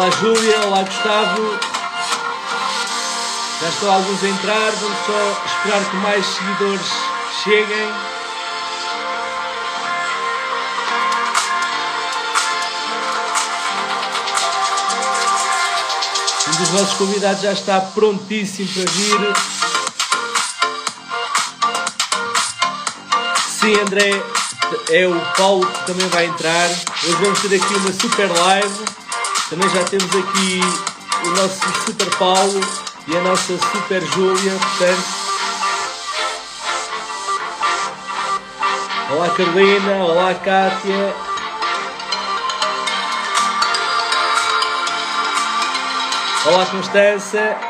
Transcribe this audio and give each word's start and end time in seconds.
Olá 0.00 0.10
Júlia, 0.12 0.60
olá 0.64 0.82
Gustavo. 0.82 1.60
Já 3.60 3.68
estão 3.68 3.92
alguns 3.92 4.24
a 4.24 4.28
entrar, 4.28 4.70
vamos 4.70 4.98
só 5.04 5.42
esperar 5.44 5.90
que 5.90 5.96
mais 5.96 6.24
seguidores 6.24 6.86
cheguem. 7.44 7.92
Um 16.48 16.56
dos 16.56 16.70
nossos 16.70 16.94
convidados 16.94 17.42
já 17.42 17.52
está 17.52 17.78
prontíssimo 17.82 18.70
para 18.72 18.90
vir. 18.92 19.34
Sim, 23.50 23.78
André, 23.82 24.22
é 24.88 25.06
o 25.06 25.20
Paulo 25.36 25.66
que 25.66 25.86
também 25.86 26.08
vai 26.08 26.24
entrar. 26.24 26.70
Hoje 27.04 27.16
vamos 27.22 27.38
ter 27.42 27.54
aqui 27.62 27.74
uma 27.74 27.92
super 27.92 28.30
live. 28.30 28.99
Também 29.50 29.68
já 29.68 29.82
temos 29.82 30.14
aqui 30.14 30.60
o 31.26 31.30
nosso 31.30 31.84
super 31.84 32.08
Paulo 32.18 32.60
e 33.08 33.16
a 33.16 33.20
nossa 33.20 33.58
super 33.58 34.00
Júlia, 34.00 34.52
portanto. 34.52 35.04
Olá 39.10 39.28
Carolina, 39.30 40.04
olá 40.04 40.34
Kátia. 40.34 41.16
Olá 46.46 46.66
Constança. 46.66 47.69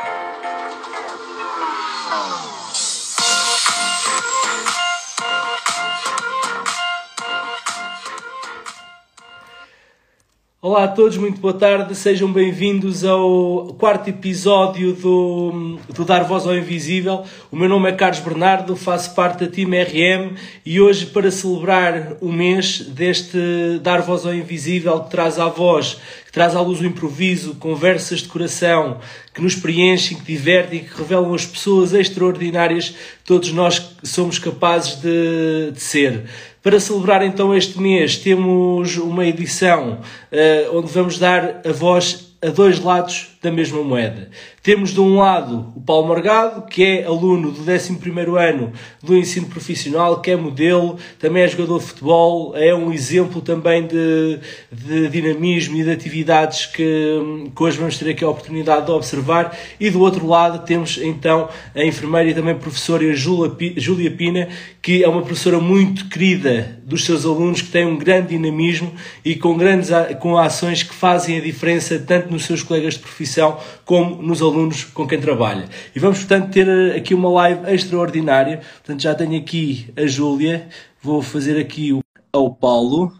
Olá 10.71 10.85
a 10.85 10.87
todos, 10.87 11.17
muito 11.17 11.41
boa 11.41 11.53
tarde, 11.53 11.93
sejam 11.93 12.31
bem-vindos 12.31 13.03
ao 13.03 13.75
quarto 13.77 14.09
episódio 14.09 14.93
do, 14.93 15.77
do 15.93 16.05
Dar 16.05 16.23
Voz 16.23 16.47
ao 16.47 16.55
Invisível. 16.55 17.25
O 17.51 17.57
meu 17.57 17.67
nome 17.67 17.89
é 17.89 17.91
Carlos 17.91 18.21
Bernardo, 18.21 18.73
faço 18.77 19.13
parte 19.13 19.43
da 19.43 19.51
Team 19.51 19.71
RM 19.71 20.33
e 20.65 20.79
hoje, 20.79 21.07
para 21.07 21.29
celebrar 21.29 22.13
o 22.21 22.31
mês 22.31 22.79
deste 22.87 23.37
Dar 23.83 24.01
Voz 24.01 24.25
ao 24.25 24.33
Invisível, 24.33 24.97
que 25.01 25.11
traz 25.11 25.37
à 25.37 25.49
voz, 25.49 25.97
traz 26.31 26.55
à 26.55 26.61
luz 26.61 26.79
o 26.79 26.85
improviso, 26.85 27.55
conversas 27.55 28.19
de 28.19 28.27
coração, 28.29 28.99
que 29.33 29.41
nos 29.41 29.55
preenchem, 29.55 30.17
que 30.17 30.23
divertem 30.23 30.83
que 30.83 30.97
revelam 30.97 31.33
as 31.33 31.45
pessoas 31.45 31.93
extraordinárias 31.93 32.89
que 32.89 33.25
todos 33.25 33.51
nós 33.51 33.95
somos 34.03 34.39
capazes 34.39 34.95
de, 35.01 35.71
de 35.71 35.79
ser. 35.81 36.23
Para 36.63 36.79
celebrar 36.79 37.23
então 37.23 37.55
este 37.55 37.79
mês, 37.81 38.17
temos 38.17 38.95
uma 38.97 39.25
edição 39.25 39.99
uh, 40.31 40.77
onde 40.77 40.91
vamos 40.91 41.17
dar 41.17 41.61
a 41.65 41.71
voz 41.71 42.33
a 42.41 42.49
dois 42.49 42.79
lados 42.79 43.30
da 43.41 43.51
mesma 43.51 43.81
moeda. 43.81 44.29
Temos 44.61 44.91
de 44.91 45.01
um 45.01 45.17
lado 45.17 45.73
o 45.75 45.81
Paulo 45.81 46.07
Morgado, 46.07 46.67
que 46.67 46.83
é 46.83 47.05
aluno 47.05 47.51
do 47.51 47.61
11 47.61 47.99
ano 48.37 48.71
do 49.01 49.17
ensino 49.17 49.47
profissional, 49.47 50.21
que 50.21 50.29
é 50.29 50.35
modelo, 50.35 50.97
também 51.17 51.41
é 51.41 51.47
jogador 51.47 51.79
de 51.79 51.85
futebol, 51.85 52.55
é 52.55 52.73
um 52.75 52.93
exemplo 52.93 53.41
também 53.41 53.87
de, 53.87 54.39
de 54.71 55.09
dinamismo 55.09 55.75
e 55.75 55.83
de 55.83 55.89
atividades 55.89 56.67
que, 56.67 57.19
que 57.55 57.63
hoje 57.63 57.79
vamos 57.79 57.97
ter 57.97 58.11
aqui 58.11 58.23
a 58.23 58.29
oportunidade 58.29 58.85
de 58.85 58.91
observar. 58.91 59.57
E 59.79 59.89
do 59.89 59.99
outro 60.01 60.27
lado 60.27 60.63
temos 60.63 60.99
então 61.01 61.49
a 61.73 61.83
enfermeira 61.83 62.29
e 62.29 62.35
também 62.35 62.53
professora 62.53 63.03
Júlia 63.15 64.11
Pina, 64.11 64.49
que 64.83 65.03
é 65.03 65.09
uma 65.09 65.23
professora 65.23 65.59
muito 65.59 66.07
querida 66.09 66.79
dos 66.83 67.05
seus 67.05 67.25
alunos, 67.25 67.63
que 67.63 67.69
tem 67.69 67.87
um 67.87 67.97
grande 67.97 68.29
dinamismo 68.29 68.93
e 69.25 69.35
com 69.35 69.57
grandes 69.57 69.89
com 70.19 70.37
ações 70.37 70.83
que 70.83 70.93
fazem 70.93 71.39
a 71.39 71.41
diferença 71.41 71.97
tanto 71.97 72.29
nos 72.29 72.45
seus 72.45 72.61
colegas 72.61 72.93
de 72.93 72.99
profissão 72.99 73.30
profissão 73.31 73.57
como 73.85 74.21
nos 74.21 74.41
alunos 74.41 74.83
com 74.83 75.07
quem 75.07 75.19
trabalha. 75.19 75.69
E 75.95 75.99
vamos, 75.99 76.19
portanto, 76.19 76.51
ter 76.51 76.67
eh, 76.67 76.97
aqui 76.97 77.13
uma 77.13 77.29
live 77.29 77.73
extraordinária. 77.73 78.57
Portanto, 78.57 79.01
já 79.01 79.15
tenho 79.15 79.39
aqui 79.39 79.91
a 79.95 80.05
Júlia, 80.05 80.69
vou 81.01 81.21
fazer 81.21 81.59
aqui 81.59 81.93
o, 81.93 82.03
ao 82.31 82.53
Paulo. 82.53 83.13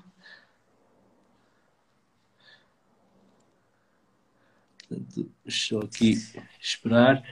Portanto, 4.88 5.31
deixa 5.45 5.75
eu 5.75 5.79
aqui 5.79 6.17
esperar. 6.59 7.23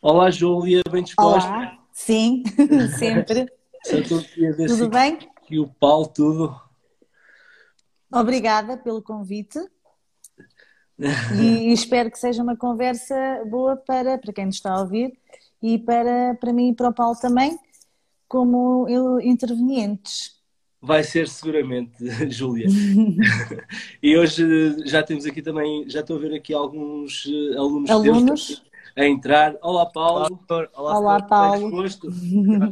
Olá, 0.00 0.30
Júlia, 0.30 0.82
bem 0.90 1.02
disposta? 1.02 1.48
Olá, 1.48 1.78
sim, 1.92 2.44
sempre. 2.96 3.46
tudo 4.68 4.88
bem? 4.88 5.18
E 5.50 5.58
o 5.58 5.66
Paulo, 5.66 6.06
tudo. 6.06 6.60
Obrigada 8.10 8.76
pelo 8.76 9.02
convite 9.02 9.58
e, 10.98 11.72
espero 11.72 12.10
que 12.10 12.18
seja 12.18 12.42
uma 12.42 12.56
conversa 12.56 13.14
boa 13.46 13.76
para, 13.76 14.18
para 14.18 14.32
quem 14.32 14.46
nos 14.46 14.56
está 14.56 14.74
a 14.74 14.80
ouvir 14.80 15.12
e 15.62 15.78
para, 15.78 16.36
para 16.40 16.52
mim 16.52 16.70
e 16.70 16.74
para 16.74 16.88
o 16.88 16.94
Paulo 16.94 17.16
também, 17.20 17.58
como 18.28 18.86
intervenientes. 19.20 20.38
Vai 20.80 21.02
ser 21.02 21.28
seguramente, 21.28 21.96
Júlia. 22.30 22.68
e 24.02 24.16
hoje 24.16 24.76
já 24.86 25.02
temos 25.02 25.26
aqui 25.26 25.42
também, 25.42 25.88
já 25.88 26.00
estou 26.00 26.16
a 26.16 26.20
ver 26.20 26.34
aqui 26.34 26.54
alguns 26.54 27.26
eh, 27.26 27.56
alunos, 27.56 27.90
alunos. 27.90 28.62
a 28.96 29.04
entrar. 29.04 29.56
Olá, 29.60 29.86
Paulo. 29.86 30.40
Olá, 30.48 30.68
Olá, 30.74 30.98
Olá 30.98 31.22
Paulo. 31.22 31.84
Está 31.84 32.08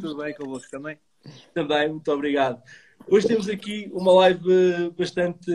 tudo 0.01 0.17
bem 0.19 0.35
convosco 0.35 0.71
também? 0.71 0.99
Também, 1.53 1.89
muito 1.89 2.13
obrigado. 2.13 2.63
Hoje 3.09 3.29
temos 3.29 3.49
aqui 3.49 3.89
uma 3.93 4.13
live 4.13 4.91
bastante 4.99 5.49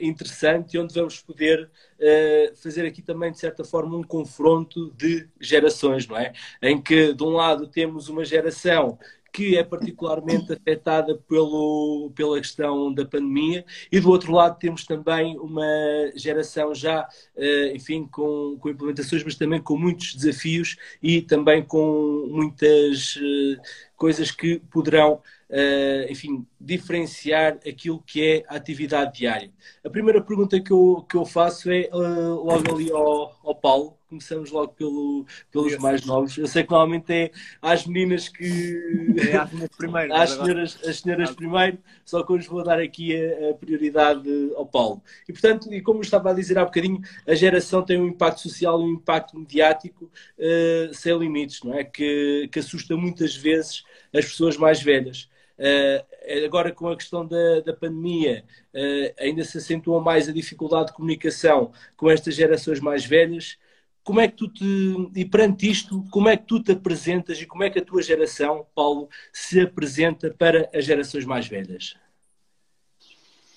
interessante, 0.00 0.78
onde 0.78 0.94
vamos 0.94 1.20
poder 1.20 1.68
uh, 1.98 2.56
fazer 2.56 2.86
aqui 2.86 3.02
também, 3.02 3.32
de 3.32 3.38
certa 3.40 3.64
forma, 3.64 3.96
um 3.96 4.02
confronto 4.04 4.92
de 4.96 5.28
gerações, 5.40 6.06
não 6.06 6.16
é? 6.16 6.32
Em 6.62 6.80
que, 6.80 7.12
de 7.12 7.24
um 7.24 7.30
lado, 7.30 7.66
temos 7.66 8.08
uma 8.08 8.24
geração 8.24 8.96
que 9.34 9.58
é 9.58 9.64
particularmente 9.64 10.52
afetada 10.52 11.18
pelo, 11.28 12.12
pela 12.14 12.38
questão 12.38 12.94
da 12.94 13.04
pandemia, 13.04 13.64
e 13.90 13.98
do 13.98 14.08
outro 14.08 14.32
lado 14.32 14.56
temos 14.60 14.84
também 14.84 15.36
uma 15.40 15.66
geração 16.14 16.72
já, 16.72 17.08
eh, 17.36 17.72
enfim, 17.74 18.06
com, 18.06 18.56
com 18.60 18.68
implementações, 18.68 19.24
mas 19.24 19.34
também 19.34 19.60
com 19.60 19.76
muitos 19.76 20.14
desafios 20.14 20.76
e 21.02 21.20
também 21.20 21.64
com 21.64 22.28
muitas 22.30 23.18
eh, 23.20 23.60
coisas 23.96 24.30
que 24.30 24.60
poderão 24.70 25.20
uh, 25.50 26.10
enfim, 26.10 26.46
diferenciar 26.60 27.58
aquilo 27.66 28.02
que 28.02 28.22
é 28.22 28.44
a 28.48 28.56
atividade 28.56 29.18
diária. 29.18 29.50
A 29.84 29.90
primeira 29.90 30.20
pergunta 30.20 30.60
que 30.60 30.72
eu, 30.72 31.04
que 31.08 31.16
eu 31.16 31.24
faço 31.24 31.70
é 31.70 31.88
logo 31.92 32.74
ali 32.74 32.90
ao, 32.90 33.36
ao 33.44 33.54
Paulo. 33.54 33.96
Começamos 34.14 34.52
logo 34.52 34.68
pelo, 34.74 35.26
pelos 35.50 35.76
mais 35.78 36.06
novos. 36.06 36.38
Eu 36.38 36.46
sei 36.46 36.62
que 36.62 36.70
normalmente 36.70 37.12
é 37.12 37.30
às 37.60 37.84
meninas 37.84 38.28
que. 38.28 39.16
É 39.28 39.36
às 39.36 39.50
meninas 39.50 39.70
primeiro. 39.76 40.14
às 40.14 40.30
senhoras, 40.30 40.78
as 40.86 41.00
senhoras 41.00 41.30
primeiro, 41.32 41.78
só 42.04 42.22
que 42.22 42.32
hoje 42.32 42.46
vou 42.46 42.62
dar 42.62 42.78
aqui 42.78 43.12
a, 43.16 43.50
a, 43.50 43.54
prioridade 43.54 44.30
ao 44.54 44.64
Paulo. 44.64 45.02
E 45.28 45.32
portanto, 45.32 45.72
e 45.74 45.80
como 45.80 45.98
eu 45.98 46.02
estava 46.02 46.30
a 46.30 46.34
dizer 46.34 46.56
há 46.56 46.64
bocadinho, 46.64 47.00
a 47.26 47.34
geração 47.34 47.82
tem 47.82 48.00
um 48.00 48.06
impacto 48.06 48.42
social 48.42 48.80
e 48.80 48.84
um 48.84 48.92
impacto 48.92 49.36
mediático 49.36 50.04
uh, 50.38 50.94
sem 50.94 51.18
limites, 51.18 51.60
não 51.64 51.74
é? 51.74 51.82
Que, 51.82 52.48
que 52.52 52.60
assusta 52.60 52.96
muitas 52.96 53.34
vezes 53.34 53.82
as 54.12 54.26
pessoas 54.26 54.56
mais 54.56 54.80
velhas. 54.80 55.28
Uh, 55.58 56.44
agora, 56.44 56.72
com 56.72 56.88
a 56.88 56.96
questão 56.96 57.26
da, 57.26 57.60
da 57.60 57.72
pandemia, 57.72 58.44
uh, 58.74 59.14
ainda 59.18 59.44
se 59.44 59.58
acentuou 59.58 60.00
mais 60.00 60.28
a 60.28 60.32
dificuldade 60.32 60.86
de 60.86 60.94
comunicação 60.94 61.72
com 61.96 62.10
estas 62.10 62.34
gerações 62.34 62.80
mais 62.80 63.04
velhas. 63.04 63.56
Como 64.04 64.20
é 64.20 64.28
que 64.28 64.36
tu 64.36 64.48
te. 64.48 65.10
E 65.16 65.24
perante 65.24 65.68
isto, 65.68 66.04
como 66.10 66.28
é 66.28 66.36
que 66.36 66.46
tu 66.46 66.62
te 66.62 66.72
apresentas 66.72 67.40
e 67.40 67.46
como 67.46 67.64
é 67.64 67.70
que 67.70 67.78
a 67.78 67.84
tua 67.84 68.02
geração, 68.02 68.66
Paulo, 68.74 69.08
se 69.32 69.60
apresenta 69.60 70.30
para 70.30 70.70
as 70.74 70.84
gerações 70.84 71.24
mais 71.24 71.48
velhas? 71.48 71.96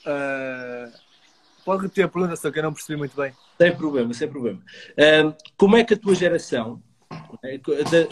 Uh, 0.05 0.91
pode 1.65 1.83
repetir 1.83 2.05
a 2.05 2.07
pergunta, 2.07 2.35
só 2.37 2.49
que 2.49 2.59
eu 2.59 2.63
não 2.63 2.73
percebi 2.73 2.97
muito 2.97 3.15
bem. 3.15 3.33
Sem 3.57 3.75
problema, 3.75 4.13
sem 4.13 4.29
problema. 4.29 4.63
como 5.57 5.75
é 5.75 5.83
que 5.83 5.93
a 5.93 5.97
tua 5.97 6.15
geração 6.15 6.81
é, 7.43 7.59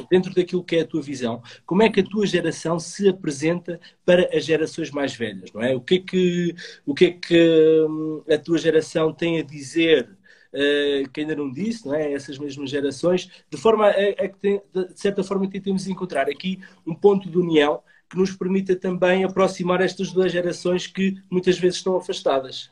dentro 0.10 0.34
daquilo 0.34 0.64
que 0.64 0.78
é 0.78 0.82
a 0.82 0.88
tua 0.88 1.02
visão, 1.02 1.42
como 1.66 1.84
é 1.84 1.90
que 1.90 2.00
a 2.00 2.04
tua 2.04 2.26
geração 2.26 2.80
se 2.80 3.08
apresenta 3.08 3.80
para 4.06 4.30
as 4.36 4.46
gerações 4.46 4.92
mais 4.92 5.16
velhas, 5.16 5.52
não 5.54 5.62
é? 5.62 5.76
O 5.76 5.82
que 5.82 5.96
é 5.96 6.00
que, 6.00 6.56
o 6.86 6.94
que, 6.94 7.06
é 7.06 7.12
que 7.12 7.86
hum, 7.90 8.24
a 8.30 8.38
tua 8.38 8.58
geração 8.58 9.14
tem 9.14 9.40
a 9.40 9.44
dizer 9.44 10.10
uh, 10.56 11.10
que 11.12 11.22
ainda 11.22 11.36
não 11.36 11.52
disse, 11.52 11.86
não 11.86 11.94
é? 11.94 12.14
Essas 12.14 12.40
mesmas 12.40 12.70
gerações, 12.70 13.30
de 13.50 13.58
forma 13.58 13.88
a, 13.88 13.90
a 13.90 14.28
que, 14.30 14.38
tem, 14.40 14.62
de 14.74 15.00
certa 15.00 15.24
forma, 15.24 15.50
tentamos 15.50 15.88
encontrar 15.88 16.30
aqui 16.30 16.60
um 16.88 16.96
ponto 16.96 17.30
de 17.30 17.38
união 17.38 17.84
que 18.10 18.18
nos 18.18 18.32
permita 18.32 18.76
também 18.76 19.24
aproximar 19.24 19.82
estas 19.82 20.12
duas 20.12 20.32
gerações 20.32 20.88
que 20.88 21.22
muitas 21.30 21.60
vezes 21.60 21.78
estão 21.78 21.98
afastadas. 21.98 22.72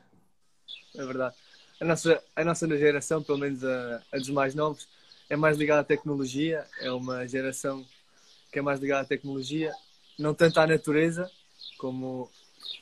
É 0.95 1.06
verdade. 1.06 1.35
A 1.81 1.85
nossa, 1.85 2.24
a 2.35 2.44
nossa 2.44 2.68
geração, 2.77 3.21
pelo 3.21 3.39
menos 3.39 3.63
a, 3.63 4.01
a 4.12 4.18
dos 4.18 4.29
mais 4.29 4.56
novos, 4.56 4.88
é 5.29 5.36
mais 5.36 5.57
ligada 5.57 5.81
à 5.81 5.83
tecnologia, 5.83 6.65
é 6.79 6.91
uma 6.91 7.27
geração 7.27 7.83
que 8.51 8.59
é 8.59 8.62
mais 8.62 8.79
ligada 8.79 9.01
à 9.01 9.06
tecnologia, 9.06 9.74
não 10.18 10.33
tanto 10.33 10.59
à 10.59 10.68
natureza 10.68 11.29
como 11.79 12.29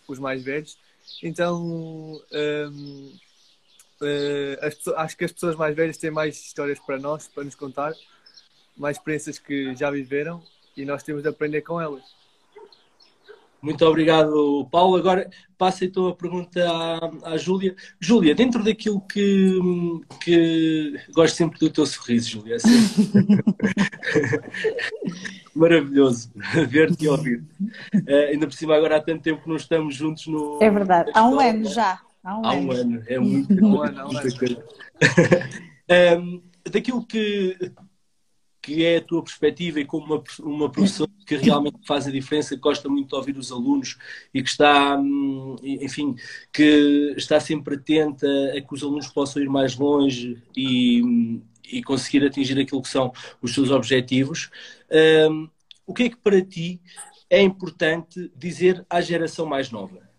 os 0.08 0.20
mais 0.20 0.44
velhos. 0.44 0.78
Então, 1.24 2.22
hum, 2.34 3.14
uh, 4.02 4.66
as, 4.66 4.88
acho 4.98 5.18
que 5.18 5.26
as 5.26 5.32
pessoas 5.32 5.56
mais 5.56 5.76
velhas 5.76 5.98
têm 5.98 6.12
mais 6.12 6.36
histórias 6.36 6.80
para 6.80 6.98
nós, 6.98 7.28
para 7.28 7.44
nos 7.44 7.56
contar, 7.56 7.94
mais 8.78 8.98
experiências 8.98 9.40
que 9.40 9.76
já 9.76 9.92
viveram 9.92 10.42
e 10.76 10.86
nós 10.86 11.04
temos 11.04 11.24
de 11.24 11.30
aprender 11.30 11.62
com 11.62 11.80
elas. 11.80 12.04
Muito 13.62 13.86
obrigado, 13.86 14.68
Paulo. 14.72 14.98
Agora 14.98 15.30
passo 15.56 15.86
então 15.86 16.08
a 16.08 16.16
pergunta 16.16 16.60
à, 16.68 17.34
à 17.34 17.38
Júlia. 17.38 17.76
Júlia, 18.00 18.34
dentro 18.34 18.64
daquilo 18.64 19.00
que, 19.02 19.60
que 20.24 21.00
gosto 21.14 21.36
sempre 21.36 21.60
do 21.60 21.70
teu 21.70 21.86
sorriso, 21.86 22.32
Júlia. 22.32 22.56
É 22.56 22.60
Maravilhoso 25.54 26.32
ver-te 26.68 27.06
e 27.06 27.08
ouvir-te. 27.08 27.46
Uh, 27.94 28.30
ainda 28.32 28.48
por 28.48 28.54
cima, 28.54 28.76
agora 28.76 28.98
há 28.98 29.02
tanto 29.02 29.22
tempo 29.22 29.44
que 29.44 29.50
não 29.50 29.58
estamos 29.58 29.94
juntos 29.94 30.26
no. 30.26 30.58
É 30.60 30.70
verdade, 30.72 31.12
há 31.14 31.28
um 31.28 31.40
ano 31.40 31.66
já. 31.66 32.02
Há 32.24 32.38
um, 32.38 32.46
há 32.46 32.54
um 32.54 32.72
ano. 32.72 32.82
ano. 32.82 33.04
É 33.08 33.18
muito, 33.20 33.66
um 33.66 33.82
ano, 33.82 34.08
muita 34.08 34.38
coisa. 34.38 34.66
um, 36.20 36.42
daquilo 36.70 37.06
que 37.06 37.74
que 38.62 38.86
é 38.86 38.98
a 38.98 39.02
tua 39.02 39.24
perspectiva 39.24 39.80
e 39.80 39.86
como 39.86 40.06
uma, 40.06 40.24
uma 40.40 40.72
professora 40.72 41.10
que 41.26 41.36
realmente 41.36 41.80
faz 41.86 42.06
a 42.06 42.12
diferença, 42.12 42.56
que 42.56 42.62
gosta 42.62 42.88
muito 42.88 43.10
de 43.10 43.16
ouvir 43.16 43.38
os 43.38 43.52
alunos 43.52 43.98
e 44.34 44.44
que 44.44 44.50
está, 44.50 44.98
hum, 45.00 45.56
enfim, 45.64 46.16
que 46.54 47.16
está 47.18 47.40
sempre 47.40 47.76
atenta 47.76 48.28
a 48.56 48.62
que 48.62 48.74
os 48.74 48.84
alunos 48.84 49.08
possam 49.08 49.42
ir 49.42 49.50
mais 49.50 49.76
longe 49.76 50.42
e, 50.56 51.42
e 51.72 51.82
conseguir 51.82 52.24
atingir 52.24 52.60
aquilo 52.60 52.82
que 52.82 52.90
são 52.90 53.12
os 53.42 53.54
seus 53.54 53.72
objetivos. 53.72 54.52
Um, 55.30 55.50
o 55.88 55.94
que 55.94 56.04
é 56.04 56.10
que 56.10 56.18
para 56.18 56.42
ti 56.42 56.80
é 57.30 57.42
importante 57.42 58.32
dizer 58.36 58.86
à 58.90 59.02
geração 59.02 59.46
mais 59.46 59.72
nova? 59.72 60.11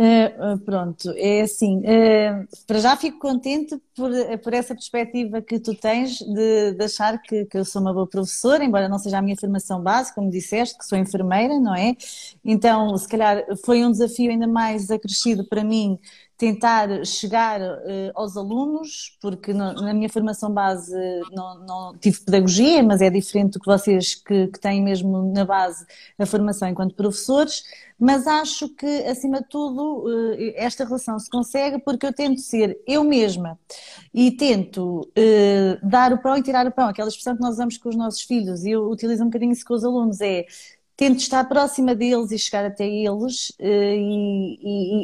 Uh, 0.00 0.56
pronto, 0.60 1.12
é 1.16 1.40
assim, 1.40 1.78
uh, 1.80 2.46
para 2.68 2.78
já 2.78 2.96
fico 2.96 3.18
contente 3.18 3.76
por, 3.96 4.12
por 4.44 4.54
essa 4.54 4.72
perspectiva 4.72 5.42
que 5.42 5.58
tu 5.58 5.74
tens 5.74 6.18
de, 6.18 6.74
de 6.74 6.84
achar 6.84 7.20
que, 7.20 7.46
que, 7.46 7.58
eu 7.58 7.64
sou 7.64 7.82
uma 7.82 7.92
boa 7.92 8.06
professora, 8.06 8.62
embora 8.62 8.88
não 8.88 9.00
seja 9.00 9.18
a 9.18 9.22
minha 9.22 9.36
formação 9.36 9.82
base, 9.82 10.14
como 10.14 10.30
disseste, 10.30 10.78
que 10.78 10.86
sou 10.86 10.96
enfermeira, 10.96 11.58
não 11.58 11.74
é? 11.74 11.96
Então, 12.44 12.96
se 12.96 13.08
calhar 13.08 13.44
foi 13.64 13.84
um 13.84 13.90
desafio 13.90 14.30
ainda 14.30 14.46
mais 14.46 14.88
acrescido 14.88 15.44
para 15.48 15.64
mim 15.64 15.98
tentar 16.36 17.04
chegar 17.04 17.60
uh, 17.60 18.12
aos 18.14 18.36
alunos, 18.36 19.18
porque 19.20 19.52
no, 19.52 19.72
na 19.72 19.92
minha 19.92 20.08
formação 20.08 20.52
base 20.52 20.94
não, 21.32 21.66
não, 21.66 21.98
tive 21.98 22.20
pedagogia, 22.20 22.80
mas 22.84 23.00
é 23.00 23.10
diferente 23.10 23.54
do 23.54 23.60
que 23.60 23.66
vocês 23.66 24.14
que, 24.14 24.46
que 24.46 24.60
têm 24.60 24.80
mesmo 24.80 25.32
na 25.34 25.44
base 25.44 25.84
a 26.16 26.24
formação 26.24 26.68
enquanto 26.68 26.94
professores 26.94 27.64
mas 27.98 28.26
acho 28.26 28.68
que, 28.68 28.86
acima 29.04 29.40
de 29.40 29.48
tudo, 29.48 30.04
uh, 30.04 30.52
esta 30.54 30.84
relação 30.84 31.18
se 31.18 31.28
consegue 31.28 31.78
porque 31.78 32.06
eu 32.06 32.12
tento 32.12 32.40
ser 32.40 32.78
eu 32.86 33.02
mesma 33.02 33.58
e 34.14 34.30
tento 34.30 35.00
uh, 35.00 35.88
dar 35.88 36.12
o 36.12 36.18
pão 36.22 36.36
e 36.36 36.42
tirar 36.42 36.66
o 36.66 36.72
pão, 36.72 36.88
aquela 36.88 37.08
expressão 37.08 37.34
que 37.34 37.42
nós 37.42 37.54
usamos 37.54 37.76
com 37.78 37.88
os 37.88 37.96
nossos 37.96 38.22
filhos, 38.22 38.64
e 38.64 38.70
eu 38.70 38.88
utilizo 38.88 39.22
um 39.22 39.26
bocadinho 39.26 39.52
isso 39.52 39.64
com 39.64 39.74
os 39.74 39.84
alunos, 39.84 40.20
é 40.20 40.46
tento 40.98 41.20
estar 41.20 41.44
próxima 41.44 41.94
deles 41.94 42.32
e 42.32 42.38
chegar 42.38 42.64
até 42.64 42.84
eles 42.84 43.52
eh, 43.60 43.94
e, 43.96 44.58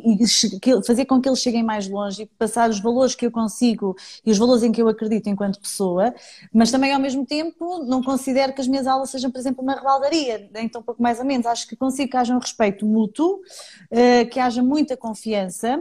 e, 0.04 0.24
e, 0.24 0.84
fazer 0.84 1.04
com 1.04 1.20
que 1.20 1.28
eles 1.28 1.38
cheguem 1.38 1.62
mais 1.62 1.88
longe 1.88 2.22
e 2.22 2.26
passar 2.26 2.68
os 2.68 2.80
valores 2.80 3.14
que 3.14 3.24
eu 3.24 3.30
consigo 3.30 3.94
e 4.26 4.32
os 4.32 4.36
valores 4.36 4.64
em 4.64 4.72
que 4.72 4.82
eu 4.82 4.88
acredito 4.88 5.28
enquanto 5.28 5.60
pessoa, 5.60 6.12
mas 6.52 6.72
também 6.72 6.92
ao 6.92 6.98
mesmo 6.98 7.24
tempo 7.24 7.84
não 7.84 8.02
considero 8.02 8.52
que 8.52 8.60
as 8.60 8.66
minhas 8.66 8.88
aulas 8.88 9.10
sejam, 9.10 9.30
por 9.30 9.38
exemplo, 9.38 9.62
uma 9.62 9.76
rebaldaria, 9.76 10.50
então 10.56 10.82
pouco 10.82 11.00
mais 11.00 11.20
ou 11.20 11.24
menos. 11.24 11.46
Acho 11.46 11.68
que 11.68 11.76
consigo 11.76 12.10
que 12.10 12.16
haja 12.16 12.34
um 12.34 12.40
respeito 12.40 12.84
mútuo, 12.84 13.40
eh, 13.88 14.24
que 14.24 14.40
haja 14.40 14.64
muita 14.64 14.96
confiança 14.96 15.80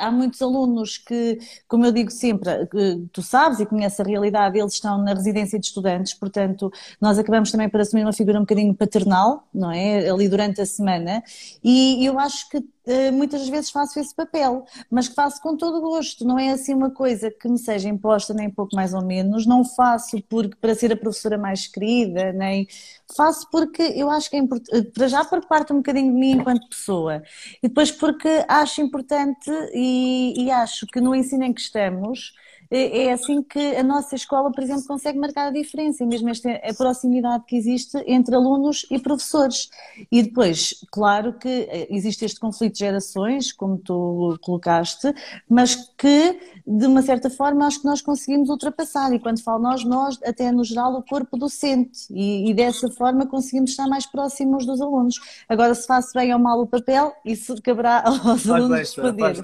há 0.00 0.10
muitos 0.10 0.40
alunos 0.42 0.98
que, 0.98 1.38
como 1.66 1.84
eu 1.86 1.92
digo 1.92 2.10
sempre, 2.10 2.66
que 2.66 3.06
tu 3.12 3.22
sabes 3.22 3.60
e 3.60 3.66
conheces 3.66 3.98
a 4.00 4.04
realidade, 4.04 4.58
eles 4.58 4.74
estão 4.74 4.98
na 4.98 5.14
residência 5.14 5.58
de 5.58 5.66
estudantes, 5.66 6.14
portanto, 6.14 6.70
nós 7.00 7.18
acabamos 7.18 7.50
também 7.50 7.68
por 7.68 7.80
assumir 7.80 8.02
uma 8.02 8.12
figura 8.12 8.38
um 8.38 8.42
bocadinho 8.42 8.74
paternal, 8.74 9.46
não 9.52 9.70
é? 9.70 10.08
Ali 10.08 10.28
durante 10.28 10.60
a 10.60 10.66
semana, 10.66 11.22
e 11.62 12.04
eu 12.04 12.18
acho 12.18 12.48
que 12.48 12.62
eh, 12.88 13.10
muitas 13.10 13.46
vezes 13.50 13.70
faço 13.70 14.00
esse 14.00 14.14
papel, 14.14 14.64
mas 14.90 15.08
que 15.08 15.14
faço 15.14 15.42
com 15.42 15.54
todo 15.58 15.78
gosto, 15.78 16.24
não 16.24 16.38
é 16.38 16.50
assim 16.52 16.72
uma 16.72 16.90
coisa 16.90 17.30
que 17.30 17.46
me 17.46 17.58
seja 17.58 17.86
imposta 17.86 18.32
nem 18.32 18.48
pouco 18.50 18.74
mais 18.74 18.94
ou 18.94 19.04
menos, 19.04 19.44
não 19.44 19.62
faço 19.62 20.22
porque 20.22 20.56
para 20.58 20.74
ser 20.74 20.90
a 20.92 20.96
professora 20.96 21.36
mais 21.36 21.66
querida, 21.66 22.32
nem 22.32 22.66
faço 23.14 23.46
porque 23.50 23.82
eu 23.82 24.10
acho 24.10 24.30
que 24.30 24.36
é 24.36 24.38
importante, 24.38 24.74
eh, 24.74 24.90
para 24.90 25.06
já 25.06 25.22
porque 25.22 25.46
parte 25.46 25.70
um 25.70 25.76
bocadinho 25.76 26.10
de 26.12 26.18
mim 26.18 26.30
enquanto 26.32 26.66
pessoa, 26.66 27.22
e 27.62 27.68
depois 27.68 27.92
porque 27.92 28.42
acho 28.48 28.80
importante 28.80 29.37
e, 29.74 30.44
e 30.44 30.50
acho 30.50 30.86
que 30.86 31.00
no 31.00 31.14
ensino 31.14 31.44
em 31.44 31.52
que 31.52 31.60
estamos, 31.60 32.32
é, 32.70 33.04
é 33.04 33.12
assim 33.12 33.42
que 33.42 33.76
a 33.76 33.82
nossa 33.82 34.14
escola, 34.14 34.50
por 34.52 34.62
exemplo, 34.62 34.84
consegue 34.86 35.18
marcar 35.18 35.48
a 35.48 35.50
diferença, 35.50 36.04
e 36.04 36.06
mesmo 36.06 36.28
esta 36.28 36.50
a 36.50 36.74
proximidade 36.74 37.44
que 37.46 37.56
existe 37.56 37.96
entre 38.06 38.34
alunos 38.34 38.86
e 38.90 38.98
professores. 38.98 39.70
E 40.10 40.22
depois, 40.22 40.74
claro 40.90 41.32
que 41.32 41.48
eh, 41.48 41.86
existe 41.90 42.24
este 42.24 42.38
conflito 42.38 42.74
de 42.74 42.80
gerações, 42.80 43.52
como 43.52 43.78
tu 43.78 44.38
colocaste, 44.42 45.12
mas 45.48 45.74
que, 45.96 46.38
de 46.66 46.86
uma 46.86 47.02
certa 47.02 47.30
forma, 47.30 47.66
acho 47.66 47.80
que 47.80 47.86
nós 47.86 48.02
conseguimos 48.02 48.48
ultrapassar. 48.48 49.12
E 49.12 49.18
quando 49.18 49.42
falo 49.42 49.62
nós, 49.62 49.84
nós, 49.84 50.18
até 50.24 50.52
no 50.52 50.64
geral, 50.64 50.94
o 50.94 51.02
corpo 51.02 51.36
docente. 51.36 52.06
E, 52.10 52.50
e 52.50 52.54
dessa 52.54 52.90
forma 52.90 53.26
conseguimos 53.26 53.70
estar 53.70 53.86
mais 53.86 54.06
próximos 54.06 54.66
dos 54.66 54.80
alunos. 54.80 55.16
Agora, 55.48 55.74
se 55.74 55.86
faço 55.86 56.12
bem 56.14 56.32
ou 56.32 56.38
mal 56.38 56.60
o 56.60 56.66
papel, 56.66 57.12
isso 57.24 57.60
caberá 57.62 58.02
aos 58.04 58.44
faz 58.44 58.50
alunos 58.50 58.78
responder. 58.78 59.36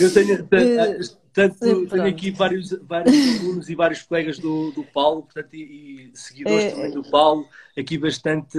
Eu 0.00 0.14
tenho. 0.14 0.48
Portanto, 1.38 1.86
tenho 1.88 2.06
aqui 2.06 2.30
vários, 2.30 2.70
vários 2.82 3.40
alunos 3.40 3.68
e 3.68 3.74
vários 3.74 4.02
colegas 4.02 4.38
do, 4.38 4.72
do 4.72 4.82
Paulo, 4.82 5.22
portanto, 5.22 5.54
e, 5.54 6.10
e 6.12 6.18
seguidores 6.18 6.64
é... 6.64 6.70
também 6.70 6.90
do 6.90 7.02
Paulo, 7.08 7.46
aqui 7.78 7.96
bastante, 7.96 8.58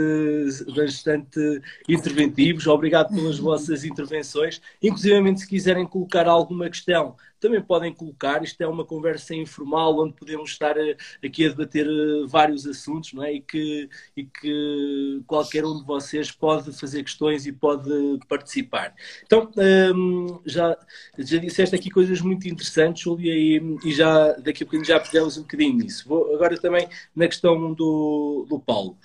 bastante 0.75 1.61
interventivos. 1.87 2.67
Obrigado 2.67 3.13
pelas 3.13 3.37
vossas 3.37 3.83
intervenções. 3.83 4.61
Inclusive, 4.81 5.37
se 5.37 5.47
quiserem 5.47 5.85
colocar 5.85 6.27
alguma 6.27 6.69
questão, 6.69 7.15
também 7.39 7.61
podem 7.61 7.93
colocar. 7.93 8.43
Isto 8.43 8.61
é 8.61 8.67
uma 8.67 8.85
conversa 8.85 9.33
informal 9.33 9.97
onde 9.99 10.13
podemos 10.13 10.51
estar 10.51 10.77
eh, 10.77 10.97
aqui 11.23 11.45
a 11.45 11.49
debater 11.49 11.87
eh, 11.87 12.27
vários 12.27 12.65
assuntos, 12.67 13.13
não 13.13 13.23
é? 13.23 13.33
E 13.33 13.41
que, 13.41 13.89
e 14.15 14.25
que 14.25 15.21
qualquer 15.25 15.65
um 15.65 15.79
de 15.79 15.85
vocês 15.85 16.31
pode 16.31 16.77
fazer 16.77 17.03
questões 17.03 17.45
e 17.45 17.51
pode 17.51 17.89
participar. 18.27 18.93
Então, 19.25 19.49
hum, 19.95 20.39
já, 20.45 20.77
já 21.17 21.37
disseste 21.37 21.75
aqui 21.75 21.89
coisas 21.89 22.21
muito 22.21 22.47
interessantes, 22.47 23.03
Júlia, 23.03 23.33
e, 23.33 23.61
e 23.85 23.93
já 23.93 24.33
daqui 24.33 24.63
a 24.63 24.65
pouquinho 24.65 24.85
já 24.85 24.99
pegamos 24.99 25.37
um 25.37 25.41
bocadinho 25.41 25.77
nisso. 25.77 26.07
Vou 26.07 26.33
agora 26.35 26.57
também 26.59 26.87
na 27.15 27.27
questão 27.27 27.73
do, 27.73 28.45
do 28.49 28.59
Paulo. 28.59 28.97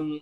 Um, 0.00 0.20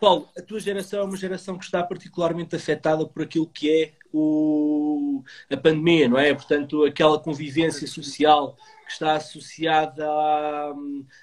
Paulo, 0.00 0.28
a 0.36 0.42
tua 0.42 0.60
geração 0.60 1.00
é 1.00 1.04
uma 1.04 1.16
geração 1.16 1.56
que 1.56 1.64
está 1.64 1.82
particularmente 1.82 2.54
afetada 2.54 3.06
por 3.06 3.22
aquilo 3.22 3.46
que 3.46 3.70
é 3.70 3.92
o, 4.12 5.22
a 5.50 5.56
pandemia, 5.56 6.08
não 6.08 6.18
é? 6.18 6.34
Portanto, 6.34 6.84
aquela 6.84 7.18
convivência 7.18 7.86
social 7.86 8.56
que 8.86 8.92
está 8.92 9.16
associada 9.16 10.06
à, 10.06 10.74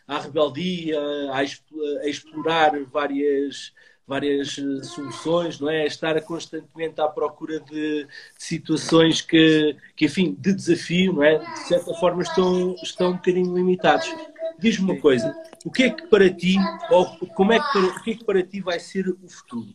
à 0.08 0.20
rebeldia, 0.20 1.00
a, 1.32 1.40
a 1.40 2.08
explorar 2.08 2.72
várias, 2.86 3.74
várias 4.06 4.60
soluções, 4.84 5.60
não 5.60 5.70
é? 5.70 5.86
Estar 5.86 6.20
constantemente 6.22 7.00
à 7.00 7.08
procura 7.08 7.60
de, 7.60 8.04
de, 8.04 8.08
situações 8.38 9.22
que, 9.22 9.76
que, 9.96 10.06
enfim, 10.06 10.36
de 10.38 10.54
desafio, 10.54 11.14
não 11.14 11.24
é? 11.24 11.38
De 11.38 11.68
certa 11.68 11.94
forma 11.96 12.22
estão, 12.22 12.76
estão 12.84 13.12
um 13.12 13.16
bocadinho 13.16 13.56
limitados. 13.56 14.14
Diz-me 14.60 14.92
uma 14.92 15.02
coisa, 15.02 15.34
o 15.66 15.72
que 15.72 15.84
é 15.84 15.90
que 15.90 16.08
para 16.08 16.30
ti, 16.30 16.56
ou 16.90 17.06
como 17.30 17.54
é 17.54 17.60
que 17.60 17.72
para, 17.72 17.86
o 17.86 18.04
que 18.04 18.12
é 18.12 18.16
que 18.16 18.26
para 18.26 18.44
ti 18.44 18.62
vai 18.62 18.80
ser 18.80 19.08
o 19.10 19.28
futuro? 19.30 19.74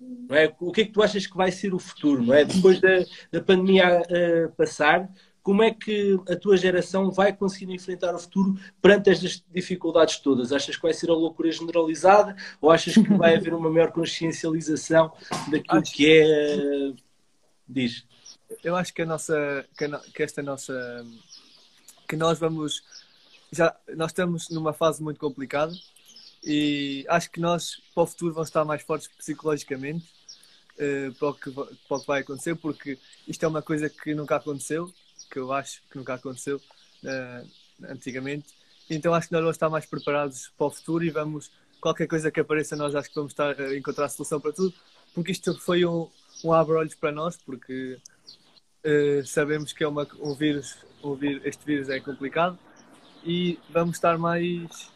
Não 0.00 0.36
é? 0.36 0.54
O 0.60 0.72
que 0.72 0.82
é 0.82 0.84
que 0.84 0.92
tu 0.92 1.02
achas 1.02 1.26
que 1.26 1.36
vai 1.36 1.50
ser 1.50 1.74
o 1.74 1.78
futuro? 1.78 2.22
Não 2.22 2.34
é? 2.34 2.44
Depois 2.44 2.80
da, 2.80 3.04
da 3.32 3.40
pandemia 3.40 4.02
uh, 4.02 4.52
passar, 4.52 5.08
como 5.48 5.62
é 5.62 5.72
que 5.72 6.20
a 6.28 6.36
tua 6.36 6.58
geração 6.58 7.10
vai 7.10 7.32
conseguir 7.34 7.72
enfrentar 7.72 8.14
o 8.14 8.18
futuro 8.18 8.58
perante 8.82 9.08
estas 9.08 9.42
dificuldades 9.50 10.18
todas? 10.18 10.52
Achas 10.52 10.76
que 10.76 10.82
vai 10.82 10.92
ser 10.92 11.08
a 11.08 11.14
loucura 11.14 11.50
generalizada 11.50 12.36
ou 12.60 12.70
achas 12.70 12.92
que 12.92 13.14
vai 13.14 13.34
haver 13.34 13.54
uma 13.54 13.70
maior 13.70 13.90
consciencialização 13.90 15.10
daquilo 15.50 15.80
acho... 15.80 15.94
que 15.94 16.20
é. 16.20 16.92
Diz. 17.66 18.06
Eu 18.62 18.76
acho 18.76 18.92
que 18.92 19.00
a 19.00 19.06
nossa. 19.06 19.64
Que, 19.76 19.86
a, 19.86 19.98
que 20.14 20.22
esta 20.22 20.42
nossa. 20.42 20.74
que 22.06 22.14
nós 22.14 22.38
vamos. 22.38 22.82
Já, 23.50 23.74
nós 23.96 24.10
estamos 24.10 24.50
numa 24.50 24.72
fase 24.72 25.02
muito 25.02 25.18
complicada 25.18 25.72
e 26.44 27.04
acho 27.08 27.30
que 27.30 27.40
nós, 27.40 27.80
para 27.94 28.02
o 28.02 28.06
futuro, 28.06 28.34
vamos 28.34 28.48
estar 28.48 28.64
mais 28.64 28.82
fortes 28.82 29.08
psicologicamente 29.08 30.06
uh, 30.74 31.12
para, 31.14 31.28
o 31.28 31.34
que, 31.34 31.50
para 31.50 31.96
o 31.96 32.00
que 32.00 32.06
vai 32.06 32.20
acontecer, 32.20 32.54
porque 32.56 32.98
isto 33.26 33.42
é 33.44 33.48
uma 33.48 33.62
coisa 33.62 33.88
que 33.88 34.14
nunca 34.14 34.36
aconteceu, 34.36 34.92
que 35.30 35.38
eu 35.38 35.52
acho 35.52 35.82
que 35.90 35.96
nunca 35.96 36.14
aconteceu 36.14 36.58
uh, 36.58 37.48
antigamente. 37.88 38.54
Então 38.90 39.14
acho 39.14 39.28
que 39.28 39.32
nós 39.32 39.42
vamos 39.42 39.56
estar 39.56 39.70
mais 39.70 39.86
preparados 39.86 40.50
para 40.56 40.66
o 40.66 40.70
futuro 40.70 41.04
e 41.04 41.10
vamos, 41.10 41.50
qualquer 41.80 42.06
coisa 42.06 42.30
que 42.30 42.40
apareça, 42.40 42.76
nós 42.76 42.94
acho 42.94 43.08
que 43.08 43.14
vamos 43.14 43.32
estar 43.32 43.58
a 43.58 43.76
encontrar 43.76 44.06
a 44.06 44.08
solução 44.10 44.40
para 44.40 44.52
tudo, 44.52 44.74
porque 45.14 45.32
isto 45.32 45.58
foi 45.58 45.86
um, 45.86 46.08
um 46.44 46.52
abre-olhos 46.52 46.94
para 46.94 47.12
nós, 47.12 47.36
porque 47.36 47.98
Uh, 48.84 49.26
sabemos 49.26 49.72
que 49.72 49.82
é 49.82 49.88
uma, 49.88 50.06
um 50.20 50.34
vírus, 50.34 50.76
um 51.02 51.12
vírus, 51.12 51.42
este 51.44 51.66
vírus 51.66 51.88
é 51.88 51.98
complicado 51.98 52.56
e 53.24 53.58
vamos 53.70 53.96
estar 53.96 54.18
mais, 54.18 54.90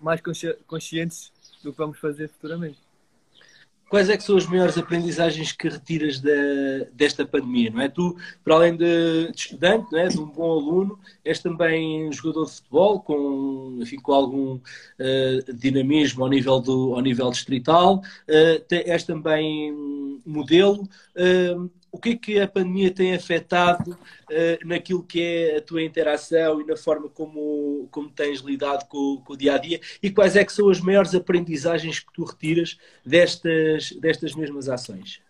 mais 0.00 0.20
consci 0.20 0.52
conscientes 0.66 1.32
do 1.62 1.72
que 1.72 1.78
vamos 1.78 1.98
fazer 1.98 2.28
futuramente. 2.28 2.78
Quais 3.90 4.08
é 4.08 4.16
que 4.16 4.22
são 4.22 4.36
as 4.36 4.46
maiores 4.46 4.78
aprendizagens 4.78 5.50
que 5.50 5.68
retiras 5.68 6.20
da, 6.20 6.30
desta 6.92 7.26
pandemia, 7.26 7.70
não 7.70 7.80
é? 7.80 7.88
Tu, 7.88 8.16
para 8.44 8.54
além 8.54 8.76
de, 8.76 9.32
de 9.32 9.36
estudante, 9.36 9.90
não 9.90 9.98
é? 9.98 10.06
de 10.06 10.20
um 10.20 10.26
bom 10.26 10.52
aluno, 10.52 10.96
és 11.24 11.40
também 11.40 12.10
jogador 12.12 12.44
de 12.44 12.52
futebol 12.52 13.00
com, 13.00 13.78
enfim, 13.82 13.96
com 13.96 14.12
algum 14.12 14.54
uh, 14.54 15.52
dinamismo 15.54 16.22
ao 16.22 16.30
nível, 16.30 16.60
do, 16.60 16.94
ao 16.94 17.00
nível 17.00 17.30
distrital, 17.30 17.96
uh, 17.96 18.64
és 18.70 19.02
também 19.02 19.72
modelo. 20.24 20.88
Uh, 21.16 21.68
o 21.92 21.98
que 21.98 22.10
é 22.10 22.16
que 22.16 22.40
a 22.40 22.46
pandemia 22.46 22.92
tem 22.92 23.14
afetado 23.14 23.92
uh, 23.92 24.66
naquilo 24.66 25.02
que 25.02 25.20
é 25.22 25.56
a 25.56 25.62
tua 25.62 25.82
interação 25.82 26.60
e 26.60 26.64
na 26.64 26.76
forma 26.76 27.08
como, 27.08 27.88
como 27.90 28.10
tens 28.10 28.40
lidado 28.40 28.86
com, 28.86 29.20
com, 29.24 29.32
o 29.32 29.36
dia 29.36 29.54
a 29.54 29.58
dia 29.58 29.80
e 30.02 30.10
quais 30.10 30.36
é 30.36 30.44
que 30.44 30.52
são 30.52 30.68
as 30.68 30.80
maiores 30.80 31.14
aprendizagens 31.14 32.00
que 32.00 32.12
tu 32.12 32.24
retiras 32.24 32.78
destas, 33.04 33.92
destas 33.92 34.34
mesmas 34.34 34.68
ações? 34.68 35.20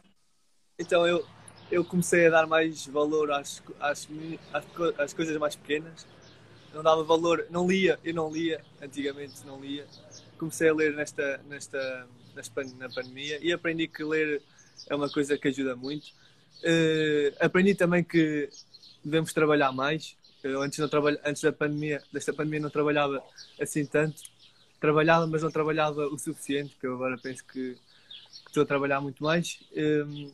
Então 0.79 1.07
eu, 1.07 1.25
eu 1.71 1.85
comecei 1.85 2.27
a 2.27 2.31
dar 2.31 2.47
mais 2.47 2.87
valor 2.87 3.31
às, 3.33 3.63
às, 3.81 4.09
às, 4.53 4.65
às 4.99 5.13
coisas 5.15 5.37
mais 5.39 5.57
pequenas. 5.57 6.07
Não 6.75 6.83
dava 6.83 7.03
valor, 7.03 7.47
não 7.51 7.67
lia, 7.67 7.99
eu 8.05 8.15
não 8.15 8.33
lia, 8.33 8.61
antigamente 8.81 9.45
não 9.45 9.61
lia. 9.61 9.87
Comecei 10.39 10.69
a 10.69 10.75
ler 10.75 10.95
nesta, 10.95 11.41
nesta, 11.49 12.07
na 12.79 12.89
pandemia 12.89 13.39
e 13.43 13.53
aprendi 13.53 13.89
que 13.89 14.05
ler 14.05 14.41
é 14.89 14.95
uma 14.95 15.11
coisa 15.11 15.37
que 15.37 15.49
ajuda 15.49 15.75
muito 15.75 16.13
Uh, 16.63 17.35
aprendi 17.41 17.75
também 17.75 18.05
que 18.05 18.49
devemos 19.05 19.33
trabalhar 19.33 19.73
mais. 19.73 20.17
Eu 20.43 20.63
antes, 20.63 20.79
não 20.79 20.89
trabalho, 20.89 21.19
antes 21.25 21.43
da 21.43 21.53
pandemia, 21.53 22.03
desta 22.13 22.33
pandemia, 22.33 22.61
não 22.61 22.71
trabalhava 22.71 23.23
assim 23.61 23.85
tanto. 23.85 24.23
Trabalhava, 24.81 25.27
mas 25.27 25.43
não 25.43 25.51
trabalhava 25.51 26.07
o 26.07 26.19
suficiente, 26.19 26.77
que 26.81 26.87
eu 26.87 26.95
agora 26.95 27.19
penso 27.19 27.45
que, 27.45 27.75
que 27.75 28.49
estou 28.49 28.63
a 28.63 28.67
trabalhar 28.67 29.01
muito 29.01 29.23
mais. 29.23 29.61
Um, 29.73 29.79
ehm, 29.79 30.33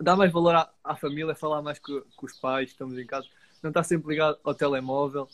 dá 0.00 0.14
mais 0.14 0.30
valor 0.32 0.54
à, 0.54 0.70
à, 0.84 0.94
família, 0.94 1.34
falar 1.34 1.62
mais 1.62 1.78
com, 1.78 2.00
com, 2.14 2.26
os 2.26 2.32
pais, 2.38 2.70
estamos 2.70 2.96
em 2.98 3.06
casa. 3.06 3.26
Não 3.62 3.70
estar 3.70 3.82
sempre 3.82 4.10
ligado 4.10 4.38
ao 4.44 4.54
telemóvel. 4.54 5.28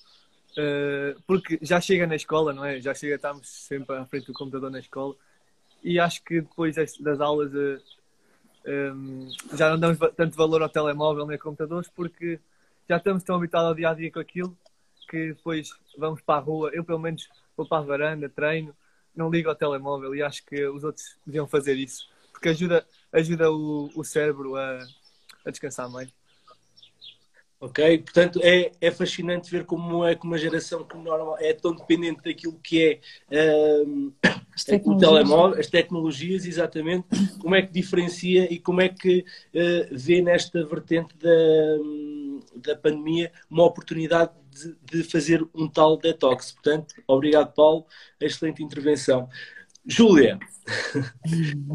Uh, 0.52 1.20
porque 1.26 1.58
já 1.62 1.80
chega 1.80 2.06
na 2.06 2.16
escola, 2.16 2.52
não 2.52 2.64
é? 2.64 2.80
Já 2.80 2.94
chega, 2.94 3.16
estamos 3.16 3.48
sempre 3.48 3.96
à 3.96 4.04
frente 4.06 4.26
do 4.26 4.32
computador 4.32 4.70
na 4.70 4.80
escola. 4.80 5.14
E 5.82 5.98
acho 5.98 6.22
que 6.22 6.40
depois 6.40 6.76
das 6.76 7.20
aulas 7.20 7.52
uh, 7.52 7.82
um, 8.66 9.28
já 9.54 9.70
não 9.70 9.78
damos 9.78 9.98
tanto 10.16 10.36
valor 10.36 10.62
ao 10.62 10.68
telemóvel 10.68 11.26
nem 11.26 11.36
a 11.36 11.38
computadores 11.38 11.88
porque 11.88 12.38
já 12.88 12.96
estamos 12.96 13.22
tão 13.22 13.36
habituados 13.36 13.68
ao 13.68 13.74
dia 13.74 13.90
a 13.90 13.94
dia 13.94 14.10
com 14.10 14.20
aquilo 14.20 14.56
que 15.08 15.28
depois 15.28 15.70
vamos 15.98 16.20
para 16.20 16.38
a 16.38 16.42
rua. 16.42 16.70
Eu, 16.72 16.84
pelo 16.84 16.98
menos, 16.98 17.28
vou 17.56 17.66
para 17.66 17.78
a 17.78 17.86
varanda, 17.86 18.28
treino, 18.28 18.74
não 19.14 19.30
ligo 19.30 19.48
ao 19.48 19.54
telemóvel 19.54 20.14
e 20.14 20.22
acho 20.22 20.44
que 20.46 20.64
os 20.66 20.84
outros 20.84 21.16
deviam 21.26 21.46
fazer 21.46 21.76
isso 21.76 22.12
porque 22.42 22.48
ajuda, 22.48 22.84
ajuda 23.12 23.52
o, 23.52 23.88
o 23.94 24.02
cérebro 24.02 24.56
a, 24.56 24.80
a 25.44 25.50
descansar 25.50 25.88
mais. 25.88 26.12
Ok? 27.62 27.98
Portanto, 27.98 28.40
é, 28.42 28.72
é 28.80 28.90
fascinante 28.90 29.48
ver 29.48 29.64
como 29.64 30.04
é 30.04 30.16
que 30.16 30.26
uma 30.26 30.36
geração 30.36 30.82
que 30.82 30.96
normal, 30.96 31.36
é 31.38 31.52
tão 31.52 31.72
dependente 31.72 32.20
daquilo 32.20 32.58
que 32.60 33.00
é 33.30 33.86
um, 33.86 34.12
o 34.84 34.96
telemóvel, 34.96 35.60
as 35.60 35.68
tecnologias, 35.68 36.44
exatamente, 36.44 37.06
como 37.38 37.54
é 37.54 37.62
que 37.62 37.72
diferencia 37.72 38.52
e 38.52 38.58
como 38.58 38.80
é 38.80 38.88
que 38.88 39.20
uh, 39.54 39.88
vê 39.92 40.20
nesta 40.20 40.66
vertente 40.66 41.14
da, 41.16 42.72
da 42.72 42.76
pandemia 42.76 43.30
uma 43.48 43.62
oportunidade 43.62 44.32
de, 44.50 44.74
de, 44.84 45.04
fazer 45.04 45.46
um 45.54 45.68
tal 45.68 45.96
detox. 45.96 46.50
Portanto, 46.50 46.96
obrigado, 47.06 47.54
Paulo, 47.54 47.86
excelente 48.20 48.60
intervenção. 48.60 49.28
Júlia, 49.86 50.36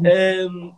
um, 0.50 0.74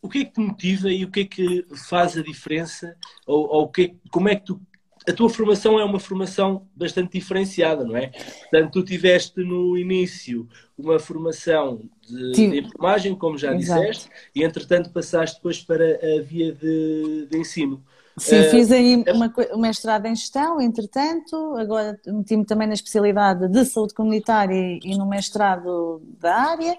o 0.00 0.08
que 0.08 0.18
é 0.18 0.24
que 0.24 0.32
te 0.32 0.40
motiva 0.40 0.90
e 0.90 1.04
o 1.04 1.10
que 1.10 1.20
é 1.20 1.24
que 1.24 1.66
faz 1.88 2.16
a 2.16 2.22
diferença? 2.22 2.96
Ou, 3.26 3.46
ou 3.48 3.68
que, 3.68 3.82
é 3.82 3.94
como 4.10 4.28
é 4.28 4.36
que 4.36 4.46
tu. 4.46 4.60
A 5.08 5.12
tua 5.12 5.30
formação 5.30 5.78
é 5.78 5.84
uma 5.84 6.00
formação 6.00 6.66
bastante 6.74 7.12
diferenciada, 7.12 7.84
não 7.84 7.96
é? 7.96 8.08
Portanto, 8.08 8.72
tu 8.72 8.82
tiveste 8.82 9.40
no 9.40 9.78
início 9.78 10.48
uma 10.76 10.98
formação 10.98 11.88
de, 12.02 12.32
de 12.32 12.58
enfermagem, 12.58 13.14
como 13.14 13.38
já 13.38 13.54
Exato. 13.54 13.80
disseste, 13.80 14.10
e 14.34 14.42
entretanto 14.42 14.90
passaste 14.90 15.36
depois 15.36 15.62
para 15.62 15.94
a 15.94 16.22
via 16.22 16.52
de, 16.52 17.28
de 17.30 17.38
ensino. 17.38 17.84
Sim, 18.18 18.40
uh, 18.40 18.50
fiz 18.50 18.72
aí 18.72 19.04
uma, 19.12 19.32
uma 19.52 19.66
mestrado 19.66 20.06
em 20.06 20.14
gestão, 20.14 20.60
entretanto, 20.60 21.54
agora 21.58 21.98
meti-me 22.06 22.46
também 22.46 22.66
na 22.66 22.74
especialidade 22.74 23.46
de 23.48 23.64
saúde 23.66 23.92
comunitária 23.92 24.78
e 24.82 24.96
no 24.96 25.06
mestrado 25.06 26.00
da 26.18 26.34
área 26.34 26.78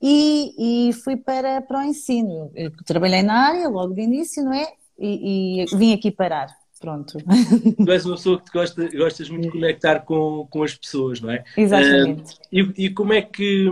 e, 0.00 0.88
e 0.88 0.92
fui 0.92 1.16
para, 1.16 1.62
para 1.62 1.80
o 1.80 1.82
ensino. 1.82 2.50
Eu 2.54 2.72
trabalhei 2.84 3.22
na 3.22 3.48
área 3.48 3.68
logo 3.68 3.94
de 3.94 4.02
início, 4.02 4.42
não 4.42 4.52
é? 4.52 4.72
E, 4.98 5.62
e 5.62 5.76
vim 5.76 5.92
aqui 5.92 6.10
parar. 6.10 6.48
Pronto. 6.80 7.16
Tu 7.76 7.92
és 7.92 8.04
uma 8.04 8.16
pessoa 8.16 8.40
que 8.40 8.50
gosta, 8.52 8.88
gostas 8.96 9.30
muito 9.30 9.44
de 9.44 9.50
conectar 9.52 10.00
com, 10.00 10.48
com 10.50 10.64
as 10.64 10.74
pessoas, 10.74 11.20
não 11.20 11.30
é? 11.30 11.44
Exatamente. 11.56 12.32
Uh, 12.32 12.36
e, 12.50 12.86
e 12.86 12.90
como 12.90 13.12
é 13.12 13.22
que 13.22 13.70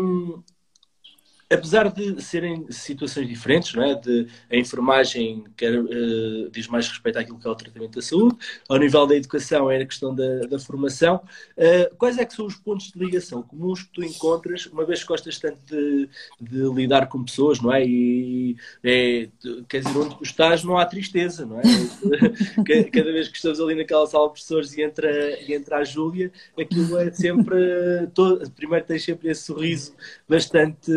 apesar 1.53 1.91
de 1.91 2.23
serem 2.23 2.65
situações 2.71 3.27
diferentes, 3.27 3.75
não 3.75 3.83
é? 3.83 3.95
de, 3.97 4.29
a 4.51 4.57
enfermagem 4.57 5.45
quer, 5.57 5.77
uh, 5.79 6.51
diz 6.51 6.69
mais 6.69 6.89
respeito 6.89 7.19
àquilo 7.19 7.39
que 7.41 7.47
é 7.47 7.51
o 7.51 7.55
tratamento 7.57 7.97
da 7.97 8.03
saúde, 8.03 8.37
ao 8.69 8.79
nível 8.79 9.05
da 9.07 9.17
educação 9.17 9.69
é 9.69 9.83
a 9.83 9.87
questão 9.87 10.15
da, 10.15 10.41
da 10.47 10.59
formação, 10.61 11.17
uh, 11.17 11.97
quais 11.97 12.19
é 12.19 12.25
que 12.25 12.35
são 12.35 12.47
os 12.47 12.55
pontos 12.55 12.93
de 12.93 12.99
ligação 12.99 13.43
comuns 13.43 13.83
que 13.83 13.91
tu 13.93 14.05
encontras, 14.05 14.67
uma 14.67 14.85
vez 14.85 15.03
que 15.03 15.09
gostas 15.09 15.39
tanto 15.39 15.59
de, 15.67 16.09
de 16.41 16.73
lidar 16.73 17.09
com 17.09 17.25
pessoas, 17.25 17.61
não 17.61 17.73
é? 17.73 17.85
E, 17.85 18.57
é, 18.85 19.29
quer 19.69 19.81
dizer, 19.81 19.99
onde 19.99 20.17
tu 20.17 20.23
estás 20.23 20.63
não 20.63 20.79
há 20.79 20.87
tristeza, 20.87 21.45
não 21.45 21.59
é? 21.59 21.63
Cada 22.93 23.13
vez 23.13 23.29
que 23.29 23.37
estamos 23.37 23.61
ali 23.61 23.75
naquela 23.75 24.07
sala 24.07 24.27
de 24.27 24.35
professores 24.35 24.77
e 24.77 24.83
entra, 24.83 25.11
e 25.41 25.53
entra 25.53 25.79
a 25.79 25.85
Júlia, 25.85 26.31
aquilo 26.59 26.97
é 26.97 27.11
sempre, 27.11 28.07
todo, 28.15 28.49
primeiro 28.53 28.85
tens 28.85 29.05
sempre 29.05 29.31
esse 29.31 29.43
sorriso 29.43 29.95
bastante 30.29 30.93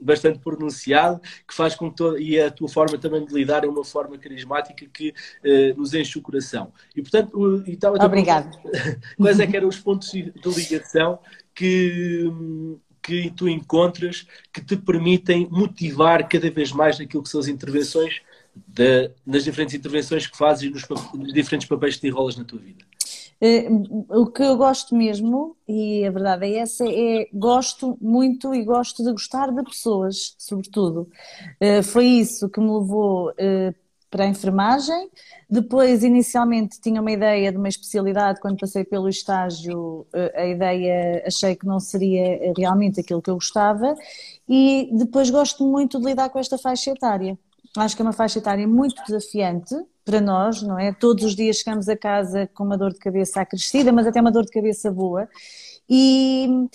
bastante 0.00 0.38
pronunciado, 0.38 1.20
que 1.46 1.54
faz 1.54 1.74
com 1.74 1.90
que 1.90 1.96
todo, 1.96 2.18
e 2.18 2.40
a 2.40 2.50
tua 2.50 2.68
forma 2.68 2.98
também 2.98 3.24
de 3.24 3.32
lidar 3.32 3.64
é 3.64 3.68
uma 3.68 3.84
forma 3.84 4.18
carismática 4.18 4.86
que 4.92 5.10
uh, 5.10 5.78
nos 5.78 5.94
enche 5.94 6.18
o 6.18 6.22
coração. 6.22 6.72
E 6.94 7.02
portanto, 7.02 7.64
e 7.66 7.72
estava 7.72 8.02
Obrigado. 8.04 8.56
Quais 9.16 9.40
é 9.40 9.46
que 9.46 9.56
eram 9.56 9.68
os 9.68 9.78
pontos 9.78 10.10
de 10.10 10.32
ligação 10.46 11.18
que, 11.54 12.30
que 13.02 13.30
tu 13.30 13.48
encontras 13.48 14.26
que 14.52 14.60
te 14.60 14.76
permitem 14.76 15.48
motivar 15.50 16.28
cada 16.28 16.50
vez 16.50 16.72
mais 16.72 16.98
naquilo 16.98 17.22
que 17.22 17.28
são 17.28 17.40
as 17.40 17.48
intervenções, 17.48 18.20
de, 18.54 19.10
nas 19.26 19.44
diferentes 19.44 19.74
intervenções 19.74 20.26
que 20.26 20.36
fazes 20.36 20.64
e 20.64 20.70
nos, 20.70 20.86
nos 21.14 21.32
diferentes 21.32 21.68
papéis 21.68 21.94
que 21.94 22.02
te 22.02 22.06
enrolas 22.08 22.36
na 22.36 22.44
tua 22.44 22.58
vida? 22.58 22.87
Eh, 23.40 23.68
o 24.10 24.26
que 24.26 24.42
eu 24.42 24.56
gosto 24.56 24.96
mesmo, 24.96 25.56
e 25.66 26.04
a 26.04 26.10
verdade 26.10 26.46
é 26.46 26.58
essa, 26.58 26.84
é 26.88 27.28
gosto 27.32 27.96
muito 28.00 28.54
e 28.54 28.64
gosto 28.64 29.04
de 29.04 29.12
gostar 29.12 29.52
de 29.52 29.62
pessoas, 29.62 30.34
sobretudo. 30.38 31.08
Eh, 31.60 31.82
foi 31.82 32.06
isso 32.06 32.48
que 32.48 32.60
me 32.60 32.70
levou 32.70 33.32
eh, 33.38 33.72
para 34.10 34.24
a 34.24 34.26
enfermagem. 34.26 35.10
Depois, 35.48 36.02
inicialmente, 36.02 36.80
tinha 36.80 37.00
uma 37.00 37.12
ideia 37.12 37.52
de 37.52 37.58
uma 37.58 37.68
especialidade. 37.68 38.40
Quando 38.40 38.58
passei 38.58 38.84
pelo 38.84 39.08
estágio, 39.08 40.06
a 40.34 40.46
ideia 40.46 41.22
achei 41.26 41.54
que 41.54 41.66
não 41.66 41.78
seria 41.78 42.52
realmente 42.56 43.00
aquilo 43.00 43.20
que 43.22 43.30
eu 43.30 43.34
gostava. 43.34 43.94
E 44.48 44.88
depois 44.94 45.30
gosto 45.30 45.66
muito 45.66 45.98
de 46.00 46.06
lidar 46.06 46.30
com 46.30 46.38
esta 46.38 46.56
faixa 46.58 46.90
etária. 46.90 47.38
Acho 47.76 47.94
que 47.96 48.02
é 48.02 48.04
uma 48.04 48.12
faixa 48.12 48.38
etária 48.38 48.66
muito 48.66 49.02
desafiante 49.04 49.74
para 50.08 50.22
nós, 50.22 50.62
não 50.62 50.78
é? 50.78 50.90
Todos 50.90 51.22
os 51.22 51.36
dias 51.36 51.58
chegamos 51.58 51.86
a 51.86 51.94
casa 51.94 52.48
com 52.54 52.64
uma 52.64 52.78
dor 52.78 52.94
de 52.94 52.98
cabeça 52.98 53.42
acrescida, 53.42 53.92
mas 53.92 54.06
até 54.06 54.18
uma 54.22 54.32
dor 54.32 54.46
de 54.46 54.50
cabeça 54.50 54.90
boa. 54.90 55.28
E, 55.86 56.66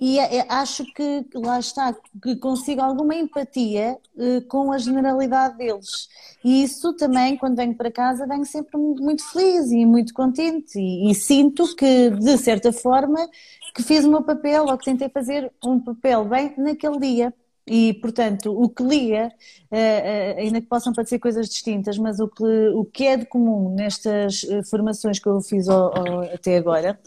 e 0.00 0.18
é, 0.18 0.38
é, 0.38 0.46
acho 0.48 0.86
que 0.94 1.26
lá 1.34 1.60
está, 1.60 1.94
que 2.22 2.36
consigo 2.36 2.80
alguma 2.80 3.14
empatia 3.14 3.98
eh, 4.18 4.40
com 4.48 4.72
a 4.72 4.78
generalidade 4.78 5.58
deles. 5.58 6.08
E 6.42 6.62
isso 6.62 6.94
também, 6.94 7.36
quando 7.36 7.56
venho 7.56 7.74
para 7.74 7.92
casa, 7.92 8.26
venho 8.26 8.46
sempre 8.46 8.78
muito 8.78 9.22
feliz 9.32 9.70
e 9.70 9.84
muito 9.84 10.14
contente. 10.14 10.78
E, 10.78 11.10
e 11.10 11.14
sinto 11.14 11.76
que, 11.76 12.08
de 12.08 12.38
certa 12.38 12.72
forma, 12.72 13.28
que 13.74 13.82
fiz 13.82 14.02
o 14.06 14.10
meu 14.10 14.22
papel 14.22 14.64
ou 14.64 14.78
que 14.78 14.86
tentei 14.86 15.10
fazer 15.10 15.52
um 15.62 15.78
papel 15.78 16.24
bem 16.24 16.54
naquele 16.56 16.98
dia. 16.98 17.34
E, 17.68 17.92
portanto, 17.94 18.50
o 18.50 18.68
que 18.68 18.82
liga, 18.82 19.30
eh, 19.70 20.36
eh, 20.36 20.40
ainda 20.40 20.60
que 20.60 20.66
possam 20.66 20.92
parecer 20.92 21.18
coisas 21.18 21.48
distintas, 21.48 21.98
mas 21.98 22.18
o 22.18 22.26
que, 22.26 22.44
o 22.74 22.84
que 22.84 23.04
é 23.06 23.16
de 23.16 23.26
comum 23.26 23.74
nestas 23.74 24.44
eh, 24.48 24.62
formações 24.64 25.18
que 25.18 25.28
eu 25.28 25.40
fiz 25.42 25.68
até 25.68 26.56
agora, 26.56 26.98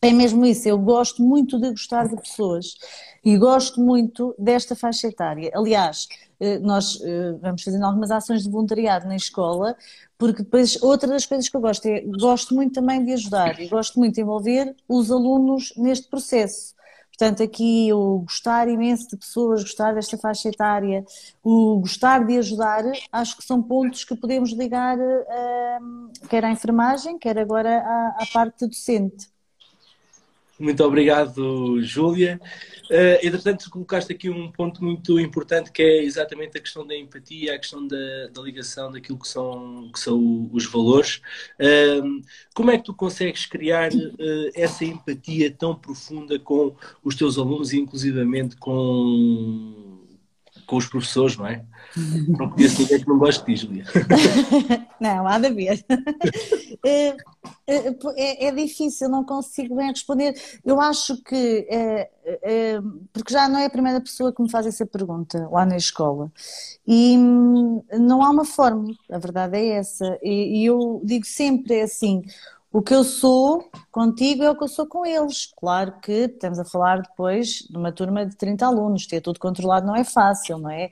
é 0.00 0.12
mesmo 0.12 0.44
isso, 0.46 0.68
eu 0.68 0.78
gosto 0.78 1.22
muito 1.22 1.58
de 1.58 1.70
gostar 1.70 2.06
de 2.06 2.16
pessoas 2.16 2.76
e 3.24 3.36
gosto 3.38 3.80
muito 3.80 4.34
desta 4.38 4.76
faixa 4.76 5.08
etária. 5.08 5.50
Aliás, 5.54 6.06
nós 6.60 6.98
vamos 7.40 7.62
fazendo 7.62 7.86
algumas 7.86 8.10
ações 8.10 8.42
de 8.42 8.50
voluntariado 8.50 9.06
na 9.08 9.16
escola, 9.16 9.74
porque 10.18 10.42
depois 10.42 10.80
outra 10.82 11.08
das 11.08 11.24
coisas 11.24 11.48
que 11.48 11.56
eu 11.56 11.60
gosto 11.60 11.86
é, 11.86 12.02
gosto 12.02 12.54
muito 12.54 12.74
também 12.74 13.02
de 13.02 13.12
ajudar 13.12 13.58
e 13.58 13.66
gosto 13.66 13.98
muito 13.98 14.16
de 14.16 14.20
envolver 14.20 14.76
os 14.86 15.10
alunos 15.10 15.72
neste 15.74 16.06
processo. 16.10 16.73
Portanto, 17.16 17.42
aqui 17.44 17.92
o 17.92 18.20
gostar 18.20 18.68
imenso 18.68 19.08
de 19.08 19.16
pessoas, 19.16 19.62
gostar 19.62 19.94
desta 19.94 20.18
faixa 20.18 20.48
etária, 20.48 21.04
o 21.44 21.78
gostar 21.78 22.24
de 22.26 22.36
ajudar, 22.38 22.82
acho 23.12 23.36
que 23.36 23.44
são 23.44 23.62
pontos 23.62 24.04
que 24.04 24.16
podemos 24.16 24.50
ligar 24.52 24.98
uh, 24.98 26.28
quer 26.28 26.44
à 26.44 26.50
enfermagem, 26.50 27.16
quer 27.18 27.38
agora 27.38 27.78
à, 27.78 28.22
à 28.22 28.26
parte 28.32 28.66
docente. 28.66 29.33
Muito 30.58 30.84
obrigado, 30.84 31.82
Júlia. 31.82 32.40
Uh, 32.84 33.26
entretanto, 33.26 33.68
colocaste 33.70 34.12
aqui 34.12 34.30
um 34.30 34.52
ponto 34.52 34.84
muito 34.84 35.18
importante 35.18 35.72
que 35.72 35.82
é 35.82 36.04
exatamente 36.04 36.56
a 36.56 36.60
questão 36.60 36.86
da 36.86 36.94
empatia, 36.94 37.54
a 37.54 37.58
questão 37.58 37.86
da, 37.86 38.28
da 38.32 38.40
ligação 38.40 38.92
daquilo 38.92 39.18
que 39.18 39.26
são, 39.26 39.90
que 39.92 39.98
são 39.98 40.48
os 40.52 40.64
valores. 40.66 41.20
Uh, 41.58 42.22
como 42.54 42.70
é 42.70 42.78
que 42.78 42.84
tu 42.84 42.94
consegues 42.94 43.46
criar 43.46 43.90
uh, 43.92 44.50
essa 44.54 44.84
empatia 44.84 45.50
tão 45.50 45.74
profunda 45.74 46.38
com 46.38 46.76
os 47.02 47.16
teus 47.16 47.36
alunos 47.36 47.72
e, 47.72 47.80
inclusivamente, 47.80 48.56
com, 48.56 50.04
com 50.66 50.76
os 50.76 50.86
professores, 50.86 51.36
não 51.36 51.48
é? 51.48 51.64
Não 52.28 52.50
conheço 52.50 52.82
ninguém 52.82 53.00
que 53.00 53.08
não 53.08 53.18
goste 53.18 53.44
de 53.46 53.56
Júlia. 53.56 53.84
não, 55.00 55.26
há 55.26 55.38
de 55.38 55.46
haver. 55.46 55.84
É, 56.84 57.08
é, 57.66 57.88
é, 58.16 58.46
é, 58.46 58.52
difícil, 58.52 59.08
não 59.08 59.24
consigo 59.24 59.76
bem 59.76 59.90
responder. 59.90 60.34
Eu 60.64 60.80
acho 60.80 61.22
que, 61.22 61.66
é, 61.70 62.10
é, 62.24 62.80
porque 63.12 63.32
já 63.32 63.48
não 63.48 63.58
é 63.58 63.66
a 63.66 63.70
primeira 63.70 64.00
pessoa 64.00 64.32
que 64.32 64.42
me 64.42 64.50
faz 64.50 64.66
essa 64.66 64.84
pergunta 64.84 65.48
lá 65.50 65.64
na 65.64 65.76
escola, 65.76 66.32
e 66.86 67.16
hum, 67.16 67.82
não 67.92 68.22
há 68.22 68.30
uma 68.30 68.44
fórmula, 68.44 68.94
a 69.10 69.18
verdade 69.18 69.56
é 69.56 69.68
essa. 69.76 70.18
E, 70.22 70.62
e 70.62 70.66
eu 70.66 71.00
digo 71.04 71.24
sempre 71.24 71.80
assim: 71.80 72.22
o 72.74 72.82
que 72.82 72.92
eu 72.92 73.04
sou 73.04 73.70
contigo 73.92 74.42
é 74.42 74.50
o 74.50 74.56
que 74.56 74.64
eu 74.64 74.68
sou 74.68 74.84
com 74.84 75.06
eles. 75.06 75.46
Claro 75.56 75.94
que 76.02 76.12
estamos 76.12 76.58
a 76.58 76.64
falar 76.64 77.02
depois 77.02 77.60
de 77.70 77.76
uma 77.76 77.92
turma 77.92 78.26
de 78.26 78.36
30 78.36 78.66
alunos, 78.66 79.06
ter 79.06 79.20
tudo 79.20 79.38
controlado 79.38 79.86
não 79.86 79.94
é 79.94 80.02
fácil, 80.02 80.58
não 80.58 80.68
é? 80.68 80.90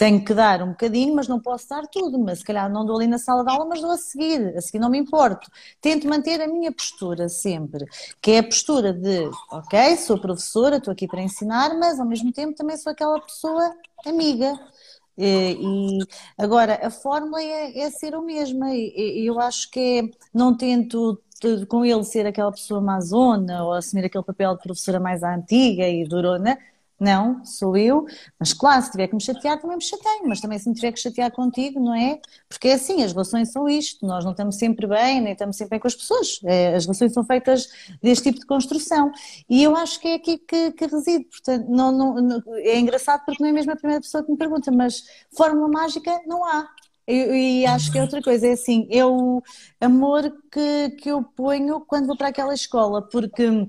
Tenho 0.00 0.24
que 0.24 0.32
dar 0.32 0.62
um 0.62 0.70
bocadinho, 0.70 1.14
mas 1.14 1.28
não 1.28 1.38
posso 1.38 1.68
dar 1.68 1.86
tudo. 1.86 2.18
Mas 2.18 2.38
se 2.38 2.44
calhar 2.46 2.72
não 2.72 2.86
dou 2.86 2.96
ali 2.96 3.06
na 3.06 3.18
sala 3.18 3.44
de 3.44 3.50
aula, 3.50 3.66
mas 3.66 3.82
dou 3.82 3.90
a 3.90 3.98
seguir. 3.98 4.56
A 4.56 4.60
seguir 4.62 4.78
não 4.78 4.88
me 4.88 4.96
importo. 4.96 5.46
Tento 5.78 6.08
manter 6.08 6.40
a 6.40 6.48
minha 6.48 6.72
postura 6.72 7.28
sempre, 7.28 7.84
que 8.18 8.30
é 8.30 8.38
a 8.38 8.42
postura 8.42 8.94
de, 8.94 9.28
ok, 9.52 9.98
sou 9.98 10.18
professora, 10.18 10.76
estou 10.78 10.90
aqui 10.90 11.06
para 11.06 11.20
ensinar, 11.20 11.78
mas 11.78 12.00
ao 12.00 12.06
mesmo 12.06 12.32
tempo 12.32 12.54
também 12.54 12.78
sou 12.78 12.92
aquela 12.92 13.20
pessoa 13.20 13.74
amiga. 14.06 14.58
E 15.18 15.98
agora 16.38 16.80
a 16.82 16.90
fórmula 16.90 17.42
é, 17.42 17.80
é 17.80 17.90
ser 17.90 18.14
o 18.14 18.22
mesmo. 18.22 18.64
Eu 18.64 19.38
acho 19.38 19.70
que 19.70 20.00
é, 20.00 20.16
não 20.32 20.56
tento 20.56 21.22
com 21.68 21.84
ele 21.84 22.04
ser 22.04 22.26
aquela 22.26 22.50
pessoa 22.50 22.80
mazona 22.80 23.64
ou 23.64 23.74
assumir 23.74 24.06
aquele 24.06 24.24
papel 24.24 24.54
de 24.56 24.62
professora 24.62 24.98
mais 24.98 25.22
antiga 25.22 25.86
e 25.86 26.04
durona, 26.04 26.58
não, 27.00 27.44
sou 27.44 27.76
eu, 27.76 28.04
mas 28.38 28.52
claro, 28.52 28.82
se 28.82 28.90
tiver 28.90 29.08
que 29.08 29.14
me 29.14 29.22
chatear, 29.22 29.58
também 29.58 29.76
me 29.76 29.82
chateio, 29.82 30.22
mas 30.26 30.40
também 30.40 30.58
se 30.58 30.68
me 30.68 30.74
tiver 30.74 30.92
que 30.92 31.00
chatear 31.00 31.32
contigo, 31.32 31.80
não 31.80 31.94
é? 31.94 32.20
Porque 32.48 32.68
é 32.68 32.74
assim, 32.74 33.02
as 33.02 33.12
relações 33.12 33.50
são 33.50 33.68
isto, 33.68 34.04
nós 34.06 34.24
não 34.24 34.32
estamos 34.32 34.56
sempre 34.56 34.86
bem, 34.86 35.20
nem 35.20 35.32
estamos 35.32 35.56
sempre 35.56 35.70
bem 35.70 35.80
com 35.80 35.88
as 35.88 35.94
pessoas, 35.94 36.40
é, 36.44 36.74
as 36.74 36.84
relações 36.84 37.12
são 37.12 37.24
feitas 37.24 37.68
deste 38.02 38.24
tipo 38.24 38.40
de 38.40 38.46
construção. 38.46 39.10
E 39.48 39.62
eu 39.62 39.74
acho 39.74 39.98
que 39.98 40.08
é 40.08 40.14
aqui 40.14 40.38
que, 40.38 40.72
que 40.72 40.86
reside, 40.86 41.24
portanto, 41.24 41.66
não, 41.68 41.90
não, 41.92 42.42
é 42.56 42.78
engraçado 42.78 43.24
porque 43.24 43.42
não 43.42 43.48
é 43.48 43.52
mesmo 43.52 43.72
a 43.72 43.76
primeira 43.76 44.02
pessoa 44.02 44.22
que 44.22 44.30
me 44.30 44.36
pergunta, 44.36 44.70
mas 44.70 45.02
fórmula 45.34 45.68
mágica 45.68 46.20
não 46.26 46.44
há. 46.44 46.68
E, 47.06 47.62
e 47.62 47.66
acho 47.66 47.90
que 47.90 47.98
é 47.98 48.02
outra 48.02 48.22
coisa, 48.22 48.46
é 48.46 48.52
assim, 48.52 48.86
é 48.90 49.04
o 49.04 49.42
amor 49.80 50.32
que, 50.52 50.90
que 50.90 51.08
eu 51.10 51.24
ponho 51.24 51.80
quando 51.80 52.06
vou 52.06 52.16
para 52.16 52.28
aquela 52.28 52.54
escola, 52.54 53.02
porque 53.02 53.66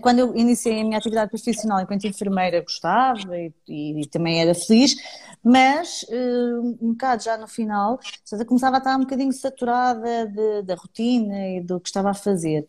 quando 0.00 0.20
eu 0.20 0.36
iniciei 0.36 0.80
a 0.80 0.84
minha 0.84 0.98
atividade 0.98 1.30
profissional 1.30 1.80
enquanto 1.80 2.06
enfermeira, 2.06 2.60
gostava 2.60 3.36
e, 3.36 3.52
e, 3.68 4.06
também 4.06 4.40
era 4.40 4.54
feliz, 4.54 4.94
mas 5.42 6.04
uh, 6.04 6.78
um 6.80 6.92
bocado 6.92 7.24
já 7.24 7.36
no 7.36 7.48
final, 7.48 7.98
começava 8.46 8.76
a 8.76 8.78
estar 8.78 8.96
um 8.96 9.00
bocadinho 9.00 9.32
saturada 9.32 10.26
de, 10.26 10.62
da 10.62 10.74
rotina 10.74 11.48
e 11.48 11.60
do 11.60 11.80
que 11.80 11.88
estava 11.88 12.10
a 12.10 12.14
fazer. 12.14 12.66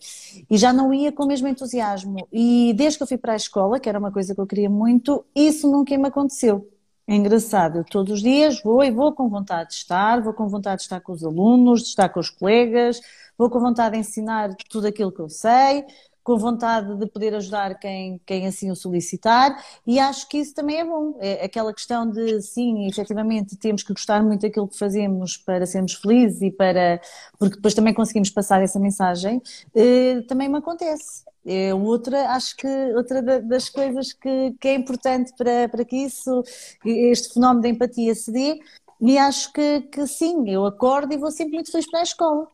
E 0.49 0.58
já 0.58 0.73
não 0.73 0.93
ia 0.93 1.12
com 1.12 1.23
o 1.23 1.28
mesmo 1.28 1.47
entusiasmo. 1.47 2.28
E 2.32 2.73
desde 2.76 2.97
que 2.97 3.04
eu 3.04 3.08
fui 3.08 3.17
para 3.17 3.34
a 3.34 3.36
escola, 3.36 3.80
que 3.80 3.88
era 3.88 3.99
uma 3.99 4.12
coisa 4.12 4.34
que 4.34 4.41
eu 4.41 4.47
queria 4.47 4.69
muito, 4.69 5.23
isso 5.36 5.71
nunca 5.71 5.95
me 5.97 6.08
aconteceu. 6.08 6.67
É 7.06 7.15
engraçado, 7.15 7.80
eu 7.80 7.84
todos 7.84 8.13
os 8.13 8.21
dias 8.21 8.62
vou 8.62 8.82
e 8.82 8.89
vou 8.89 9.12
com 9.13 9.28
vontade 9.30 9.71
de 9.71 9.76
estar, 9.76 10.21
vou 10.21 10.34
com 10.34 10.47
vontade 10.47 10.78
de 10.78 10.84
estar 10.84 11.02
com 11.02 11.12
os 11.12 11.23
alunos, 11.23 11.82
de 11.82 11.89
estar 11.89 12.08
com 12.08 12.19
os 12.19 12.30
colegas, 12.30 13.02
vou 13.38 13.49
com 13.49 13.60
vontade 13.60 13.95
de 13.95 13.99
ensinar 13.99 14.56
tudo 14.69 14.88
aquilo 14.88 15.12
que 15.12 15.19
eu 15.19 15.28
sei, 15.28 15.86
com 16.23 16.38
vontade 16.38 16.95
de 16.97 17.05
poder 17.07 17.36
ajudar 17.36 17.77
quem, 17.79 18.19
quem 18.25 18.47
assim 18.47 18.71
o 18.71 18.75
solicitar, 18.75 19.55
e 19.86 19.99
acho 19.99 20.27
que 20.29 20.38
isso 20.38 20.53
também 20.53 20.77
é 20.77 20.86
bom. 20.86 21.17
É 21.19 21.45
aquela 21.45 21.73
questão 21.73 22.09
de, 22.09 22.41
sim, 22.41 22.88
efetivamente 22.88 23.57
temos 23.57 23.83
que 23.83 23.93
gostar 23.93 24.23
muito 24.23 24.41
daquilo 24.41 24.67
que 24.67 24.77
fazemos 24.77 25.38
para 25.38 25.65
sermos 25.65 25.93
felizes 25.95 26.41
e 26.41 26.51
para. 26.51 27.01
porque 27.38 27.55
depois 27.55 27.73
também 27.73 27.93
conseguimos 27.93 28.29
passar 28.29 28.62
essa 28.62 28.79
mensagem, 28.79 29.41
eh, 29.75 30.21
também 30.27 30.49
me 30.49 30.57
acontece. 30.57 31.23
É 31.45 31.73
outra, 31.73 32.29
acho 32.29 32.55
que 32.55 32.67
outra 32.95 33.21
das 33.41 33.67
coisas 33.69 34.13
que, 34.13 34.55
que 34.59 34.67
é 34.69 34.75
importante 34.75 35.33
para, 35.38 35.67
para 35.67 35.83
que 35.83 35.97
isso, 35.97 36.41
este 36.86 37.33
fenómeno 37.33 37.62
da 37.62 37.69
empatia 37.69 38.15
se 38.15 38.31
dê, 38.31 38.59
e 39.01 39.17
acho 39.17 39.51
que, 39.51 39.81
que 39.81 40.07
sim, 40.07 40.49
eu 40.49 40.65
acordo 40.65 41.13
e 41.13 41.17
vou 41.17 41.31
sempre 41.31 41.55
muito 41.55 41.71
feliz 41.71 41.89
para 41.89 41.99
a 41.99 42.03
escola. 42.03 42.52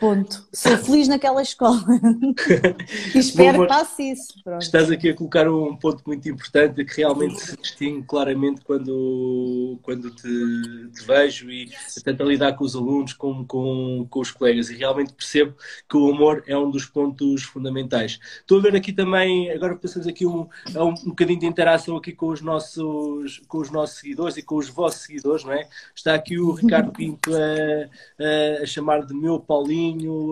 Ponto. 0.00 0.48
Sou 0.50 0.78
feliz 0.78 1.08
naquela 1.08 1.42
escola. 1.42 1.84
e 3.14 3.18
espero 3.18 3.58
Bom, 3.58 3.62
que 3.64 3.68
passe 3.68 4.12
isso. 4.12 4.32
Pronto. 4.42 4.62
Estás 4.62 4.90
aqui 4.90 5.10
a 5.10 5.14
colocar 5.14 5.46
um 5.46 5.76
ponto 5.76 6.02
muito 6.06 6.26
importante 6.26 6.82
que 6.86 6.96
realmente 6.96 7.38
se 7.38 7.54
distingue 7.58 8.06
claramente 8.06 8.62
quando, 8.64 9.78
quando 9.82 10.10
te, 10.10 10.22
te, 10.22 11.04
vejo 11.06 11.50
e 11.50 11.70
tanto 12.02 12.22
a 12.22 12.26
lidar 12.26 12.54
com 12.54 12.64
os 12.64 12.74
alunos 12.74 13.12
como 13.12 13.44
com, 13.44 14.06
com 14.08 14.20
os 14.20 14.30
colegas. 14.30 14.70
E 14.70 14.76
realmente 14.76 15.12
percebo 15.12 15.54
que 15.86 15.98
o 15.98 16.10
amor 16.10 16.42
é 16.46 16.56
um 16.56 16.70
dos 16.70 16.86
pontos 16.86 17.42
fundamentais. 17.42 18.18
Estou 18.40 18.58
a 18.58 18.62
ver 18.62 18.74
aqui 18.74 18.94
também, 18.94 19.50
agora 19.50 19.76
passamos 19.76 20.08
aqui 20.08 20.24
um, 20.24 20.48
um, 20.76 20.88
um 20.88 21.08
bocadinho 21.10 21.40
de 21.40 21.46
interação 21.46 21.98
aqui 21.98 22.12
com 22.12 22.28
os, 22.28 22.40
nossos, 22.40 23.42
com 23.46 23.58
os 23.58 23.70
nossos 23.70 23.98
seguidores 23.98 24.38
e 24.38 24.42
com 24.42 24.56
os 24.56 24.70
vossos 24.70 25.02
seguidores, 25.02 25.44
não 25.44 25.52
é? 25.52 25.68
Está 25.94 26.14
aqui 26.14 26.38
o 26.38 26.52
Ricardo 26.52 26.90
Pinto 26.96 27.32
a, 27.34 27.38
a, 27.38 28.62
a 28.62 28.66
chamar 28.66 29.04
de 29.04 29.12
meu 29.12 29.38
Paulinho 29.38 29.89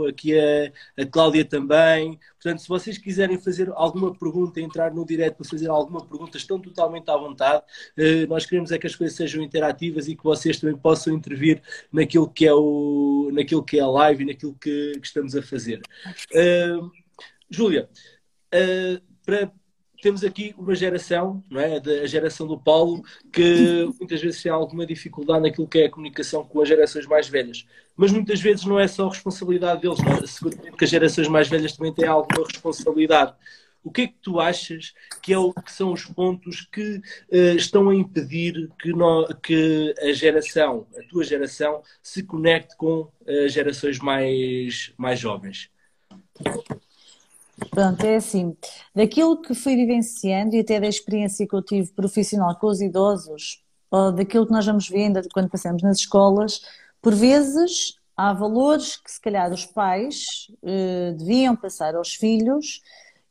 aqui 0.08 0.38
a, 0.38 1.02
a 1.02 1.06
Cláudia 1.06 1.44
também. 1.44 2.18
Portanto, 2.34 2.60
se 2.60 2.68
vocês 2.68 2.98
quiserem 2.98 3.38
fazer 3.38 3.70
alguma 3.74 4.14
pergunta, 4.14 4.60
entrar 4.60 4.92
no 4.94 5.04
direto 5.04 5.36
para 5.36 5.48
fazer 5.48 5.68
alguma 5.68 6.04
pergunta, 6.04 6.36
estão 6.36 6.60
totalmente 6.60 7.10
à 7.10 7.16
vontade. 7.16 7.62
Uh, 7.96 8.26
nós 8.28 8.46
queremos 8.46 8.70
é 8.72 8.78
que 8.78 8.86
as 8.86 8.96
coisas 8.96 9.16
sejam 9.16 9.42
interativas 9.42 10.08
e 10.08 10.16
que 10.16 10.24
vocês 10.24 10.58
também 10.58 10.76
possam 10.76 11.14
intervir 11.14 11.62
naquilo 11.92 12.28
que 12.28 12.46
é, 12.46 12.52
o, 12.52 13.30
naquilo 13.32 13.64
que 13.64 13.78
é 13.78 13.82
a 13.82 13.88
live 13.88 14.22
e 14.22 14.26
naquilo 14.26 14.54
que, 14.54 14.92
que 14.92 15.06
estamos 15.06 15.34
a 15.34 15.42
fazer. 15.42 15.80
Uh, 16.32 16.90
Júlia, 17.50 17.88
uh, 18.54 19.08
para 19.24 19.52
temos 20.00 20.22
aqui 20.24 20.54
uma 20.56 20.74
geração, 20.74 21.42
não 21.50 21.60
é? 21.60 21.76
A 21.76 22.06
geração 22.06 22.46
do 22.46 22.58
Paulo, 22.58 23.02
que 23.32 23.88
muitas 23.98 24.20
vezes 24.20 24.42
tem 24.42 24.50
alguma 24.50 24.86
dificuldade 24.86 25.42
naquilo 25.42 25.68
que 25.68 25.78
é 25.78 25.86
a 25.86 25.90
comunicação 25.90 26.44
com 26.44 26.60
as 26.60 26.68
gerações 26.68 27.06
mais 27.06 27.28
velhas. 27.28 27.66
Mas 27.96 28.12
muitas 28.12 28.40
vezes 28.40 28.64
não 28.64 28.78
é 28.78 28.86
só 28.86 29.08
responsabilidade 29.08 29.82
deles, 29.82 29.98
não 29.98 30.12
é? 30.12 30.26
Seguramente 30.26 30.76
que 30.76 30.84
as 30.84 30.90
gerações 30.90 31.28
mais 31.28 31.48
velhas 31.48 31.76
também 31.76 31.92
têm 31.92 32.06
alguma 32.06 32.46
responsabilidade. 32.46 33.34
O 33.82 33.90
que 33.90 34.02
é 34.02 34.06
que 34.08 34.16
tu 34.20 34.38
achas 34.38 34.92
que, 35.22 35.32
é 35.32 35.38
o, 35.38 35.52
que 35.52 35.72
são 35.72 35.92
os 35.92 36.04
pontos 36.04 36.68
que 36.72 37.00
uh, 37.32 37.56
estão 37.56 37.88
a 37.88 37.94
impedir 37.94 38.68
que, 38.78 38.90
no, 38.90 39.26
que 39.42 39.94
a 40.00 40.12
geração, 40.12 40.86
a 40.98 41.08
tua 41.08 41.24
geração, 41.24 41.82
se 42.02 42.22
conecte 42.22 42.76
com 42.76 43.10
as 43.26 43.52
gerações 43.52 43.98
mais, 43.98 44.92
mais 44.96 45.18
jovens? 45.18 45.70
Pronto, 47.70 48.04
é 48.04 48.16
assim, 48.16 48.56
daquilo 48.98 49.40
que 49.40 49.54
fui 49.54 49.76
vivenciando 49.76 50.56
e 50.56 50.58
até 50.58 50.80
da 50.80 50.88
experiência 50.88 51.46
que 51.46 51.54
eu 51.54 51.62
tive 51.62 51.92
profissional 51.92 52.52
com 52.56 52.66
os 52.66 52.80
idosos, 52.80 53.62
ou 53.88 54.10
daquilo 54.10 54.44
que 54.44 54.50
nós 54.50 54.66
vamos 54.66 54.88
vendo 54.88 55.20
quando 55.32 55.48
passamos 55.48 55.84
nas 55.84 55.98
escolas, 55.98 56.62
por 57.00 57.14
vezes 57.14 57.94
há 58.16 58.32
valores 58.32 58.96
que 58.96 59.08
se 59.08 59.20
calhar 59.20 59.52
os 59.52 59.64
pais 59.64 60.50
eh, 60.64 61.14
deviam 61.16 61.54
passar 61.54 61.94
aos 61.94 62.14
filhos 62.14 62.82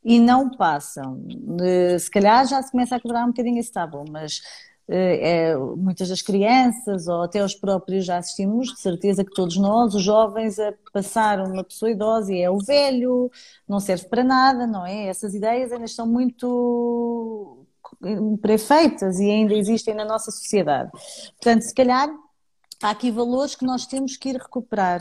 e 0.02 0.18
não 0.18 0.48
passam. 0.48 1.22
Eh, 1.60 1.98
se 1.98 2.10
calhar 2.10 2.46
já 2.48 2.62
se 2.62 2.70
começa 2.70 2.96
a 2.96 3.00
quebrar 3.00 3.24
um 3.24 3.28
bocadinho 3.28 3.58
esse 3.58 3.70
tabu, 3.70 4.06
mas 4.10 4.40
é, 4.88 5.56
muitas 5.56 6.08
das 6.08 6.22
crianças 6.22 7.06
ou 7.08 7.22
até 7.22 7.44
os 7.44 7.54
próprios 7.54 8.06
já 8.06 8.16
assistimos, 8.16 8.68
de 8.68 8.80
certeza 8.80 9.24
que 9.24 9.34
todos 9.34 9.56
nós, 9.56 9.94
os 9.94 10.02
jovens, 10.02 10.58
a 10.58 10.72
passar 10.92 11.40
uma 11.40 11.62
pessoa 11.62 11.90
idosa 11.90 12.32
e 12.32 12.40
é 12.40 12.50
o 12.50 12.58
velho, 12.58 13.30
não 13.68 13.80
serve 13.80 14.08
para 14.08 14.24
nada, 14.24 14.66
não 14.66 14.86
é? 14.86 15.06
Essas 15.06 15.34
ideias 15.34 15.70
ainda 15.70 15.84
estão 15.84 16.06
muito 16.06 17.66
prefeitas 18.40 19.18
e 19.18 19.30
ainda 19.30 19.54
existem 19.54 19.94
na 19.94 20.04
nossa 20.04 20.30
sociedade. 20.30 20.90
Portanto, 20.90 21.62
se 21.62 21.74
calhar 21.74 22.08
há 22.82 22.90
aqui 22.90 23.10
valores 23.10 23.54
que 23.54 23.64
nós 23.64 23.86
temos 23.86 24.16
que 24.16 24.30
ir 24.30 24.36
recuperar, 24.36 25.00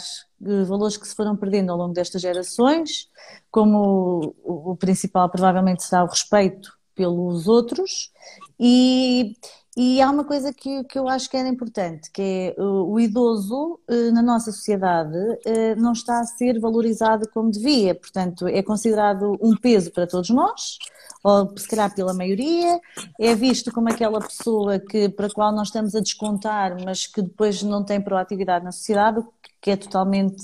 valores 0.67 0.97
que 0.97 1.07
se 1.07 1.15
foram 1.15 1.35
perdendo 1.35 1.71
ao 1.71 1.77
longo 1.77 1.93
destas 1.93 2.21
gerações, 2.21 3.09
como 3.51 4.33
o, 4.43 4.71
o 4.71 4.75
principal 4.75 5.29
provavelmente 5.29 5.83
será 5.83 6.03
o 6.03 6.07
respeito 6.07 6.77
pelos 6.95 7.47
outros 7.47 8.11
e, 8.59 9.35
e 9.79 10.01
há 10.01 10.09
uma 10.09 10.23
coisa 10.23 10.51
que, 10.51 10.83
que 10.85 10.97
eu 10.97 11.07
acho 11.07 11.29
que 11.29 11.37
era 11.37 11.47
importante, 11.47 12.09
que 12.09 12.55
é 12.57 12.59
o, 12.59 12.93
o 12.93 12.99
idoso 12.99 13.79
eh, 13.87 14.09
na 14.09 14.23
nossa 14.23 14.51
sociedade 14.51 15.15
eh, 15.45 15.75
não 15.75 15.91
está 15.91 16.19
a 16.19 16.25
ser 16.25 16.59
valorizado 16.59 17.29
como 17.29 17.51
devia, 17.51 17.93
portanto 17.93 18.47
é 18.47 18.63
considerado 18.63 19.37
um 19.39 19.55
peso 19.55 19.91
para 19.91 20.07
todos 20.07 20.31
nós, 20.31 20.79
ou 21.23 21.55
se 21.55 21.67
calhar 21.67 21.93
pela 21.93 22.11
maioria, 22.11 22.81
é 23.19 23.35
visto 23.35 23.71
como 23.71 23.87
aquela 23.87 24.19
pessoa 24.19 24.79
que, 24.79 25.09
para 25.09 25.27
a 25.27 25.31
qual 25.31 25.51
nós 25.51 25.67
estamos 25.67 25.93
a 25.93 25.99
descontar, 25.99 26.75
mas 26.83 27.05
que 27.05 27.21
depois 27.21 27.61
não 27.61 27.83
tem 27.83 28.01
proatividade 28.01 28.65
na 28.65 28.71
sociedade, 28.71 29.23
que 29.61 29.69
é 29.69 29.75
totalmente 29.75 30.43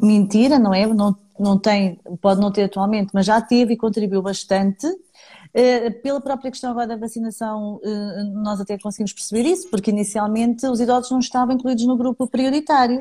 mentira, 0.00 0.58
não 0.58 0.74
é? 0.74 0.84
Não, 0.84 1.16
não 1.38 1.58
tem, 1.58 2.00
pode 2.20 2.40
não 2.40 2.50
ter 2.50 2.64
atualmente, 2.64 3.10
mas 3.12 3.26
já 3.26 3.40
teve 3.40 3.74
e 3.74 3.76
contribuiu 3.76 4.20
bastante 4.22 4.84
eh, 4.86 4.96
pela 6.02 6.20
própria 6.20 6.50
questão 6.50 6.70
agora 6.70 6.86
da 6.86 6.96
vacinação, 6.96 7.80
eh, 7.82 8.22
nós 8.34 8.60
até 8.60 8.78
conseguimos 8.78 9.12
perceber 9.12 9.48
isso, 9.48 9.68
porque 9.70 9.90
inicialmente 9.90 10.66
os 10.66 10.80
idosos 10.80 11.10
não 11.10 11.18
estavam 11.18 11.54
incluídos 11.54 11.84
no 11.84 11.96
grupo 11.96 12.28
prioritário. 12.28 13.00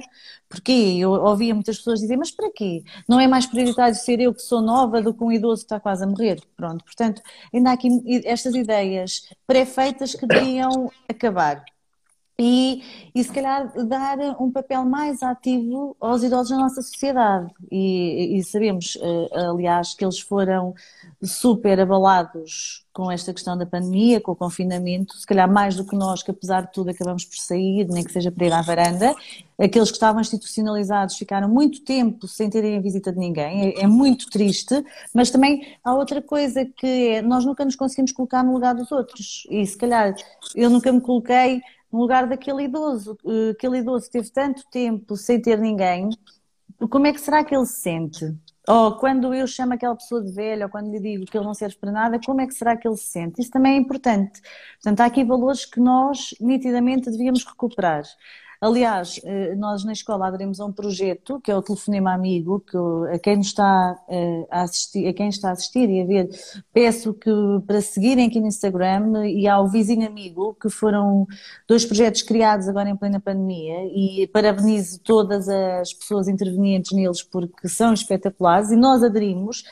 Porquê? 0.50 0.98
Eu 1.00 1.12
ouvia 1.12 1.54
muitas 1.54 1.78
pessoas 1.78 2.00
dizer, 2.00 2.17
mas 2.17 2.32
para 2.32 2.52
quê? 2.52 2.84
Não 3.08 3.20
é 3.20 3.28
mais 3.28 3.46
prioritário 3.46 3.96
ser 3.96 4.20
eu 4.20 4.34
que 4.34 4.41
sou 4.41 4.62
nova 4.62 5.02
do 5.02 5.13
que 5.13 5.24
um 5.24 5.32
idoso 5.32 5.62
que 5.62 5.65
está 5.65 5.80
quase 5.80 6.04
a 6.04 6.08
morrer? 6.08 6.41
Pronto, 6.56 6.84
portanto, 6.84 7.22
ainda 7.54 7.70
há 7.72 7.74
aqui 7.74 7.89
estas 8.26 8.56
ideias 8.56 9.30
pré-feitas 9.46 10.15
que 10.15 10.26
deviam 10.26 10.91
acabar 11.08 11.63
e, 12.39 12.84
e 13.15 13.23
se 13.23 13.32
calhar 13.32 13.71
dar 13.88 14.19
um 14.39 14.52
papel 14.52 14.86
mais 14.86 15.23
ativo 15.23 15.97
aos 16.00 16.21
idosos 16.21 16.52
na 16.52 16.60
nossa 16.60 16.84
sociedade. 16.84 17.52
E, 17.71 18.38
e, 18.38 18.43
sabemos, 18.43 18.95
eh, 19.02 19.39
aliás, 19.50 19.95
que 19.95 20.06
eles 20.06 20.19
foram 20.19 20.76
super 21.23 21.80
abalados 21.80 22.86
com 22.93 23.12
esta 23.12 23.34
questão 23.34 23.58
da 23.58 23.65
pandemia, 23.65 24.21
com 24.21 24.32
o 24.32 24.36
confinamento, 24.36 25.15
se 25.17 25.26
calhar 25.26 25.52
mais 25.52 25.76
do 25.76 25.86
que 25.86 25.95
nós, 25.95 26.23
que 26.23 26.32
apesar 26.32 26.62
de 26.62 26.73
tudo 26.73 26.89
acabamos 26.89 27.26
por 27.26 27.38
sair, 27.38 27.88
nem 27.88 28.04
que 28.04 28.12
seja 28.12 28.32
para 28.32 28.45
ir 28.45 28.54
à 28.54 28.62
varanda. 28.62 29.15
Aqueles 29.60 29.89
que 29.89 29.97
estavam 29.97 30.21
institucionalizados 30.21 31.15
ficaram 31.15 31.47
muito 31.47 31.84
tempo 31.84 32.28
sem 32.28 32.50
terem 32.50 32.78
a 32.78 32.82
visita 32.82 33.12
de 33.12 33.17
ninguém, 33.19 33.69
é, 33.69 33.82
é 33.84 33.88
muito 33.88 34.30
triste, 34.30 34.84
mas 35.13 35.30
também 35.32 35.76
há 35.84 35.93
outra 35.93 36.21
coisa 36.21 36.65
que 36.65 37.10
é, 37.10 37.21
nós 37.21 37.45
nunca 37.45 37.65
nos 37.65 37.76
conseguimos 37.76 38.12
colocar 38.12 38.43
no 38.43 38.54
lugar 38.54 38.73
dos 38.73 38.91
outros. 38.91 39.47
E 39.50 39.65
se 39.65 39.78
calhar 39.78 40.15
eu 40.56 40.69
nunca 40.69 40.91
me 40.91 41.02
coloquei 41.02 41.62
no 41.91 42.00
lugar 42.00 42.28
daquele 42.28 42.63
idoso, 42.63 43.17
eh, 43.26 43.52
aquele 43.52 43.80
idoso 43.80 44.10
teve 44.10 44.30
tanto 44.32 44.63
tempo 44.69 45.15
sem 45.15 45.41
ter 45.41 45.58
ninguém, 45.60 46.10
como 46.89 47.08
é 47.08 47.13
que 47.13 47.19
será 47.19 47.43
que 47.43 47.56
ele 47.56 47.65
se 47.65 47.82
sente? 47.82 48.26
Ou 48.67 48.97
quando 48.97 49.34
eu 49.34 49.47
chamo 49.47 49.73
aquela 49.73 49.95
pessoa 49.95 50.21
de 50.21 50.32
velha, 50.32 50.65
ou 50.65 50.71
quando 50.71 50.91
lhe 50.91 51.00
digo 51.00 51.26
que 51.26 51.38
ele 51.38 51.45
não 51.45 51.54
serve 51.54 51.78
para 51.78 51.91
nada, 51.91 52.19
como 52.23 52.41
é 52.41 52.45
que 52.47 52.54
será 52.54 52.76
que 52.76 52.88
ele 52.88 52.97
se 52.97 53.08
sente? 53.08 53.41
Isso 53.41 53.50
também 53.50 53.73
é 53.73 53.78
importante. 53.78 54.41
Portanto, 54.73 55.00
há 55.00 55.06
aqui 55.06 55.23
valores 55.23 55.65
que 55.65 55.80
nós 55.80 56.36
nitidamente 56.39 57.10
devíamos 57.10 57.45
recuperar. 57.45 58.04
Aliás, 58.60 59.20
eh, 59.24 59.56
nós 59.56 59.84
na 59.84 59.93
escola 59.93 60.28
aderimos 60.28 60.60
a 60.60 60.65
um 60.65 60.72
projeto 60.72 61.39
que 61.41 61.52
é 61.52 61.56
o 61.56 61.62
Telefonema 61.62 62.13
Amigo, 62.13 62.60
que 62.60 62.78
a 63.13 63.20
quem 63.20 63.39
está 63.39 63.96
eh, 64.10 64.48
a 64.50 64.63
assistir, 64.63 65.08
a 65.08 65.13
quem 65.13 65.30
está 65.30 65.50
a 65.50 65.52
assistir 65.52 65.88
e 65.88 66.02
a 66.02 66.06
ver, 66.06 66.30
peço 66.74 67.13
que 67.13 67.30
para 67.67 67.82
seguirem 67.82 68.28
aqui 68.28 68.39
no 68.39 68.48
Instagram 68.48 69.28
e 69.28 69.48
ao 69.48 69.67
Vizinho 69.67 70.08
Amigo, 70.08 70.58
que 70.60 70.70
foram 70.70 71.28
dois 71.67 71.86
projetos 71.86 72.24
criados 72.24 72.67
agora 72.67 72.89
em 72.89 72.96
plena 72.96 73.20
pandemia 73.20 73.86
e 73.93 74.28
parabenizo 74.34 75.00
todas 75.02 75.48
as 75.48 75.93
pessoas 75.93 76.28
intervenientes 76.28 76.93
neles 76.93 77.22
porque 77.22 77.70
são 77.70 77.93
espetaculares 77.93 78.72
e 78.72 78.76
nós 78.76 79.04
aderimos 79.04 79.63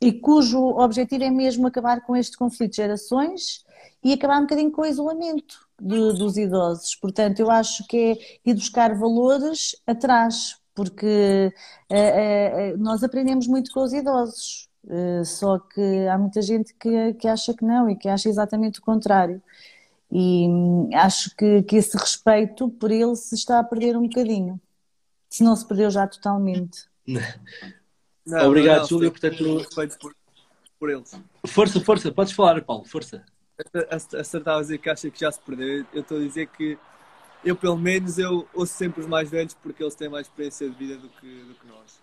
e 0.00 0.12
cujo 0.12 0.58
objetivo 0.58 1.22
é 1.22 1.30
mesmo 1.30 1.68
acabar 1.68 2.00
com 2.00 2.16
este 2.16 2.36
conflito 2.36 2.72
de 2.72 2.78
gerações 2.78 3.64
e 4.02 4.12
acabar 4.12 4.38
um 4.38 4.42
bocadinho 4.42 4.72
com 4.72 4.82
o 4.82 4.86
isolamento 4.86 5.60
de, 5.82 6.12
dos 6.12 6.36
idosos. 6.36 6.94
Portanto, 6.94 7.40
eu 7.40 7.50
acho 7.50 7.86
que 7.86 7.96
é 8.44 8.50
ir 8.50 8.54
buscar 8.54 8.96
valores 8.96 9.76
atrás, 9.86 10.56
porque 10.74 11.52
uh, 11.90 12.74
uh, 12.74 12.78
nós 12.78 13.02
aprendemos 13.02 13.46
muito 13.46 13.72
com 13.72 13.82
os 13.82 13.92
idosos. 13.92 14.68
Uh, 14.84 15.24
só 15.24 15.58
que 15.58 16.06
há 16.08 16.18
muita 16.18 16.40
gente 16.42 16.74
que, 16.74 17.14
que 17.14 17.28
acha 17.28 17.54
que 17.54 17.64
não 17.64 17.88
e 17.88 17.96
que 17.96 18.08
acha 18.08 18.28
exatamente 18.28 18.78
o 18.78 18.82
contrário. 18.82 19.42
E 20.10 20.46
hum, 20.48 20.90
acho 20.94 21.34
que, 21.36 21.62
que 21.62 21.76
esse 21.76 21.96
respeito 21.96 22.68
por 22.68 22.90
ele 22.90 23.16
se 23.16 23.34
está 23.34 23.58
a 23.58 23.64
perder 23.64 23.96
um 23.96 24.02
bocadinho. 24.02 24.60
Se 25.28 25.42
não 25.42 25.56
se 25.56 25.66
perdeu 25.66 25.90
já 25.90 26.06
totalmente. 26.06 26.86
Não, 28.24 28.46
Obrigado, 28.46 28.86
Júlio. 28.86 29.10
Portanto, 29.10 29.58
respeito 29.58 29.98
por, 29.98 30.14
por 30.78 30.88
eles. 30.88 31.10
Força, 31.44 31.80
força, 31.80 32.12
podes 32.12 32.32
falar, 32.32 32.62
Paulo, 32.62 32.84
força 32.84 33.24
acertava 34.18 34.58
a 34.58 34.62
dizer 34.62 34.78
que 34.78 34.90
acha 34.90 35.10
que 35.10 35.20
já 35.20 35.30
se 35.30 35.40
perdeu. 35.40 35.84
Eu 35.92 36.02
estou 36.02 36.18
a 36.18 36.20
dizer 36.20 36.46
que 36.48 36.78
eu, 37.44 37.56
pelo 37.56 37.76
menos, 37.76 38.18
eu 38.18 38.46
ouço 38.54 38.74
sempre 38.74 39.00
os 39.00 39.06
mais 39.06 39.28
velhos 39.28 39.54
porque 39.54 39.82
eles 39.82 39.94
têm 39.94 40.08
mais 40.08 40.26
experiência 40.26 40.68
de 40.68 40.76
vida 40.76 40.96
do 40.96 41.08
que, 41.08 41.42
do 41.44 41.54
que 41.54 41.66
nós. 41.66 42.00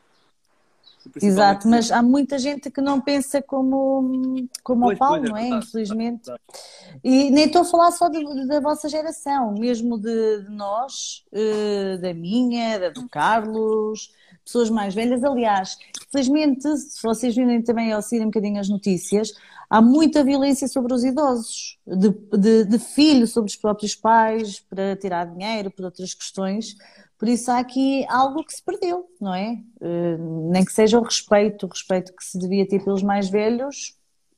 Exato, 1.21 1.67
mas 1.67 1.91
há 1.91 2.03
muita 2.03 2.37
gente 2.37 2.69
que 2.69 2.81
não 2.81 2.99
pensa 2.99 3.41
como, 3.41 4.47
como 4.61 4.81
pois, 4.81 4.97
o 4.97 4.99
Paulo, 4.99 5.17
pois, 5.19 5.29
é, 5.29 5.31
não 5.31 5.37
é? 5.37 5.41
Verdade, 5.43 5.65
Infelizmente. 5.65 6.25
Verdade. 6.25 6.43
E 7.03 7.31
nem 7.31 7.45
estou 7.45 7.61
a 7.61 7.65
falar 7.65 7.91
só 7.91 8.09
de, 8.09 8.47
da 8.47 8.59
vossa 8.59 8.89
geração, 8.89 9.53
mesmo 9.53 9.97
de, 9.97 10.43
de 10.43 10.49
nós, 10.49 11.23
uh, 11.31 12.01
da 12.01 12.13
minha, 12.13 12.77
da 12.77 12.89
do 12.89 13.07
Carlos, 13.07 14.11
pessoas 14.43 14.69
mais 14.69 14.93
velhas. 14.93 15.23
Aliás, 15.23 15.77
felizmente, 16.11 16.67
se 16.77 17.01
vocês 17.01 17.33
virem 17.33 17.61
também 17.61 17.93
ao 17.93 18.01
um 18.01 18.25
bocadinho 18.25 18.59
as 18.59 18.67
notícias, 18.67 19.31
há 19.69 19.81
muita 19.81 20.23
violência 20.23 20.67
sobre 20.67 20.93
os 20.93 21.03
idosos, 21.03 21.77
de, 21.85 22.09
de, 22.37 22.65
de 22.65 22.79
filhos 22.79 23.31
sobre 23.31 23.49
os 23.49 23.55
próprios 23.55 23.95
pais, 23.95 24.59
para 24.59 24.95
tirar 24.95 25.25
dinheiro, 25.25 25.69
por 25.69 25.85
outras 25.85 26.13
questões. 26.13 26.75
Por 27.17 27.27
isso 27.27 27.51
há 27.51 27.59
aqui 27.59 28.05
algo 28.09 28.43
que 28.43 28.53
se 28.53 28.63
perdeu, 28.63 29.05
não 29.19 29.33
é? 29.33 29.61
Uh, 29.81 30.49
nem 30.51 30.63
que 30.63 30.71
seja 30.71 30.97
o 30.97 31.03
respeito, 31.03 31.65
o 31.65 31.69
respeito 31.69 32.15
que 32.15 32.23
se 32.23 32.39
devia 32.39 32.67
ter 32.67 32.83
pelos 32.83 33.03
mais 33.03 33.29
velhos, 33.29 33.93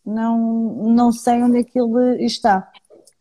não, 0.06 0.92
não 0.94 1.12
sei 1.12 1.42
onde 1.44 1.60
é 1.60 1.64
que 1.64 1.80
ele 1.80 2.26
está. 2.26 2.72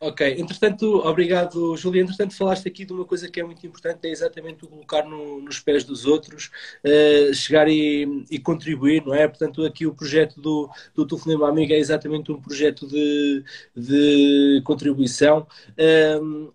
Ok, 0.03 0.19
entretanto, 0.39 0.97
obrigado, 1.07 1.77
Júlia. 1.77 2.01
Entretanto, 2.01 2.35
falaste 2.35 2.67
aqui 2.67 2.85
de 2.85 2.91
uma 2.91 3.05
coisa 3.05 3.29
que 3.29 3.39
é 3.39 3.43
muito 3.43 3.63
importante, 3.67 4.07
é 4.07 4.09
exatamente 4.09 4.65
o 4.65 4.67
colocar 4.67 5.03
no, 5.05 5.39
nos 5.41 5.59
pés 5.59 5.83
dos 5.83 6.07
outros, 6.07 6.49
uh, 6.83 7.31
chegar 7.35 7.67
e, 7.67 8.25
e, 8.31 8.39
contribuir, 8.39 9.05
não 9.05 9.13
é? 9.13 9.27
Portanto, 9.27 9.63
aqui 9.63 9.85
o 9.85 9.93
projeto 9.93 10.41
do, 10.41 10.67
do 10.95 11.05
Telefonema 11.05 11.47
Amiga 11.47 11.75
é 11.75 11.77
exatamente 11.77 12.31
um 12.31 12.41
projeto 12.41 12.87
de, 12.87 13.43
de 13.75 14.61
contribuição. 14.65 15.45
Uh, 15.77 16.51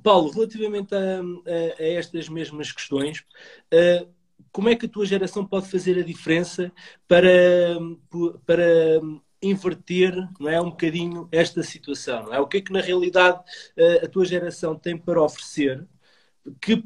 Paulo, 0.00 0.30
relativamente 0.30 0.94
a, 0.94 1.20
a, 1.20 1.82
a, 1.82 1.84
estas 1.84 2.28
mesmas 2.28 2.70
questões, 2.70 3.24
uh, 3.72 4.08
como 4.52 4.68
é 4.68 4.76
que 4.76 4.86
a 4.86 4.88
tua 4.88 5.04
geração 5.04 5.44
pode 5.44 5.68
fazer 5.68 5.98
a 5.98 6.04
diferença 6.04 6.70
para, 7.08 7.76
para 8.46 9.00
inverter 9.46 10.14
não 10.40 10.48
é, 10.48 10.60
um 10.60 10.70
bocadinho 10.70 11.28
esta 11.32 11.62
situação? 11.62 12.24
Não 12.24 12.34
é? 12.34 12.40
O 12.40 12.46
que 12.46 12.58
é 12.58 12.60
que 12.60 12.72
na 12.72 12.80
realidade 12.80 13.40
eh, 13.76 14.02
a 14.04 14.08
tua 14.08 14.24
geração 14.24 14.76
tem 14.76 14.96
para 14.96 15.22
oferecer 15.22 15.86
que 16.60 16.76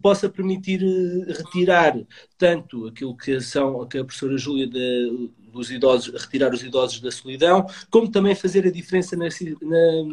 possa 0.00 0.28
permitir 0.28 0.82
eh, 0.82 1.32
retirar 1.32 1.94
tanto 2.36 2.86
aquilo 2.86 3.16
que 3.16 3.40
são 3.40 3.86
que 3.86 3.98
a 3.98 4.04
professora 4.04 4.38
Júlia 4.38 4.66
de, 4.66 5.30
dos 5.52 5.70
idosos, 5.70 6.14
retirar 6.22 6.52
os 6.52 6.62
idosos 6.62 7.00
da 7.00 7.10
solidão, 7.10 7.66
como 7.90 8.10
também 8.10 8.34
fazer 8.34 8.66
a 8.66 8.70
diferença 8.70 9.16
na, 9.16 9.26
na, 9.62 10.04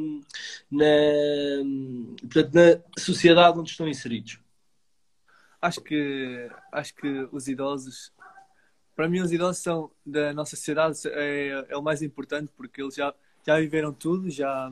na, 0.72 0.86
portanto, 2.22 2.54
na 2.54 3.02
sociedade 3.02 3.60
onde 3.60 3.70
estão 3.70 3.88
inseridos. 3.88 4.40
Acho 5.62 5.82
que 5.82 6.50
acho 6.72 6.96
que 6.96 7.28
os 7.32 7.48
idosos 7.48 8.12
para 8.96 9.10
mim 9.10 9.20
os 9.20 9.32
idosos 9.32 9.62
são 9.62 9.92
da 10.06 10.34
nossa 10.34 10.56
sociedade 10.56 11.00
é, 11.06 11.66
é 11.70 11.78
o 11.78 11.82
mais 11.82 12.02
importante 12.02 12.52
porque 12.56 12.82
eles 12.82 12.96
já 12.96 13.14
já 13.46 13.60
viveram 13.60 13.94
tudo 13.94 14.30
já 14.30 14.72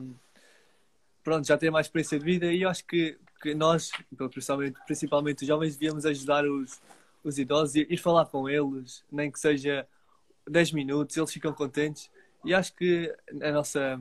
pronto 1.22 1.46
já 1.46 1.56
têm 1.56 1.70
mais 1.70 1.86
experiência 1.86 2.18
de 2.18 2.24
vida 2.24 2.52
e 2.52 2.62
eu 2.62 2.68
acho 2.68 2.84
que, 2.84 3.18
que 3.40 3.54
nós 3.54 3.90
principalmente 4.30 4.78
principalmente 4.86 5.42
os 5.42 5.48
jovens 5.48 5.76
devíamos 5.76 6.06
ajudar 6.06 6.44
os 6.44 6.80
os 7.22 7.38
idosos 7.38 7.76
e 7.76 7.86
ir 7.88 7.96
falar 7.96 8.26
com 8.26 8.48
eles 8.48 9.04
nem 9.10 9.30
que 9.30 9.38
seja 9.38 9.86
10 10.48 10.72
minutos 10.72 11.16
eles 11.16 11.32
ficam 11.32 11.52
contentes 11.52 12.10
e 12.44 12.52
acho 12.52 12.74
que 12.74 13.14
a 13.42 13.50
nossa 13.50 14.00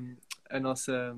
a 0.49 0.59
nossa 0.59 1.15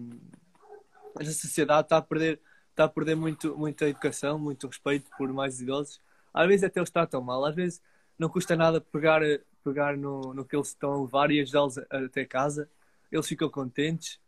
esta 1.20 1.34
sociedade 1.34 1.86
está 1.86 1.98
a 1.98 2.02
perder, 2.02 2.40
está 2.70 2.86
a 2.86 2.90
perder 2.90 3.16
muito, 3.16 3.58
muita 3.58 3.88
educação, 3.88 4.38
muito 4.38 4.68
respeito 4.68 5.10
por 5.18 5.32
mais 5.32 5.62
idosos. 5.62 6.02
Às 6.34 6.48
vezes 6.48 6.64
até 6.64 6.82
os 6.82 6.90
tratam 6.90 7.22
mal, 7.22 7.46
às 7.46 7.56
vezes 7.56 7.82
não 8.18 8.30
custa 8.30 8.56
nada 8.56 8.80
pegar, 8.80 9.22
pegar 9.64 9.98
no, 9.98 10.34
no 10.34 10.46
que 10.46 10.56
eles 10.56 10.70
estão 10.70 10.94
a 10.94 11.02
levar 11.02 11.32
e 11.32 11.42
ajudá-los 11.42 11.78
até 11.78 12.26
casa. 12.26 12.70
Eles 13.12 13.28
ficam 13.28 13.50
contentes. 13.50 14.20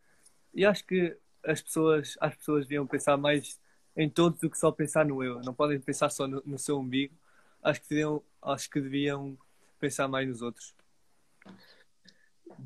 E 0.54 0.65
acho 0.65 0.86
que 0.86 1.15
as 1.45 1.62
pessoas, 1.62 2.17
as 2.19 2.36
pessoas 2.36 2.65
deviam 2.65 2.86
pensar 2.86 3.17
mais 3.17 3.60
em 3.95 4.10
todos 4.10 4.39
do 4.39 4.50
que 4.50 4.58
só 4.58 4.71
pensar 4.71 5.06
no 5.06 5.23
eu. 5.23 5.41
Não 5.41 5.54
podem 5.54 5.80
pensar 5.80 6.10
só 6.10 6.28
no, 6.28 6.41
no 6.45 6.60
seu 6.60 6.78
umbigo. 6.80 7.15
Acho 7.63 7.82
que, 7.82 7.89
deviam, 7.89 8.23
acho 8.41 8.69
que 8.69 8.82
deviam 8.82 9.38
pensar 9.80 10.08
mais 10.08 10.28
nos 10.28 10.41
outros. 10.41 10.73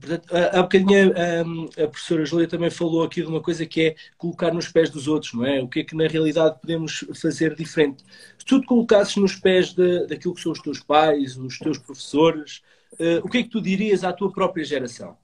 Portanto, 0.02 0.36
há 0.36 0.62
bocadinho 0.64 1.14
a, 1.16 1.84
a, 1.84 1.88
professora 1.88 2.26
Júlia 2.26 2.48
também 2.48 2.72
falou 2.72 3.04
aqui 3.04 3.22
de 3.22 3.28
uma 3.28 3.42
coisa 3.42 3.66
que 3.66 3.82
é 3.82 3.96
colocar 4.18 4.52
nos 4.52 4.68
pés 4.68 4.90
dos 4.90 5.08
outros, 5.08 5.34
não 5.34 5.46
é? 5.46 5.62
O 5.62 5.68
que 5.68 5.82
é 5.82 5.84
que 5.84 5.96
na 5.96 6.08
realidade 6.08 6.60
podemos 6.60 7.06
fazer 7.14 7.56
diferente? 7.56 8.04
Se 8.38 8.46
tu 8.46 8.60
te 8.60 8.66
colocasses 8.66 9.16
nos 9.18 9.36
pés 9.36 9.74
de, 9.74 10.08
daquilo 10.08 10.34
que 10.34 10.42
são 10.42 10.52
os 10.52 10.60
teus 10.60 10.80
pais, 10.80 11.38
os 11.38 11.60
teus 11.60 11.78
professores, 11.78 12.64
uh, 12.94 13.24
o 13.24 13.30
que 13.30 13.40
é 13.40 13.44
que 13.44 13.50
tu 13.50 13.62
dirias 13.62 14.04
à 14.04 14.12
tua 14.12 14.32
própria 14.32 14.66
geração? 14.66 15.16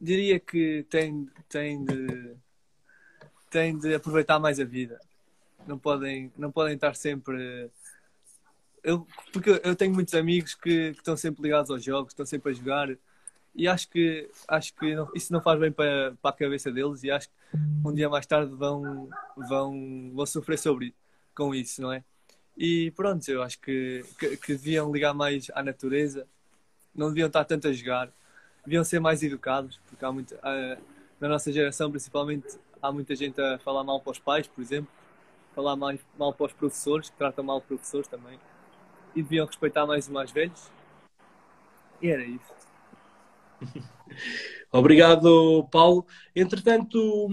Diria 0.00 0.40
que 0.40 0.84
tem, 0.90 1.28
tem, 1.48 1.84
de, 1.84 2.34
tem 3.50 3.78
de 3.78 3.94
aproveitar 3.94 4.40
mais 4.40 4.58
a 4.58 4.64
vida. 4.64 4.98
Não 5.66 5.78
podem, 5.78 6.32
não 6.36 6.50
podem 6.50 6.74
estar 6.74 6.94
sempre 6.94 7.70
eu, 8.84 9.06
porque 9.32 9.60
eu 9.64 9.74
tenho 9.74 9.94
muitos 9.94 10.12
amigos 10.14 10.54
que, 10.54 10.92
que, 10.92 10.98
estão 10.98 11.16
sempre 11.16 11.42
ligados 11.42 11.70
aos 11.70 11.82
jogos, 11.82 12.12
estão 12.12 12.26
sempre 12.26 12.52
a 12.52 12.54
jogar 12.54 12.94
e 13.54 13.66
acho 13.66 13.88
que, 13.88 14.28
acho 14.46 14.74
que 14.74 14.94
não, 14.94 15.10
isso 15.14 15.32
não 15.32 15.40
faz 15.40 15.58
bem 15.58 15.72
para, 15.72 16.14
para 16.20 16.30
a 16.30 16.34
cabeça 16.34 16.70
deles 16.70 17.02
e 17.02 17.10
acho 17.10 17.28
que 17.28 17.34
um 17.84 17.94
dia 17.94 18.10
mais 18.10 18.26
tarde 18.26 18.54
vão, 18.54 19.08
vão, 19.36 20.12
vão 20.14 20.26
sofrer 20.26 20.58
sobre, 20.58 20.94
com 21.34 21.54
isso, 21.54 21.80
não 21.80 21.92
é? 21.92 22.04
E 22.56 22.90
pronto, 22.90 23.26
eu 23.28 23.42
acho 23.42 23.58
que, 23.58 24.04
que, 24.18 24.36
que 24.36 24.52
deviam 24.52 24.92
ligar 24.92 25.14
mais 25.14 25.50
à 25.54 25.62
natureza, 25.62 26.26
não 26.94 27.08
deviam 27.08 27.28
estar 27.28 27.44
tanto 27.44 27.66
a 27.68 27.72
jogar, 27.72 28.10
deviam 28.64 28.84
ser 28.84 29.00
mais 29.00 29.22
educados, 29.22 29.80
porque 29.88 30.04
há 30.04 30.12
muito, 30.12 30.34
na 31.18 31.28
nossa 31.28 31.50
geração 31.50 31.90
principalmente 31.90 32.58
há 32.82 32.92
muita 32.92 33.16
gente 33.16 33.40
a 33.40 33.58
falar 33.58 33.82
mal 33.82 33.98
para 33.98 34.12
os 34.12 34.18
pais, 34.18 34.46
por 34.46 34.60
exemplo, 34.60 34.90
falar 35.54 35.74
mais, 35.74 36.00
mal 36.18 36.34
para 36.34 36.46
os 36.46 36.52
professores, 36.52 37.08
que 37.08 37.16
tratam 37.16 37.42
mal 37.42 37.58
os 37.58 37.64
professores 37.64 38.06
também 38.08 38.38
e 39.14 39.22
deviam 39.22 39.46
respeitar 39.46 39.86
mais 39.86 40.06
os 40.06 40.12
mais 40.12 40.30
velhos. 40.30 40.70
E 42.02 42.10
era 42.10 42.24
isso. 42.24 42.54
Obrigado, 44.72 45.68
Paulo. 45.70 46.04
Entretanto, 46.36 47.30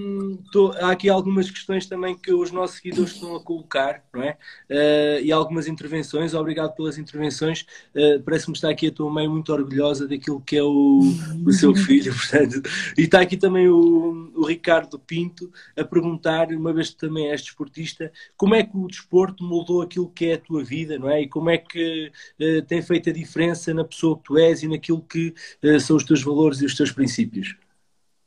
tô, 0.52 0.72
há 0.74 0.92
aqui 0.92 1.10
algumas 1.10 1.50
questões 1.50 1.88
também 1.88 2.16
que 2.16 2.32
os 2.32 2.52
nossos 2.52 2.78
seguidores 2.78 3.14
estão 3.14 3.36
a 3.36 3.44
colocar, 3.44 4.04
não 4.14 4.22
é? 4.22 4.38
Uh, 4.70 5.24
e 5.24 5.32
algumas 5.32 5.68
intervenções. 5.68 6.36
Obrigado 6.36 6.76
pelas 6.76 7.00
intervenções. 7.00 7.66
Uh, 7.96 8.22
Parece-me 8.24 8.54
estar 8.54 8.70
aqui 8.70 8.88
a 8.88 8.92
tua 8.92 9.10
mãe 9.10 9.28
muito 9.28 9.52
orgulhosa 9.52 10.08
daquilo 10.08 10.40
que 10.40 10.56
é 10.56 10.62
o, 10.62 11.02
o 11.44 11.52
seu 11.52 11.74
filho, 11.84 12.14
portanto. 12.14 12.62
E 12.96 13.02
está 13.02 13.22
aqui 13.22 13.36
também 13.38 13.68
o, 13.68 14.32
o, 14.36 14.46
Ricardo 14.46 15.00
Pinto 15.00 15.52
a 15.76 15.84
perguntar, 15.84 16.50
uma 16.50 16.72
vez 16.72 16.92
que 16.92 16.98
também 16.98 17.32
és 17.32 17.42
desportista, 17.42 18.12
como 18.38 18.54
é 18.54 18.62
que 18.62 18.78
o 18.78 18.88
desporto 18.88 19.44
moldou 19.44 19.82
aquilo 19.82 20.12
que 20.12 20.28
é 20.28 20.34
a 20.36 20.40
tua 20.40 20.64
vida, 20.64 21.00
não 21.00 21.10
é? 21.10 21.24
E 21.24 21.28
como 21.28 21.50
é 21.50 21.58
que 21.58 22.12
uh, 22.40 22.62
tem 22.68 22.84
feito 22.84 23.10
a 23.10 23.14
diferença 23.14 23.74
na 23.74 23.84
pessoa 23.84 24.16
que 24.16 24.24
tu 24.26 24.38
és 24.38 24.62
e 24.62 24.68
naquilo 24.68 25.02
que 25.02 25.34
são 25.80 25.98
os 25.98 26.04
teus 26.04 26.22
valores 26.22 26.62
e 26.62 26.66
os 26.66 26.71
teus 26.76 26.92
princípios? 26.92 27.56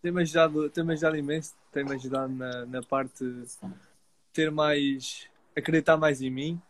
tem-me 0.04 0.20
ajudado, 0.20 0.68
tem 0.68 0.90
ajudado 0.90 1.16
imenso, 1.16 1.54
tem-me 1.72 1.94
ajudado 1.94 2.30
na, 2.30 2.66
na 2.66 2.83
parte 2.83 3.24
ter 4.35 4.50
mais, 4.50 5.26
acreditar 5.57 5.96
mais 5.96 6.20
em 6.20 6.28
mim, 6.28 6.61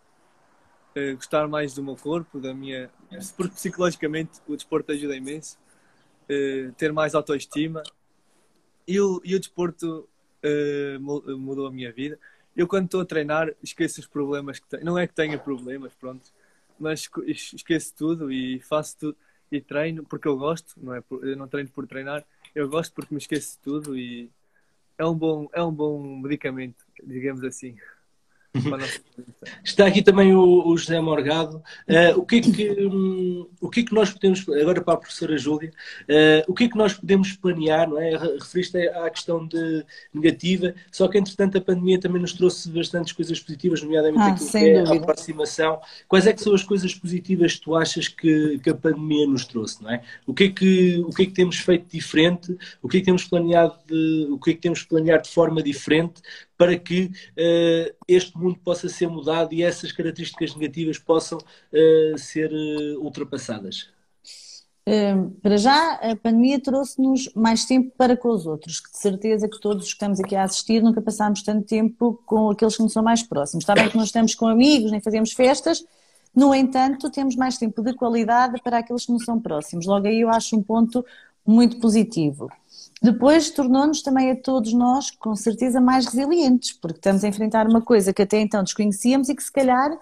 uh, 0.97 1.17
gostar 1.17 1.49
mais 1.49 1.75
do 1.75 1.83
meu 1.83 1.97
corpo, 1.97 2.39
da 2.39 2.55
minha, 2.55 2.89
porque 3.37 3.57
psicologicamente 3.57 4.41
o 4.47 4.55
desporto 4.55 4.93
ajuda 4.93 5.17
imenso, 5.17 5.59
uh, 6.31 6.73
ter 6.75 6.93
mais 6.93 7.13
autoestima 7.13 7.83
e 8.87 9.01
o, 9.01 9.21
e 9.25 9.35
o 9.35 9.41
desporto 9.41 10.09
uh, 10.45 11.01
mudou 11.37 11.67
a 11.67 11.73
minha 11.73 11.91
vida. 11.91 12.17
Eu 12.55 12.69
quando 12.69 12.85
estou 12.85 13.01
a 13.01 13.05
treinar 13.05 13.53
esqueço 13.61 14.01
os 14.01 14.07
problemas 14.07 14.61
que 14.61 14.69
tenho, 14.69 14.85
não 14.85 14.97
é 14.97 15.09
que 15.09 15.15
tenha 15.15 15.37
problemas, 15.37 15.93
pronto, 15.95 16.31
mas 16.79 17.11
esqueço 17.27 17.97
tudo 17.97 18.31
e 18.31 18.61
faço 18.61 18.97
tudo 18.97 19.17
e 19.51 19.61
treino 19.61 20.05
porque 20.05 20.29
eu 20.29 20.37
gosto, 20.37 20.75
não 20.77 20.95
é? 20.95 21.03
Eu 21.23 21.37
não 21.37 21.49
treino 21.49 21.71
por 21.71 21.87
treinar, 21.87 22.25
eu 22.55 22.69
gosto 22.69 22.93
porque 22.95 23.15
me 23.15 23.19
esqueço 23.19 23.57
de 23.57 23.59
tudo 23.59 23.97
e 23.97 24.31
é 24.99 25.05
um 25.05 25.15
bom, 25.15 25.49
é 25.53 25.63
um 25.63 25.73
bom 25.73 26.21
medicamento, 26.21 26.85
digamos 27.03 27.43
assim. 27.45 27.77
Está 29.63 29.87
aqui 29.87 30.03
também 30.03 30.35
o, 30.35 30.67
o 30.67 30.77
José 30.77 31.01
Morgado. 31.01 31.57
Uh, 31.89 32.19
o, 32.19 32.25
que 32.25 32.37
é 32.37 32.41
que, 32.41 32.87
um, 32.87 33.49
o 33.61 33.69
que 33.69 33.81
é 33.81 33.83
que 33.83 33.93
nós 33.93 34.11
podemos, 34.11 34.49
agora 34.49 34.81
para 34.81 34.95
a 34.95 34.97
professora 34.97 35.37
Júlia, 35.37 35.71
uh, 36.03 36.51
o 36.51 36.55
que 36.55 36.65
é 36.65 36.69
que 36.69 36.77
nós 36.77 36.95
podemos 36.95 37.33
planear, 37.33 37.89
não 37.89 38.01
é? 38.01 38.17
Referiste 38.17 38.77
à 38.89 39.11
questão 39.11 39.47
de 39.47 39.85
negativa, 40.13 40.75
só 40.91 41.09
que 41.09 41.19
entretanto 41.19 41.59
a 41.59 41.61
pandemia 41.61 41.99
também 41.99 42.21
nos 42.21 42.33
trouxe 42.33 42.71
bastantes 42.71 43.13
coisas 43.13 43.41
positivas, 43.41 43.83
nomeadamente 43.83 44.23
ah, 44.23 44.29
aquilo 44.29 44.51
que 44.51 44.57
é 44.57 44.79
dúvida. 44.79 44.95
a 44.95 44.97
aproximação. 45.03 45.81
Quais 46.09 46.27
é 46.27 46.33
que 46.33 46.43
são 46.43 46.55
as 46.55 46.63
coisas 46.63 46.95
positivas 46.95 47.55
que 47.55 47.61
tu 47.61 47.75
achas 47.75 48.09
que, 48.09 48.59
que 48.61 48.71
a 48.71 48.75
pandemia 48.75 49.27
nos 49.27 49.45
trouxe, 49.45 49.83
não 49.83 49.91
é? 49.91 50.03
O 50.27 50.33
que 50.33 50.45
é 50.45 50.49
que, 50.49 50.99
o 51.07 51.11
que, 51.11 51.25
é 51.25 51.27
que 51.27 51.33
temos 51.33 51.57
feito 51.57 51.87
diferente? 51.91 52.57
O 52.81 52.89
que 52.89 52.99
é 52.99 53.01
que 53.01 53.07
temos 53.07 53.25
planeado 53.25 53.75
de, 53.87 54.29
o 54.31 54.39
que 54.39 54.53
é 54.53 54.55
que 54.55 54.61
temos 54.61 54.83
planeado 54.83 55.25
de 55.25 55.31
forma 55.31 55.63
diferente 55.63 56.23
para 56.57 56.79
que 56.79 57.07
uh, 57.07 57.95
este 58.07 58.37
mundo 58.39 58.59
possa 58.63 58.89
ser 58.89 59.09
mudado 59.09 59.53
e 59.53 59.63
essas 59.63 59.93
características 59.93 60.55
negativas 60.55 60.99
possam 60.99 61.39
uh, 61.39 62.19
ser 62.19 62.51
uh, 62.53 63.01
ultrapassadas? 63.03 63.93
Para 65.41 65.57
já, 65.57 65.95
a 65.95 66.15
pandemia 66.15 66.61
trouxe-nos 66.61 67.31
mais 67.35 67.65
tempo 67.65 67.91
para 67.97 68.19
com 68.19 68.29
os 68.29 68.45
outros, 68.45 68.81
que 68.81 68.93
de 68.93 68.99
certeza 68.99 69.49
que 69.49 69.59
todos 69.59 69.85
que 69.87 69.93
estamos 69.93 70.21
aqui 70.21 70.37
a 70.37 70.45
assistir 70.45 70.83
nunca 70.83 71.01
passámos 71.01 71.43
tanto 71.43 71.67
tempo 71.67 72.21
com 72.27 72.51
aqueles 72.51 72.77
que 72.77 72.83
nos 72.83 72.93
são 72.93 73.03
mais 73.03 73.23
próximos. 73.23 73.63
Está 73.63 73.75
bem 73.75 73.89
que 73.89 73.97
não 73.97 74.05
estamos 74.05 74.35
com 74.35 74.47
amigos, 74.47 74.91
nem 74.91 75.01
fazemos 75.01 75.33
festas, 75.33 75.83
no 76.35 76.53
entanto, 76.53 77.11
temos 77.11 77.37
mais 77.37 77.57
tempo 77.57 77.81
de 77.81 77.95
qualidade 77.95 78.61
para 78.61 78.79
aqueles 78.79 79.07
que 79.07 79.13
nos 79.13 79.25
são 79.25 79.41
próximos. 79.41 79.87
Logo 79.87 80.07
aí 80.09 80.21
eu 80.21 80.29
acho 80.29 80.57
um 80.57 80.63
ponto 80.63 81.05
muito 81.47 81.79
positivo. 81.79 82.51
Depois 83.05 83.51
tornou-nos 83.51 84.01
também 84.01 84.31
a 84.31 84.37
todos 84.37 84.73
nós, 84.73 85.11
com 85.11 85.37
certeza, 85.37 85.79
mais 85.79 86.07
resilientes, 86.07 86.73
porque 86.73 86.97
estamos 86.97 87.23
a 87.23 87.29
enfrentar 87.29 87.69
uma 87.69 87.83
coisa 87.83 88.15
que 88.15 88.23
até 88.23 88.41
então 88.41 88.63
desconhecíamos 88.63 89.29
e 89.29 89.35
que 89.35 89.43
se 89.43 89.53
calhar 89.53 89.95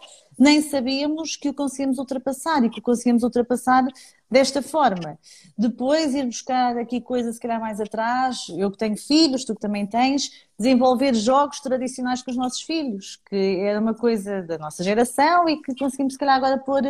nem 0.42 0.60
sabíamos 0.60 1.36
que 1.36 1.48
o 1.48 1.54
conseguimos 1.54 1.98
ultrapassar 1.98 2.64
e 2.64 2.68
que 2.68 2.80
o 2.80 2.82
conseguimos 2.82 3.22
ultrapassar 3.22 3.86
desta 4.28 4.60
forma. 4.60 5.16
Depois 5.56 6.14
ir 6.16 6.24
buscar 6.24 6.76
aqui 6.78 7.00
coisas 7.00 7.36
se 7.36 7.40
calhar 7.40 7.60
mais 7.60 7.80
atrás, 7.80 8.46
eu 8.56 8.68
que 8.70 8.76
tenho 8.76 8.96
filhos, 8.96 9.44
tu 9.44 9.54
que 9.54 9.60
também 9.60 9.86
tens, 9.86 10.30
desenvolver 10.58 11.14
jogos 11.14 11.60
tradicionais 11.60 12.22
com 12.22 12.32
os 12.32 12.36
nossos 12.36 12.62
filhos, 12.62 13.20
que 13.30 13.60
era 13.60 13.78
uma 13.78 13.94
coisa 13.94 14.42
da 14.42 14.58
nossa 14.58 14.82
geração 14.82 15.48
e 15.48 15.62
que 15.62 15.76
conseguimos 15.76 16.14
se 16.14 16.18
calhar 16.18 16.34
agora 16.34 16.58
pôr 16.58 16.82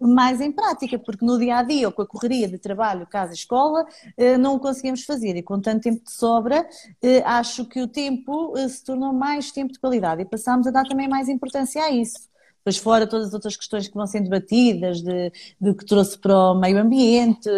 mais 0.00 0.40
em 0.40 0.50
prática, 0.50 0.98
porque 0.98 1.24
no 1.24 1.38
dia 1.38 1.58
a 1.58 1.62
dia 1.62 1.86
ou 1.86 1.92
com 1.92 2.02
a 2.02 2.06
correria 2.06 2.48
de 2.48 2.58
trabalho, 2.58 3.06
casa 3.06 3.30
e 3.32 3.36
escola, 3.36 3.86
eh, 4.16 4.36
não 4.36 4.56
o 4.56 4.58
conseguimos 4.58 5.04
fazer 5.04 5.36
e 5.36 5.42
com 5.44 5.60
tanto 5.60 5.82
tempo 5.82 6.02
de 6.02 6.10
sobra, 6.10 6.66
eh, 7.00 7.22
acho 7.24 7.66
que 7.66 7.80
o 7.80 7.86
tempo 7.86 8.56
eh, 8.56 8.68
se 8.68 8.82
tornou 8.82 9.12
mais 9.12 9.52
tempo 9.52 9.72
de 9.72 9.78
qualidade 9.78 10.22
e 10.22 10.24
passámos 10.24 10.66
a 10.66 10.72
dar 10.72 10.84
também 10.88 11.08
mais 11.08 11.28
importância 11.28 11.82
a 11.84 11.90
isso. 11.90 12.34
Depois, 12.66 12.78
fora 12.78 13.06
todas 13.06 13.28
as 13.28 13.32
outras 13.32 13.56
questões 13.56 13.86
que 13.86 13.94
vão 13.94 14.08
sendo 14.08 14.24
debatidas, 14.24 15.00
de, 15.00 15.30
de 15.60 15.72
que 15.72 15.84
trouxe 15.84 16.18
para 16.18 16.50
o 16.50 16.58
meio 16.58 16.76
ambiente, 16.78 17.48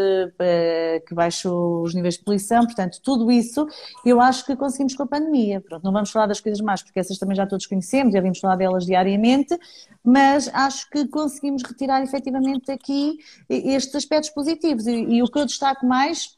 que 1.06 1.14
baixou 1.14 1.82
os 1.82 1.94
níveis 1.94 2.18
de 2.18 2.24
poluição, 2.24 2.66
portanto, 2.66 3.00
tudo 3.02 3.32
isso 3.32 3.66
eu 4.04 4.20
acho 4.20 4.44
que 4.44 4.54
conseguimos 4.54 4.94
com 4.94 5.04
a 5.04 5.06
pandemia. 5.06 5.62
Pronto, 5.62 5.82
não 5.82 5.92
vamos 5.92 6.10
falar 6.10 6.26
das 6.26 6.40
coisas 6.40 6.60
más, 6.60 6.82
porque 6.82 7.00
essas 7.00 7.16
também 7.16 7.34
já 7.34 7.46
todos 7.46 7.64
conhecemos, 7.64 8.12
já 8.12 8.20
vimos 8.20 8.38
falar 8.38 8.56
delas 8.56 8.84
diariamente, 8.84 9.58
mas 10.04 10.50
acho 10.52 10.90
que 10.90 11.08
conseguimos 11.08 11.62
retirar 11.62 12.02
efetivamente 12.02 12.70
aqui 12.70 13.16
estes 13.48 13.94
aspectos 13.94 14.28
positivos. 14.28 14.86
E, 14.86 14.92
e 14.92 15.22
o 15.22 15.26
que 15.26 15.38
eu 15.38 15.46
destaco 15.46 15.86
mais 15.86 16.37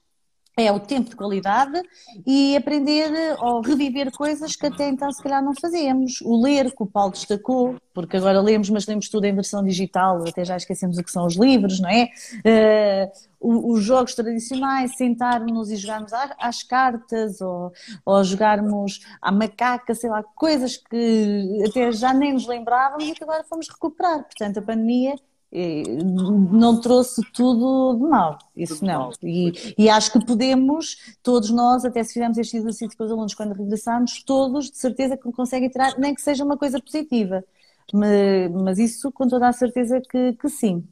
é 0.57 0.71
o 0.71 0.81
tempo 0.81 1.11
de 1.11 1.17
qualidade 1.17 1.81
e 2.27 2.57
aprender 2.57 3.37
ou 3.41 3.61
reviver 3.61 4.11
coisas 4.13 4.55
que 4.57 4.67
até 4.67 4.89
então 4.89 5.11
se 5.11 5.23
calhar 5.23 5.43
não 5.43 5.55
fazíamos. 5.55 6.21
O 6.23 6.41
ler, 6.43 6.71
que 6.71 6.83
o 6.83 6.87
Paulo 6.87 7.13
destacou, 7.13 7.77
porque 7.95 8.17
agora 8.17 8.41
lemos, 8.41 8.69
mas 8.71 8.87
lemos 8.87 9.09
tudo 9.09 9.25
em 9.25 9.35
versão 9.35 9.65
digital, 9.65 10.23
até 10.29 10.45
já 10.45 10.57
esquecemos 10.57 10.99
o 10.99 11.03
que 11.03 11.11
são 11.11 11.27
os 11.27 11.37
livros, 11.37 11.81
não 11.81 11.89
é? 11.89 12.09
Uh, 12.45 13.31
os 13.43 13.83
jogos 13.83 14.15
tradicionais, 14.15 14.97
sentarmos 14.97 15.71
e 15.71 15.77
jogarmos 15.77 16.13
às 16.39 16.63
cartas 16.63 17.41
ou, 17.41 17.73
ou 18.05 18.23
jogarmos 18.23 19.01
à 19.23 19.33
macaca, 19.33 19.95
sei 19.95 20.11
lá, 20.11 20.23
coisas 20.23 20.77
que 20.77 21.65
até 21.67 21.91
já 21.91 22.13
nem 22.13 22.35
nos 22.35 22.47
lembrávamos 22.47 23.09
e 23.09 23.13
que 23.15 23.25
agora 23.25 23.43
fomos 23.45 23.67
recuperar. 23.69 24.25
Portanto, 24.25 24.59
a 24.59 24.63
pandemia 24.63 25.15
não 25.53 26.81
trouxe 26.81 27.23
tudo 27.33 27.97
de 27.99 28.09
mal, 28.09 28.39
isso 28.57 28.77
tudo 28.77 28.87
não. 28.87 28.99
Mal. 29.01 29.13
E, 29.23 29.53
e, 29.77 29.89
acho 29.89 30.13
que 30.13 30.25
podemos, 30.25 30.97
todos 31.23 31.51
nós, 31.51 31.85
até 31.85 32.05
se 32.05 32.13
fizermos 32.13 32.39
este 32.39 32.57
exercício 32.57 32.97
com 32.97 33.05
os 33.05 33.11
alunos 33.11 33.35
quando 33.35 33.53
regressarmos, 33.53 34.23
todos 34.23 34.71
de 34.71 34.79
certeza 34.79 35.17
que 35.17 35.33
conseguem 35.33 35.69
tirar, 35.69 35.99
nem 35.99 36.15
que 36.15 36.23
seja 36.23 36.45
uma 36.45 36.57
coisa 36.57 36.81
positiva. 36.81 37.45
Mas, 37.93 38.51
mas 38.53 38.79
isso 38.79 39.11
com 39.11 39.27
toda 39.27 39.49
a 39.49 39.53
certeza 39.53 40.01
que, 40.01 40.35
que 40.35 40.49
sim. 40.49 40.85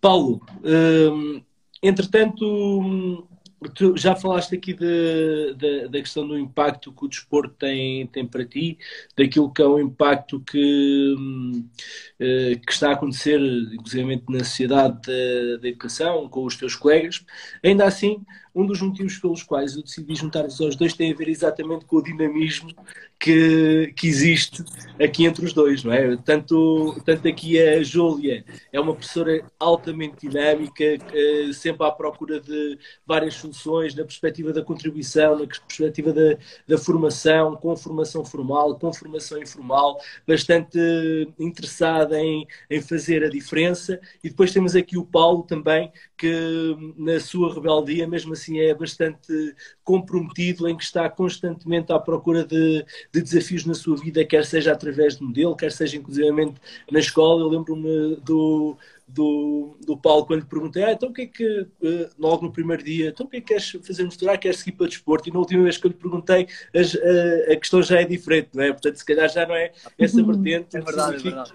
Paulo, 0.00 0.42
hum, 0.64 1.40
entretanto, 1.82 3.26
Tu 3.74 3.96
já 3.96 4.14
falaste 4.14 4.54
aqui 4.56 4.74
de, 4.74 5.54
de, 5.54 5.88
da 5.88 5.98
questão 6.00 6.26
do 6.26 6.38
impacto 6.38 6.92
que 6.92 7.04
o 7.04 7.08
desporto 7.08 7.54
tem, 7.54 8.06
tem 8.08 8.26
para 8.26 8.44
ti, 8.44 8.78
daquilo 9.16 9.52
que 9.52 9.62
é 9.62 9.66
o 9.66 9.78
impacto 9.78 10.40
que, 10.40 11.14
eh, 12.18 12.56
que 12.66 12.72
está 12.72 12.90
a 12.90 12.92
acontecer, 12.92 13.40
inclusive 13.40 14.22
na 14.28 14.40
sociedade 14.40 15.00
da, 15.06 15.56
da 15.62 15.68
educação, 15.68 16.28
com 16.28 16.44
os 16.44 16.56
teus 16.56 16.74
colegas. 16.76 17.24
Ainda 17.62 17.86
assim, 17.86 18.24
um 18.54 18.64
dos 18.64 18.80
motivos 18.80 19.18
pelos 19.18 19.42
quais 19.42 19.74
eu 19.76 19.82
decidi 19.82 20.14
juntar-vos 20.14 20.60
aos 20.60 20.76
dois 20.76 20.92
tem 20.92 21.12
a 21.12 21.16
ver 21.16 21.28
exatamente 21.28 21.84
com 21.84 21.96
o 21.96 22.02
dinamismo 22.02 22.70
que, 23.18 23.92
que 23.96 24.06
existe 24.06 24.62
aqui 25.00 25.24
entre 25.24 25.44
os 25.44 25.52
dois, 25.52 25.82
não 25.82 25.92
é? 25.92 26.16
Tanto, 26.16 26.94
tanto 27.06 27.26
aqui 27.26 27.58
a 27.58 27.82
Júlia 27.82 28.44
é 28.70 28.78
uma 28.78 28.94
professora 28.94 29.42
altamente 29.58 30.28
dinâmica, 30.28 30.84
eh, 30.84 31.50
sempre 31.54 31.86
à 31.86 31.90
procura 31.90 32.38
de 32.38 32.78
várias 33.06 33.34
soluções, 33.34 33.94
na 33.94 34.04
perspectiva 34.04 34.52
da 34.52 34.62
contribuição, 34.62 35.38
na 35.38 35.46
perspectiva 35.46 36.12
da, 36.12 36.36
da 36.68 36.76
formação, 36.76 37.56
com 37.56 37.74
formação 37.76 38.24
formal, 38.24 38.78
com 38.78 38.92
formação 38.92 39.40
informal, 39.40 39.98
bastante 40.28 40.78
interessada 41.38 42.20
em, 42.20 42.46
em 42.70 42.82
fazer 42.82 43.24
a 43.24 43.30
diferença. 43.30 43.98
E 44.22 44.28
depois 44.28 44.52
temos 44.52 44.76
aqui 44.76 44.98
o 44.98 45.04
Paulo 45.04 45.42
também, 45.44 45.90
que 46.16 46.76
na 46.96 47.18
sua 47.20 47.54
rebeldia, 47.54 48.06
mesmo 48.06 48.32
assim, 48.34 48.43
é 48.52 48.74
bastante 48.74 49.54
comprometido, 49.82 50.68
em 50.68 50.76
que 50.76 50.84
está 50.84 51.08
constantemente 51.08 51.92
à 51.92 51.98
procura 51.98 52.44
de, 52.44 52.84
de 53.12 53.22
desafios 53.22 53.64
na 53.64 53.74
sua 53.74 53.96
vida, 53.96 54.24
quer 54.24 54.44
seja 54.44 54.72
através 54.72 55.16
de 55.16 55.24
modelo, 55.24 55.56
quer 55.56 55.72
seja 55.72 55.96
inclusivamente 55.96 56.60
na 56.90 56.98
escola. 56.98 57.42
Eu 57.42 57.48
lembro-me 57.48 58.16
do, 58.16 58.76
do, 59.06 59.76
do 59.84 59.96
Paulo 59.96 60.26
quando 60.26 60.40
lhe 60.40 60.46
perguntei, 60.46 60.84
ah, 60.84 60.92
então 60.92 61.08
o 61.10 61.12
que 61.12 61.22
é 61.22 61.26
que, 61.26 61.66
eh, 61.82 62.10
logo 62.18 62.44
no 62.44 62.52
primeiro 62.52 62.82
dia, 62.82 63.08
então 63.08 63.26
o 63.26 63.28
que 63.28 63.36
é 63.36 63.40
que 63.40 63.48
queres 63.48 63.70
fazer 63.70 64.04
no 64.04 64.10
futuro? 64.10 64.32
Ah, 64.32 64.38
queres 64.38 64.58
seguir 64.58 64.72
para 64.72 64.88
desporto? 64.88 65.28
E 65.28 65.32
na 65.32 65.38
última 65.38 65.62
vez 65.62 65.76
que 65.76 65.86
eu 65.86 65.90
lhe 65.90 65.96
perguntei, 65.96 66.48
a, 66.74 67.52
a, 67.52 67.56
questão 67.56 67.82
já 67.82 68.00
é 68.00 68.04
diferente, 68.04 68.50
não 68.54 68.64
é? 68.64 68.72
Portanto, 68.72 68.96
se 68.96 69.04
calhar 69.04 69.28
já 69.28 69.46
não 69.46 69.54
é 69.54 69.72
essa 69.98 70.22
vertente. 70.22 70.76
É 70.76 70.80
verdade, 70.80 71.16
é 71.16 71.20
verdade. 71.20 71.52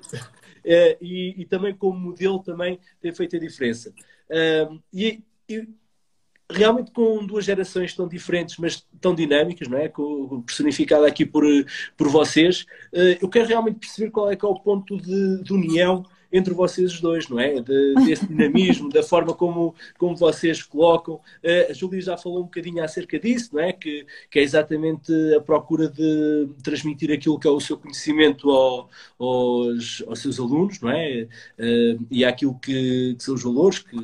Uh, 0.60 0.98
e, 1.02 1.42
e, 1.42 1.46
também 1.46 1.74
como 1.74 1.98
modelo 1.98 2.40
também 2.40 2.80
tem 3.02 3.14
feito 3.14 3.36
a 3.36 3.40
diferença. 3.40 3.94
Uh, 4.30 4.80
e, 4.94 5.24
e, 5.48 5.68
realmente 6.50 6.92
com 6.92 7.26
duas 7.26 7.46
gerações 7.46 7.94
tão 7.94 8.08
diferentes, 8.08 8.58
mas 8.58 8.86
tão 9.00 9.14
dinâmicas, 9.14 9.68
não 9.68 9.78
é? 9.78 9.92
personificada 10.46 11.08
aqui 11.08 11.26
por, 11.26 11.44
por 11.96 12.10
vocês, 12.10 12.66
uh, 12.94 13.18
eu 13.22 13.30
quero 13.30 13.48
realmente 13.48 13.80
perceber 13.80 14.10
qual 14.10 14.32
é 14.32 14.36
que 14.36 14.46
é 14.46 14.48
o 14.48 14.60
ponto 14.60 14.98
de, 14.98 15.44
de 15.44 15.54
união 15.54 16.04
entre 16.32 16.54
vocês 16.54 16.94
os 16.94 17.02
dois, 17.02 17.28
não 17.28 17.40
é? 17.40 17.60
De, 17.60 17.96
desse 18.06 18.28
dinamismo, 18.28 18.90
da 18.90 19.02
forma 19.02 19.34
como, 19.34 19.74
como 19.98 20.16
vocês 20.16 20.62
colocam. 20.62 21.16
Uh, 21.16 21.72
a 21.72 21.74
Júlia 21.74 22.02
já 22.02 22.18
falou 22.18 22.40
um 22.40 22.44
bocadinho 22.44 22.84
acerca 22.84 23.20
disso, 23.20 23.50
não 23.54 23.62
é? 23.62 23.74
Que, 23.74 24.06
que 24.30 24.40
é 24.40 24.44
exatamente 24.44 25.12
a 25.36 25.42
procura 25.42 25.88
de 25.90 26.50
transmitir 26.64 27.12
aquilo 27.12 27.40
que 27.40 27.48
é 27.48 27.52
o 27.52 27.60
seu 27.60 27.78
conhecimento 27.78 28.50
ao, 28.52 28.90
aos, 29.20 30.04
aos 30.08 30.20
seus 30.20 30.40
alunos, 30.40 30.80
não 30.82 30.92
é? 30.92 31.28
Uh, 31.58 32.06
e 32.12 32.24
aquilo 32.24 32.58
que, 32.60 33.16
que 33.16 33.24
são 33.24 33.34
os 33.34 33.44
valores 33.44 33.80
que, 33.80 33.98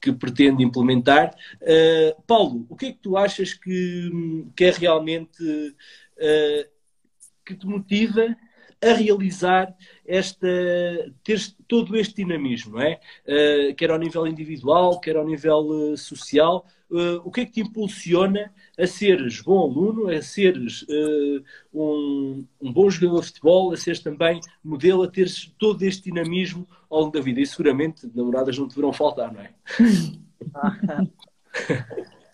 que 0.00 0.12
pretende 0.12 0.62
implementar. 0.62 1.34
Uh, 1.60 2.22
Paulo, 2.26 2.66
o 2.68 2.76
que 2.76 2.86
é 2.86 2.92
que 2.92 2.98
tu 2.98 3.16
achas 3.16 3.54
que, 3.54 4.10
que 4.54 4.64
é 4.64 4.70
realmente 4.70 5.42
uh, 5.42 6.70
que 7.44 7.54
te 7.54 7.66
motiva 7.66 8.36
a 8.82 8.92
realizar 8.92 9.74
esta, 10.06 10.46
ter 11.24 11.40
todo 11.66 11.96
este 11.96 12.16
dinamismo, 12.16 12.74
não 12.74 12.82
é? 12.82 13.00
Uh, 13.26 13.74
quer 13.74 13.90
ao 13.90 13.98
nível 13.98 14.26
individual, 14.26 15.00
quer 15.00 15.16
ao 15.16 15.26
nível 15.26 15.96
social. 15.96 16.66
Uh, 16.88 17.20
o 17.24 17.32
que 17.32 17.40
é 17.40 17.44
que 17.44 17.52
te 17.52 17.60
impulsiona 17.62 18.52
a 18.78 18.86
seres 18.86 19.40
bom 19.40 19.60
aluno, 19.60 20.08
a 20.08 20.22
seres 20.22 20.86
um, 21.74 22.44
um, 22.60 22.72
bom 22.72 22.88
jogador 22.88 23.22
de 23.22 23.26
futebol, 23.26 23.72
a 23.72 23.76
seres 23.76 23.98
também 23.98 24.40
modelo, 24.62 25.02
a 25.02 25.10
teres 25.10 25.52
todo 25.58 25.82
este 25.82 26.04
dinamismo 26.04 26.66
ao 26.88 27.00
longo 27.00 27.12
da 27.12 27.20
vida? 27.20 27.40
E 27.40 27.46
seguramente 27.46 28.08
namoradas 28.14 28.56
não 28.56 28.68
te 28.68 28.76
deverão 28.76 28.92
faltar, 28.92 29.32
não 29.32 29.40
é? 29.40 29.52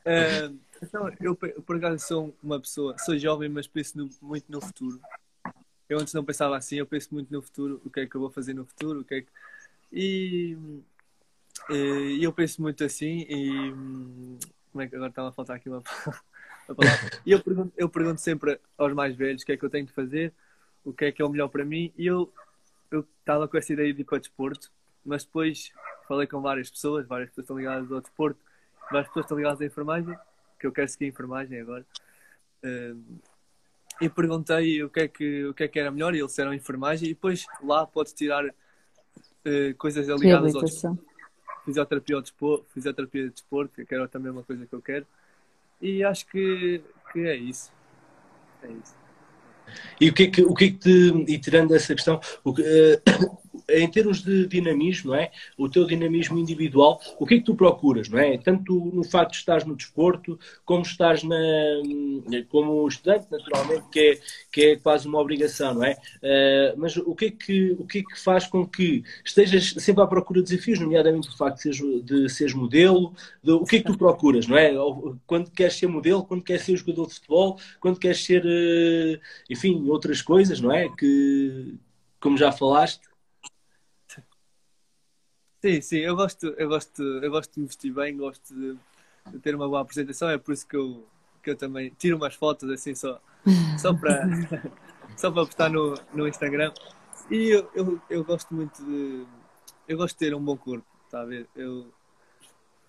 então, 0.82 1.10
eu, 1.20 1.34
por 1.34 1.76
acaso 1.76 2.06
sou 2.06 2.34
uma 2.42 2.60
pessoa, 2.60 2.96
sou 2.98 3.16
jovem, 3.16 3.48
mas 3.48 3.66
penso 3.66 3.96
no, 3.96 4.10
muito 4.20 4.50
no 4.50 4.60
futuro. 4.60 5.00
Eu 5.88 5.98
antes 5.98 6.12
não 6.14 6.24
pensava 6.24 6.56
assim, 6.56 6.76
eu 6.76 6.86
penso 6.86 7.08
muito 7.12 7.32
no 7.32 7.40
futuro, 7.40 7.80
o 7.84 7.90
que 7.90 8.00
é 8.00 8.06
que 8.06 8.14
eu 8.14 8.20
vou 8.20 8.30
fazer 8.30 8.54
no 8.54 8.64
futuro, 8.64 9.00
o 9.00 9.04
que 9.04 9.14
é 9.14 9.20
que... 9.22 9.28
E, 9.92 10.56
e 11.70 12.22
eu 12.22 12.32
penso 12.32 12.60
muito 12.62 12.84
assim 12.84 13.26
e... 13.28 13.72
Como 14.70 14.80
é 14.80 14.88
que 14.88 14.96
agora 14.96 15.10
estava 15.10 15.28
a 15.28 15.32
faltar 15.32 15.56
aqui 15.56 15.68
uma, 15.68 15.82
palavra? 15.82 17.20
E 17.26 17.32
eu 17.32 17.42
pergunto, 17.42 17.72
eu 17.76 17.88
pergunto 17.88 18.20
sempre 18.20 18.58
aos 18.78 18.92
mais 18.94 19.14
velhos 19.14 19.42
o 19.42 19.46
que 19.46 19.52
é 19.52 19.56
que 19.56 19.64
eu 19.64 19.70
tenho 19.70 19.86
de 19.86 19.92
fazer, 19.92 20.32
o 20.82 20.92
que 20.92 21.04
é 21.04 21.12
que 21.12 21.20
é 21.20 21.24
o 21.24 21.28
melhor 21.28 21.48
para 21.48 21.64
mim 21.64 21.92
e 21.96 22.06
eu 22.06 22.32
eu 22.90 23.06
estava 23.20 23.48
com 23.48 23.56
essa 23.56 23.72
ideia 23.72 23.92
de 23.92 24.02
ir 24.02 24.04
para 24.04 24.16
o 24.16 24.20
desporto, 24.20 24.70
mas 25.02 25.24
depois 25.24 25.72
falei 26.06 26.26
com 26.26 26.42
várias 26.42 26.70
pessoas, 26.70 27.06
várias 27.06 27.30
pessoas 27.30 27.44
estão 27.44 27.56
ligadas 27.56 27.90
ao 27.90 28.02
desporto, 28.02 28.38
várias 28.90 29.08
pessoas 29.08 29.24
estão 29.24 29.36
ligadas 29.38 29.60
à 29.62 29.64
enfermagem, 29.64 30.14
que 30.60 30.66
eu 30.66 30.72
quero 30.72 30.88
seguir 30.88 31.06
a 31.06 31.08
enfermagem 31.08 31.60
agora 31.60 31.86
e 34.00 34.08
perguntei 34.08 34.82
o 34.82 34.90
que 34.90 35.00
é 35.00 35.08
que, 35.08 35.44
o 35.46 35.54
que, 35.54 35.64
é 35.64 35.68
que 35.68 35.78
era 35.78 35.90
melhor 35.90 36.14
e 36.14 36.18
eles 36.18 36.30
disseram 36.30 36.54
enfermagem 36.54 37.10
e 37.10 37.14
depois 37.14 37.46
lá 37.62 37.86
pode 37.86 38.14
tirar 38.14 38.44
uh, 38.44 39.74
coisas 39.78 40.08
ligadas 40.08 40.54
ao 40.54 40.62
desporto. 40.62 41.04
Fisioterapia 41.64 42.16
ao 42.16 42.22
desporto, 42.22 42.66
fisioterapia 42.72 43.24
de 43.24 43.30
desporto, 43.30 43.86
que 43.86 43.94
era 43.94 44.08
também 44.08 44.32
uma 44.32 44.42
coisa 44.42 44.66
que 44.66 44.74
eu 44.74 44.82
quero. 44.82 45.06
E 45.80 46.02
acho 46.04 46.26
que, 46.26 46.82
que 47.12 47.20
é 47.20 47.36
isso. 47.36 47.72
É 48.62 48.68
isso. 48.68 48.94
E 50.00 50.08
o 50.08 50.14
que 50.14 50.24
é 50.24 50.30
que, 50.30 50.42
o 50.42 50.54
que, 50.54 50.64
é 50.64 50.70
que 50.70 50.78
te, 50.78 51.24
e 51.28 51.38
tirando 51.38 51.74
essa 51.74 51.94
questão, 51.94 52.20
o, 52.44 52.50
uh, 52.50 53.41
em 53.80 53.88
termos 53.88 54.22
de 54.22 54.46
dinamismo, 54.46 55.10
não 55.10 55.18
é? 55.18 55.30
O 55.56 55.68
teu 55.68 55.86
dinamismo 55.86 56.38
individual, 56.38 57.00
o 57.18 57.26
que 57.26 57.34
é 57.34 57.38
que 57.38 57.44
tu 57.44 57.54
procuras, 57.54 58.08
não 58.08 58.18
é? 58.18 58.36
Tanto 58.38 58.74
no 58.92 59.02
facto 59.04 59.32
de 59.32 59.38
estás 59.38 59.64
no 59.64 59.74
desporto, 59.74 60.38
como 60.64 60.82
estás 60.82 61.22
na, 61.22 61.36
como 62.48 62.86
estudante, 62.86 63.26
naturalmente, 63.30 63.84
que 63.90 64.00
é, 64.00 64.18
que 64.50 64.60
é 64.66 64.76
quase 64.76 65.06
uma 65.06 65.20
obrigação, 65.20 65.74
não 65.74 65.84
é? 65.84 65.92
Uh, 65.92 66.78
mas 66.78 66.96
o 66.96 67.14
que 67.14 67.26
é 67.26 67.30
que, 67.30 67.76
o 67.78 67.86
que 67.86 67.98
é 67.98 68.02
que 68.02 68.20
faz 68.20 68.46
com 68.46 68.66
que 68.66 69.02
estejas 69.24 69.74
sempre 69.78 70.02
à 70.02 70.06
procura 70.06 70.42
de 70.42 70.50
desafios, 70.50 70.78
nomeadamente 70.78 71.28
o 71.28 71.36
facto 71.36 71.56
de 71.56 71.62
seres, 71.62 72.04
de 72.04 72.28
seres 72.28 72.54
modelo, 72.54 73.14
de, 73.42 73.52
o 73.52 73.64
que 73.64 73.76
é 73.76 73.78
que 73.80 73.86
tu 73.86 73.96
procuras, 73.96 74.46
não 74.46 74.56
é? 74.56 74.72
Quando 75.26 75.50
queres 75.50 75.74
ser 75.74 75.86
modelo, 75.86 76.24
quando 76.24 76.42
queres 76.42 76.62
ser 76.62 76.76
jogador 76.76 77.06
de 77.06 77.14
futebol, 77.14 77.58
quando 77.80 77.98
queres 77.98 78.24
ser, 78.24 78.44
uh, 78.44 79.20
enfim, 79.48 79.88
outras 79.88 80.22
coisas, 80.22 80.60
não 80.60 80.72
é? 80.72 80.88
Que, 80.88 81.74
como 82.20 82.36
já 82.36 82.52
falaste, 82.52 83.11
Sim, 85.62 85.80
sim, 85.80 85.98
eu 85.98 86.16
gosto, 86.16 86.46
eu 86.58 86.68
gosto, 86.68 87.00
eu 87.00 87.30
gosto 87.30 87.54
de 87.54 87.60
investir 87.60 87.94
bem, 87.94 88.16
gosto 88.16 88.52
de, 88.52 88.76
de, 89.30 89.38
ter 89.38 89.54
uma 89.54 89.68
boa 89.68 89.82
apresentação, 89.82 90.28
é 90.28 90.36
por 90.36 90.52
isso 90.52 90.66
que 90.66 90.74
eu, 90.74 91.06
que 91.40 91.50
eu 91.50 91.56
também 91.56 91.90
tiro 91.96 92.16
umas 92.16 92.34
fotos 92.34 92.68
assim 92.68 92.96
só, 92.96 93.20
só 93.78 93.94
para 93.94 94.24
só 95.16 95.30
para 95.30 95.46
postar 95.46 95.70
no, 95.70 95.94
no 96.12 96.26
Instagram. 96.26 96.72
E 97.30 97.50
eu, 97.50 97.70
eu, 97.76 98.02
eu 98.10 98.24
gosto 98.24 98.52
muito 98.52 98.84
de 98.84 99.24
eu 99.86 99.96
gosto 99.96 100.14
de 100.14 100.18
ter 100.18 100.34
um 100.34 100.42
bom 100.42 100.56
corpo, 100.56 100.86
está 101.04 101.20
a 101.20 101.24
ver? 101.24 101.48
Eu, 101.54 101.92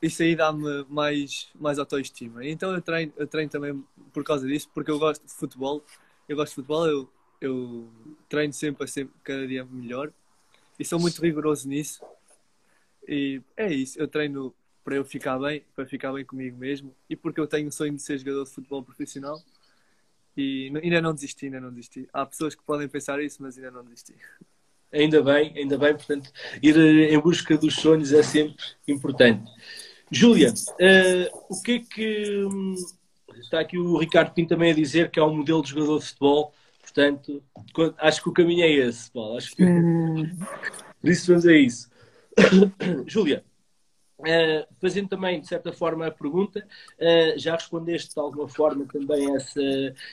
isso 0.02 0.24
aí 0.24 0.36
dá-me 0.36 0.84
mais, 0.90 1.50
mais 1.54 1.78
autoestima. 1.78 2.44
Então 2.44 2.74
eu 2.74 2.82
treino, 2.82 3.14
eu 3.18 3.28
treino 3.28 3.52
também 3.52 3.84
por 4.12 4.24
causa 4.24 4.48
disso, 4.48 4.68
porque 4.74 4.90
eu 4.90 4.98
gosto 4.98 5.24
de 5.24 5.32
futebol. 5.32 5.84
Eu 6.28 6.36
gosto 6.36 6.50
de 6.50 6.56
futebol, 6.56 6.88
eu, 6.88 7.10
eu 7.40 7.88
treino 8.28 8.52
sempre, 8.52 8.88
sempre 8.88 9.14
cada 9.24 9.46
dia 9.46 9.64
melhor 9.64 10.12
e 10.80 10.84
sou 10.84 11.00
muito 11.00 11.22
rigoroso 11.22 11.68
nisso. 11.68 12.04
E 13.08 13.42
é 13.58 13.72
isso, 13.72 14.00
eu 14.00 14.08
treino 14.08 14.54
para 14.84 14.96
eu 14.96 15.06
ficar 15.06 15.40
bem, 15.40 15.64
para 15.76 15.86
ficar 15.86 16.12
bem 16.12 16.26
comigo 16.26 16.58
mesmo 16.58 16.94
e 17.10 17.16
porque 17.16 17.40
eu 17.40 17.48
tenho 17.48 17.68
o 17.68 17.72
sonho 17.72 17.96
de 17.96 18.02
ser 18.02 18.18
jogador 18.18 18.44
de 18.44 18.50
futebol 18.52 18.84
profissional 18.84 19.42
e 20.36 20.72
ainda 20.82 21.02
não 21.02 21.14
desisti, 21.14 21.46
ainda 21.46 21.62
não 21.62 21.70
desisti. 21.70 22.08
Há 22.12 22.26
pessoas 22.26 22.56
que 22.56 22.64
podem 22.64 22.88
pensar 22.88 23.22
isso, 23.22 23.42
mas 23.42 23.58
ainda 23.58 23.72
não 23.72 23.84
desisti. 23.84 24.16
Ainda 24.92 25.22
bem, 25.22 25.54
ainda 25.56 25.78
bem, 25.78 25.94
portanto, 25.94 26.32
ir 26.62 26.78
em 26.78 27.20
busca 27.20 27.58
dos 27.58 27.76
sonhos 27.76 28.12
é 28.12 28.24
sempre 28.24 28.56
importante. 28.88 29.50
Júlia, 30.12 30.52
uh, 30.52 31.46
o 31.50 31.62
que 31.62 31.72
é 31.72 31.80
que. 31.80 32.46
Hum, 32.46 32.76
está 33.40 33.60
aqui 33.60 33.78
o 33.78 33.98
Ricardo 33.98 34.34
Pinto 34.34 34.50
também 34.50 34.72
a 34.72 34.76
dizer 34.76 35.10
que 35.10 35.20
é 35.20 35.24
um 35.24 35.36
modelo 35.36 35.64
de 35.64 35.70
jogador 35.70 36.00
de 36.00 36.06
futebol 36.06 36.54
Portanto, 36.94 37.42
acho 37.98 38.22
que 38.22 38.30
o 38.30 38.34
caminho 38.34 38.64
é 38.64 38.72
esse, 38.72 39.10
Paulo. 39.10 39.38
Acho 39.38 39.56
que... 39.56 39.64
Hum. 39.64 40.30
Por 41.02 41.10
isso 41.10 41.28
vamos 41.28 41.48
a 41.48 41.54
isso. 41.54 41.90
Júlia, 43.08 43.44
Uh, 44.24 44.66
fazendo 44.80 45.10
também, 45.10 45.42
de 45.42 45.48
certa 45.48 45.74
forma, 45.74 46.08
a 46.08 46.12
pergunta, 46.12 46.66
uh, 46.98 47.38
já 47.38 47.54
respondeste 47.56 48.14
de 48.14 48.20
alguma 48.20 48.48
forma 48.48 48.86
também 48.86 49.36
essa, 49.36 49.62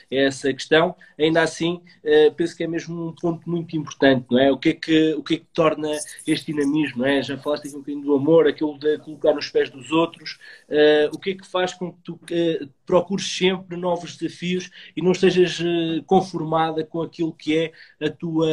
essa 0.09 0.53
questão. 0.53 0.95
Ainda 1.17 1.41
assim, 1.41 1.81
uh, 2.03 2.33
penso 2.35 2.55
que 2.55 2.63
é 2.63 2.67
mesmo 2.67 3.07
um 3.07 3.15
ponto 3.15 3.49
muito 3.49 3.75
importante, 3.77 4.25
não 4.29 4.37
é? 4.37 4.51
O 4.51 4.57
que 4.57 4.69
é 4.69 4.73
que, 4.73 5.13
o 5.13 5.23
que, 5.23 5.35
é 5.35 5.37
que 5.37 5.47
torna 5.53 5.89
este 6.27 6.51
dinamismo, 6.51 7.05
é? 7.05 7.23
Já 7.23 7.37
falaste 7.37 7.67
aqui 7.67 7.75
um 7.75 7.79
bocadinho 7.79 8.03
do 8.03 8.13
amor, 8.13 8.47
aquilo 8.47 8.77
de 8.77 8.97
colocar 8.97 9.33
nos 9.33 9.49
pés 9.49 9.69
dos 9.69 9.91
outros. 9.91 10.37
o 11.13 11.17
que 11.17 11.31
é 11.31 11.35
que 11.35 11.47
faz 11.47 11.73
com 11.73 11.93
que 11.93 11.99
tu 12.03 12.19
procures 12.85 13.25
sempre 13.25 13.77
novos 13.77 14.17
desafios 14.17 14.69
e 14.95 15.01
não 15.01 15.11
estejas 15.11 15.59
conformada 16.05 16.83
com 16.83 17.01
aquilo 17.01 17.31
que 17.33 17.57
é 17.57 17.71
a 18.05 18.09
tua, 18.09 18.47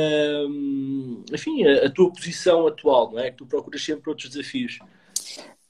um, 0.49 1.25
enfim, 1.33 1.65
a, 1.65 1.87
a 1.87 1.91
tua 1.91 2.13
posição 2.13 2.67
atual, 2.67 3.13
não 3.13 3.19
é? 3.19 3.31
Que 3.31 3.39
tu 3.39 3.47
procuras 3.47 3.83
sempre 3.83 4.09
outros 4.09 4.31
desafios. 4.31 4.79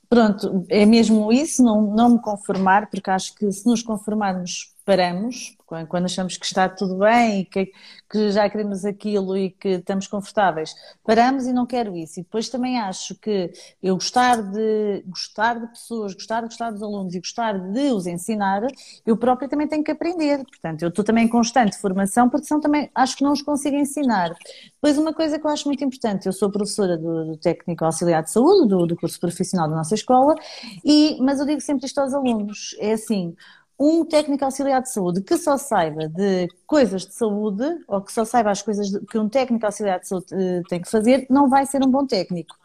Pronto, 0.08 0.64
é 0.70 0.86
mesmo 0.86 1.30
isso, 1.30 1.62
não, 1.62 1.82
não 1.94 2.08
me 2.10 2.22
conformar, 2.22 2.88
porque 2.88 3.10
acho 3.10 3.34
que 3.34 3.50
se 3.52 3.66
nos 3.66 3.82
conformarmos 3.82 4.74
paramos, 4.88 5.54
quando 5.86 6.06
achamos 6.06 6.38
que 6.38 6.46
está 6.46 6.66
tudo 6.66 6.96
bem 6.96 7.44
que, 7.44 7.70
que, 8.10 8.30
já 8.30 8.48
queremos 8.48 8.86
aquilo 8.86 9.36
e 9.36 9.50
que 9.50 9.68
estamos 9.68 10.06
confortáveis, 10.06 10.74
paramos 11.04 11.46
e 11.46 11.52
não 11.52 11.66
quero 11.66 11.94
isso. 11.94 12.18
E 12.18 12.22
depois 12.22 12.48
também 12.48 12.78
acho 12.78 13.14
que 13.16 13.52
eu 13.82 13.96
gostar 13.96 14.40
de 14.40 15.04
gostar 15.06 15.60
de 15.60 15.66
pessoas, 15.66 16.14
gostar 16.14 16.40
de 16.40 16.46
gostar 16.46 16.70
dos 16.70 16.82
alunos 16.82 17.14
e 17.14 17.18
gostar 17.18 17.58
de 17.58 17.92
os 17.92 18.06
ensinar, 18.06 18.62
eu 19.04 19.14
própria 19.14 19.46
também 19.46 19.68
tenho 19.68 19.84
que 19.84 19.90
aprender. 19.90 20.38
Portanto, 20.38 20.80
eu 20.80 20.88
estou 20.88 21.04
também 21.04 21.26
em 21.26 21.28
constante 21.28 21.76
formação, 21.76 22.30
porque 22.30 22.46
senão 22.46 22.58
também 22.58 22.90
acho 22.94 23.14
que 23.14 23.22
não 23.22 23.32
os 23.32 23.42
consigo 23.42 23.76
ensinar. 23.76 24.34
Depois, 24.72 24.96
uma 24.96 25.12
coisa 25.12 25.38
que 25.38 25.46
eu 25.46 25.50
acho 25.50 25.68
muito 25.68 25.84
importante, 25.84 26.24
eu 26.24 26.32
sou 26.32 26.50
professora 26.50 26.96
do, 26.96 27.26
do 27.26 27.36
técnico 27.36 27.84
auxiliar 27.84 28.22
de 28.22 28.30
saúde, 28.30 28.68
do, 28.68 28.86
do 28.86 28.96
curso 28.96 29.20
profissional 29.20 29.68
da 29.68 29.76
nossa 29.76 29.94
escola, 29.94 30.34
e, 30.82 31.18
mas 31.20 31.40
eu 31.40 31.44
digo 31.44 31.60
sempre 31.60 31.84
isto 31.84 31.98
aos 31.98 32.14
alunos, 32.14 32.74
é 32.78 32.92
assim, 32.92 33.36
um 33.78 34.04
técnico 34.04 34.44
auxiliar 34.44 34.82
de 34.82 34.90
saúde 34.90 35.22
que 35.22 35.36
só 35.36 35.56
saiba 35.56 36.08
de 36.08 36.48
coisas 36.66 37.06
de 37.06 37.14
saúde, 37.14 37.64
ou 37.86 38.00
que 38.00 38.12
só 38.12 38.24
saiba 38.24 38.50
as 38.50 38.60
coisas 38.60 38.88
que 39.08 39.18
um 39.18 39.28
técnico 39.28 39.64
auxiliar 39.64 40.00
de 40.00 40.08
saúde 40.08 40.34
uh, 40.34 40.62
tem 40.68 40.80
que 40.80 40.90
fazer, 40.90 41.26
não 41.30 41.48
vai 41.48 41.64
ser 41.64 41.82
um 41.84 41.90
bom 41.90 42.06
técnico. 42.06 42.56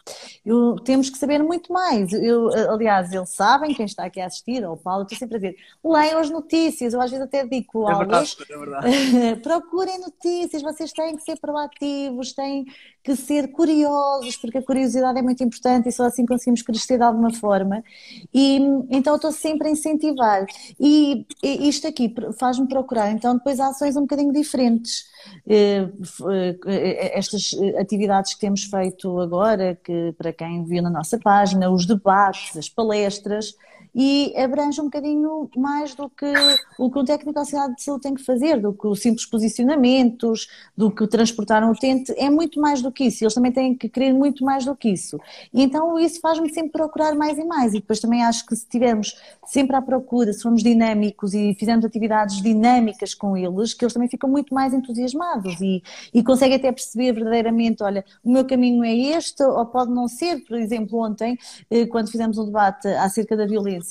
Eu, 0.45 0.76
temos 0.76 1.10
que 1.10 1.18
saber 1.18 1.41
muito 1.41 1.72
mais. 1.72 2.12
Eu, 2.12 2.49
aliás, 2.70 3.12
eles 3.14 3.30
sabem, 3.30 3.74
quem 3.74 3.86
está 3.86 4.06
aqui 4.06 4.20
a 4.20 4.26
assistir, 4.26 4.66
ou 4.66 4.74
o 4.74 4.78
Paulo, 4.78 5.04
estou 5.04 5.18
sempre 5.18 5.38
a 5.38 5.39
dizer, 5.39 5.56
leiam 5.84 6.20
as 6.20 6.30
notícias, 6.30 6.93
eu 6.93 7.01
às 7.01 7.10
vezes 7.10 7.26
até 7.26 7.45
digo 7.45 7.89
é 7.89 7.95
verdade, 7.95 8.36
é 8.49 8.58
verdade. 8.58 9.39
procurem 9.41 9.99
notícias, 9.99 10.62
vocês 10.62 10.91
têm 10.91 11.16
que 11.16 11.24
ser 11.24 11.39
proativos, 11.39 12.34
têm 12.34 12.66
que 13.04 13.16
ser 13.16 13.51
curiosos, 13.51 14.38
porque 14.38 14.58
a 14.58 14.62
curiosidade 14.62 15.20
é 15.20 15.22
muito 15.22 15.43
importante 15.43 15.89
e 15.89 15.91
só 15.91 16.06
assim 16.06 16.26
conseguimos 16.26 16.62
crescer 16.62 16.97
de 16.97 17.04
alguma 17.04 17.34
forma. 17.34 17.84
E 18.34 18.58
então 18.89 19.16
estou 19.16 19.32
sempre 19.32 19.68
a 19.68 19.72
incentivar. 19.72 20.45
E, 20.80 21.26
e 21.41 21.70
isto 21.70 21.88
aqui 21.88 22.14
faz-me 22.38 22.68
procurar, 22.68 23.12
então, 23.12 23.36
depois 23.36 23.60
ações 23.60 23.95
um 23.95 24.01
bocadinho 24.01 24.34
diferentes. 24.34 25.06
Eh, 25.47 25.88
eh, 26.68 27.18
estas 27.18 27.51
atividades 27.80 28.34
que 28.34 28.41
temos 28.41 28.64
feito 28.64 29.20
agora, 29.20 29.78
que 29.84 29.93
para 30.18 30.34
quem 30.34 30.64
viu 30.64 30.82
na 30.82 30.89
nossa 30.89 31.20
página, 31.20 31.70
os 31.70 31.86
debates, 31.86 32.58
as 32.58 32.70
palestras, 32.70 33.54
e 33.94 34.34
abrange 34.38 34.82
um 34.82 34.86
bocadinho 34.86 35.50
mais 35.56 35.94
do 35.94 36.10
que 36.10 36.34
o 36.78 36.89
que 36.89 37.00
um 37.00 37.06
técnico 37.06 37.38
auxiliar 37.38 37.74
de 37.74 37.84
saúde 37.84 38.04
tem 38.04 38.14
que 38.14 38.24
fazer, 38.24 38.60
do 38.60 38.74
que 38.74 38.88
os 38.88 39.02
simples 39.02 39.26
posicionamentos, 39.26 40.48
do 40.76 40.89
que 40.89 41.06
transportar 41.08 41.64
um 41.64 41.72
utente, 41.72 42.14
é 42.18 42.30
muito 42.30 42.60
mais 42.60 42.82
do 42.82 42.91
que 42.91 43.06
isso, 43.06 43.24
eles 43.24 43.34
também 43.34 43.52
têm 43.52 43.76
que 43.76 43.88
querer 43.88 44.14
muito 44.14 44.44
mais 44.44 44.66
do 44.66 44.76
que 44.76 44.89
isso. 44.89 45.20
E 45.54 45.62
então 45.62 46.00
isso 46.00 46.20
faz-me 46.20 46.52
sempre 46.54 46.72
procurar 46.72 47.16
mais 47.16 47.38
e 47.38 47.44
mais, 47.44 47.74
e 47.74 47.80
depois 47.80 48.00
também 48.00 48.24
acho 48.24 48.46
que 48.46 48.56
se 48.56 48.64
estivermos 48.64 49.16
sempre 49.46 49.76
à 49.76 49.82
procura, 49.82 50.34
se 50.34 50.41
formos 50.41 50.64
dinâmicos 50.64 51.34
e 51.34 51.54
fizermos 51.56 51.86
atividades 51.86 52.41
dinâmicas 52.41 53.14
com 53.14 53.38
eles, 53.38 53.74
que 53.74 53.84
eles 53.84 53.94
também 53.94 54.10
ficam 54.10 54.30
muito 54.30 54.54
mais 54.54 54.74
entusiasmados 54.74 55.60
e, 55.62 55.84
e 56.14 56.24
conseguem 56.24 56.58
até 56.58 56.72
perceber 56.72 57.14
verdadeiramente, 57.14 57.84
olha, 57.84 58.04
o 58.24 58.32
meu 58.32 58.46
caminho 58.46 58.84
é 58.84 58.94
este, 58.94 59.44
ou 59.44 59.66
pode 59.66 59.91
não 59.91 60.08
ser, 60.08 60.44
por 60.46 60.58
exemplo, 60.58 61.00
ontem, 61.00 61.38
eh, 61.70 61.86
quando 61.86 62.10
fizemos 62.10 62.38
um 62.38 62.46
debate 62.46 62.88
acerca 62.88 63.36
da 63.36 63.46
violência, 63.46 63.83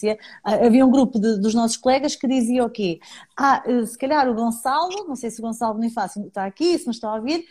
ah, 0.45 0.67
havia 0.67 0.85
um 0.85 0.91
grupo 0.91 1.19
de, 1.19 1.39
dos 1.41 1.55
nossos 1.55 1.77
colegas 1.77 2.17
que 2.17 2.27
dizia 2.27 2.65
o 2.65 2.71
quê? 2.71 2.99
Ah, 3.37 3.63
eh, 3.67 3.87
se 3.87 3.99
calhar 3.99 4.29
o 4.29 4.35
Gonçalo, 4.35 5.07
não 5.07 5.17
sei 5.17 5.31
se 5.31 5.41
o 5.41 5.43
Gonçalo 5.43 5.79
fácil 5.91 6.27
está 6.27 6.45
aqui, 6.45 6.79
se 6.79 6.87
não 6.87 6.93
está 6.93 7.09
a 7.09 7.15
ouvir, 7.17 7.45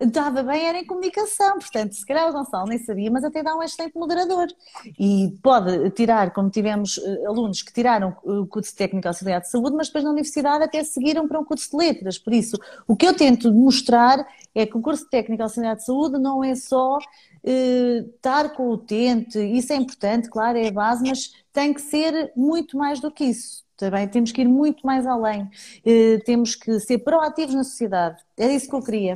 estava 0.00 0.42
bem, 0.42 0.66
era 0.66 0.78
em 0.78 0.86
comunicação, 0.86 1.58
portanto, 1.58 1.94
se 1.94 2.04
calhar 2.04 2.28
o 2.28 2.32
Gonçalo 2.32 2.68
nem 2.68 2.78
sabia, 2.78 3.10
mas 3.10 3.24
até 3.24 3.42
dá 3.42 3.56
um 3.56 3.62
excelente 3.62 3.94
moderador. 3.96 4.48
E 4.98 5.32
pode 5.42 5.90
tirar, 5.90 6.32
como 6.32 6.50
tivemos 6.50 6.96
uh, 6.98 7.28
alunos 7.28 7.62
que 7.62 7.72
tiraram 7.72 8.16
o 8.24 8.46
curso 8.46 8.74
técnico 8.74 9.08
auxiliar 9.08 9.40
de 9.40 9.48
saúde, 9.48 9.76
mas 9.76 9.86
depois 9.88 10.04
na 10.04 10.10
universidade 10.10 10.64
até 10.64 10.82
seguiram 10.84 11.28
para 11.28 11.38
um 11.38 11.44
curso 11.44 11.70
de 11.70 11.76
letras. 11.76 12.18
Por 12.18 12.32
isso, 12.32 12.58
o 12.86 12.96
que 12.96 13.06
eu 13.06 13.14
tento 13.14 13.52
mostrar 13.52 14.26
é 14.54 14.66
que 14.66 14.76
o 14.76 14.80
curso 14.80 15.08
técnico 15.08 15.42
auxiliar 15.42 15.76
de 15.76 15.84
saúde 15.84 16.18
não 16.18 16.42
é 16.42 16.54
só 16.54 16.98
estar 17.46 18.54
com 18.54 18.68
o 18.68 18.72
utente, 18.72 19.38
isso 19.38 19.72
é 19.72 19.76
importante, 19.76 20.30
claro, 20.30 20.56
é 20.56 20.68
a 20.68 20.72
base, 20.72 21.06
mas 21.06 21.43
tem 21.54 21.72
que 21.72 21.80
ser 21.80 22.32
muito 22.36 22.76
mais 22.76 23.00
do 23.00 23.10
que 23.10 23.24
isso. 23.24 23.64
Também 23.76 24.06
temos 24.08 24.32
que 24.32 24.42
ir 24.42 24.48
muito 24.48 24.84
mais 24.84 25.06
além. 25.06 25.44
Uh, 25.86 26.22
temos 26.24 26.54
que 26.54 26.78
ser 26.80 26.98
proativos 26.98 27.54
na 27.54 27.64
sociedade. 27.64 28.22
Era 28.36 28.52
isso 28.52 28.68
que 28.68 28.74
eu 28.74 28.82
queria. 28.82 29.14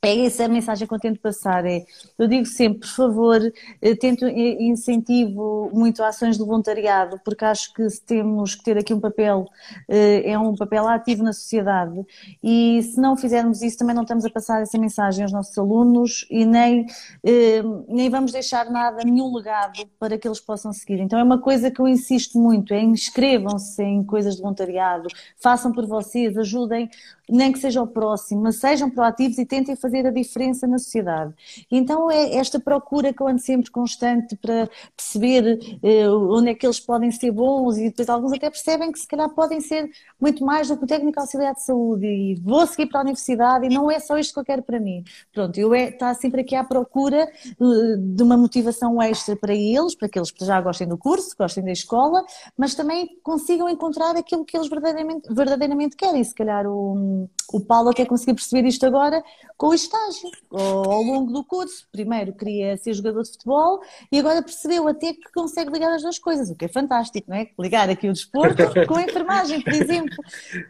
É 0.00 0.24
essa 0.24 0.44
a 0.44 0.48
mensagem 0.48 0.86
que 0.86 0.94
eu 0.94 0.98
tento 0.98 1.18
passar. 1.20 1.66
É, 1.66 1.84
eu 2.16 2.28
digo 2.28 2.46
sempre, 2.46 2.80
por 2.80 2.88
favor, 2.88 3.40
eh, 3.82 3.96
tento 3.96 4.28
incentivo 4.28 5.70
muito 5.74 6.04
ações 6.04 6.38
de 6.38 6.44
voluntariado, 6.44 7.20
porque 7.24 7.44
acho 7.44 7.72
que 7.74 7.84
temos 8.06 8.54
que 8.54 8.62
ter 8.62 8.78
aqui 8.78 8.94
um 8.94 9.00
papel, 9.00 9.46
eh, 9.88 10.30
é 10.30 10.38
um 10.38 10.54
papel 10.54 10.86
ativo 10.86 11.24
na 11.24 11.32
sociedade. 11.32 12.00
E 12.40 12.80
se 12.84 13.00
não 13.00 13.16
fizermos 13.16 13.60
isso, 13.60 13.76
também 13.76 13.92
não 13.92 14.02
estamos 14.02 14.24
a 14.24 14.30
passar 14.30 14.62
essa 14.62 14.78
mensagem 14.78 15.24
aos 15.24 15.32
nossos 15.32 15.58
alunos 15.58 16.24
e 16.30 16.46
nem, 16.46 16.86
eh, 17.24 17.62
nem 17.88 18.08
vamos 18.08 18.30
deixar 18.30 18.70
nada, 18.70 19.02
nenhum 19.04 19.34
legado 19.34 19.84
para 19.98 20.16
que 20.16 20.28
eles 20.28 20.38
possam 20.38 20.72
seguir. 20.72 21.00
Então 21.00 21.18
é 21.18 21.24
uma 21.24 21.40
coisa 21.40 21.72
que 21.72 21.80
eu 21.80 21.88
insisto 21.88 22.38
muito, 22.38 22.72
é 22.72 22.80
inscrevam-se 22.80 23.82
em 23.82 24.04
coisas 24.04 24.36
de 24.36 24.42
voluntariado, 24.42 25.08
façam 25.42 25.72
por 25.72 25.86
vocês, 25.86 26.36
ajudem 26.38 26.88
nem 27.28 27.52
que 27.52 27.58
seja 27.58 27.82
o 27.82 27.86
próximo, 27.86 28.42
mas 28.42 28.56
sejam 28.56 28.90
proativos 28.90 29.38
e 29.38 29.46
tentem 29.46 29.76
fazer 29.76 30.06
a 30.06 30.10
diferença 30.10 30.66
na 30.66 30.78
sociedade. 30.78 31.34
Então 31.70 32.10
é 32.10 32.36
esta 32.36 32.58
procura 32.58 33.12
que 33.12 33.22
eu 33.22 33.28
ando 33.28 33.40
sempre 33.40 33.70
constante 33.70 34.36
para 34.36 34.68
perceber 34.96 35.58
eh, 35.82 36.08
onde 36.08 36.50
é 36.50 36.54
que 36.54 36.66
eles 36.66 36.80
podem 36.80 37.10
ser 37.10 37.30
bons 37.30 37.76
e 37.76 37.88
depois 37.90 38.08
alguns 38.08 38.32
até 38.32 38.48
percebem 38.48 38.90
que 38.92 38.98
se 38.98 39.06
calhar 39.06 39.28
podem 39.30 39.60
ser 39.60 39.90
muito 40.20 40.44
mais 40.44 40.68
do 40.68 40.76
que 40.76 40.84
o 40.84 40.86
técnico 40.86 41.20
auxiliar 41.20 41.54
de 41.54 41.62
saúde 41.62 42.06
e 42.06 42.34
vou 42.36 42.66
seguir 42.66 42.86
para 42.86 43.00
a 43.00 43.02
universidade 43.02 43.66
e 43.66 43.68
não 43.68 43.90
é 43.90 44.00
só 44.00 44.18
isto 44.18 44.34
que 44.34 44.40
eu 44.40 44.44
quero 44.44 44.62
para 44.62 44.80
mim. 44.80 45.04
Pronto, 45.32 45.58
eu 45.58 45.74
é, 45.74 45.88
está 45.88 46.14
sempre 46.14 46.40
aqui 46.40 46.54
à 46.54 46.64
procura 46.64 47.22
eh, 47.22 47.96
de 47.98 48.22
uma 48.22 48.36
motivação 48.36 49.00
extra 49.02 49.36
para 49.36 49.54
eles, 49.54 49.94
para 49.94 50.08
que 50.08 50.18
eles 50.18 50.32
já 50.40 50.60
gostem 50.60 50.86
do 50.86 50.96
curso, 50.96 51.34
gostem 51.38 51.64
da 51.64 51.72
escola, 51.72 52.24
mas 52.56 52.74
também 52.74 53.08
consigam 53.22 53.68
encontrar 53.68 54.16
aquilo 54.16 54.44
que 54.44 54.56
eles 54.56 54.68
verdadeiramente, 54.68 55.32
verdadeiramente 55.32 55.96
querem. 55.96 56.22
Se 56.22 56.34
calhar 56.34 56.66
o 56.66 57.17
o 57.50 57.60
Paulo 57.60 57.88
até 57.88 58.04
conseguiu 58.04 58.34
perceber 58.34 58.66
isto 58.68 58.84
agora 58.84 59.22
com 59.56 59.68
o 59.68 59.74
estágio, 59.74 60.30
ao 60.50 61.02
longo 61.02 61.32
do 61.32 61.42
curso. 61.42 61.86
Primeiro 61.90 62.32
queria 62.32 62.76
ser 62.76 62.92
jogador 62.92 63.22
de 63.22 63.30
futebol 63.30 63.80
e 64.12 64.18
agora 64.18 64.42
percebeu 64.42 64.86
até 64.86 65.14
que 65.14 65.32
consegue 65.34 65.70
ligar 65.72 65.92
as 65.92 66.02
duas 66.02 66.18
coisas, 66.18 66.50
o 66.50 66.54
que 66.54 66.66
é 66.66 66.68
fantástico, 66.68 67.30
não 67.30 67.36
é? 67.36 67.48
Ligar 67.58 67.88
aqui 67.88 68.08
o 68.08 68.12
desporto 68.12 68.62
com 68.86 68.96
a 68.96 69.02
enfermagem, 69.02 69.60
por 69.62 69.72
exemplo. 69.72 70.16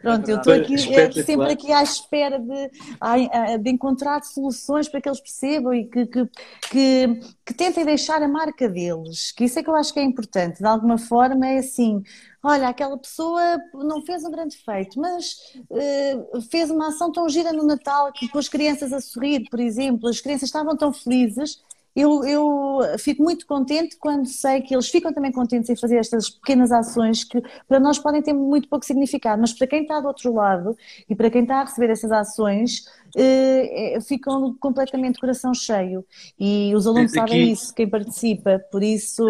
Pronto, 0.01 0.29
eu 0.29 0.37
estou 0.37 0.53
aqui 0.53 0.75
é, 0.95 1.11
sempre 1.11 1.51
aqui 1.51 1.71
à 1.71 1.83
espera 1.83 2.39
de, 2.39 3.59
de 3.61 3.69
encontrar 3.69 4.23
soluções 4.23 4.87
para 4.87 5.01
que 5.01 5.09
eles 5.09 5.19
percebam 5.19 5.73
e 5.73 5.85
que, 5.85 6.05
que, 6.05 6.29
que, 6.71 7.19
que 7.45 7.53
tentem 7.53 7.85
deixar 7.85 8.23
a 8.23 8.27
marca 8.27 8.69
deles, 8.69 9.31
que 9.31 9.43
isso 9.43 9.59
é 9.59 9.63
que 9.63 9.69
eu 9.69 9.75
acho 9.75 9.93
que 9.93 9.99
é 9.99 10.03
importante. 10.03 10.59
De 10.59 10.67
alguma 10.67 10.97
forma 10.97 11.45
é 11.45 11.57
assim, 11.57 12.01
olha, 12.43 12.69
aquela 12.69 12.97
pessoa 12.97 13.41
não 13.73 14.01
fez 14.01 14.23
um 14.23 14.31
grande 14.31 14.57
feito, 14.57 14.99
mas 14.99 15.35
uh, 15.69 16.41
fez 16.49 16.69
uma 16.69 16.87
ação 16.87 17.11
tão 17.11 17.27
gira 17.27 17.51
no 17.51 17.63
Natal 17.63 18.11
que 18.13 18.29
pôs 18.29 18.47
crianças 18.47 18.93
a 18.93 19.01
sorrir, 19.01 19.49
por 19.49 19.59
exemplo, 19.59 20.09
as 20.09 20.21
crianças 20.21 20.49
estavam 20.49 20.75
tão 20.75 20.93
felizes. 20.93 21.61
Eu, 21.95 22.23
eu, 22.23 22.79
fico 22.99 23.21
muito 23.21 23.45
contente 23.45 23.97
quando 23.97 24.25
sei 24.25 24.61
que 24.61 24.73
eles 24.73 24.87
ficam 24.87 25.11
também 25.11 25.31
contentes 25.31 25.69
em 25.69 25.75
fazer 25.75 25.97
estas 25.97 26.29
pequenas 26.29 26.71
ações 26.71 27.23
que 27.23 27.41
para 27.67 27.79
nós 27.79 27.97
podem 27.97 28.21
ter 28.21 28.31
muito 28.31 28.69
pouco 28.69 28.85
significado, 28.85 29.41
mas 29.41 29.51
para 29.51 29.67
quem 29.67 29.81
está 29.81 29.99
do 29.99 30.07
outro 30.07 30.33
lado 30.33 30.77
e 31.09 31.15
para 31.15 31.29
quem 31.29 31.41
está 31.41 31.61
a 31.61 31.63
receber 31.65 31.89
essas 31.89 32.11
ações, 32.11 32.85
eh, 33.17 33.97
ficam 34.07 34.55
completamente 34.59 35.19
coração 35.19 35.53
cheio. 35.53 36.05
E 36.39 36.73
os 36.75 36.85
alunos 36.87 37.11
Aqui... 37.11 37.19
sabem 37.19 37.51
isso, 37.51 37.73
quem 37.73 37.89
participa, 37.89 38.59
por 38.71 38.83
isso 38.83 39.25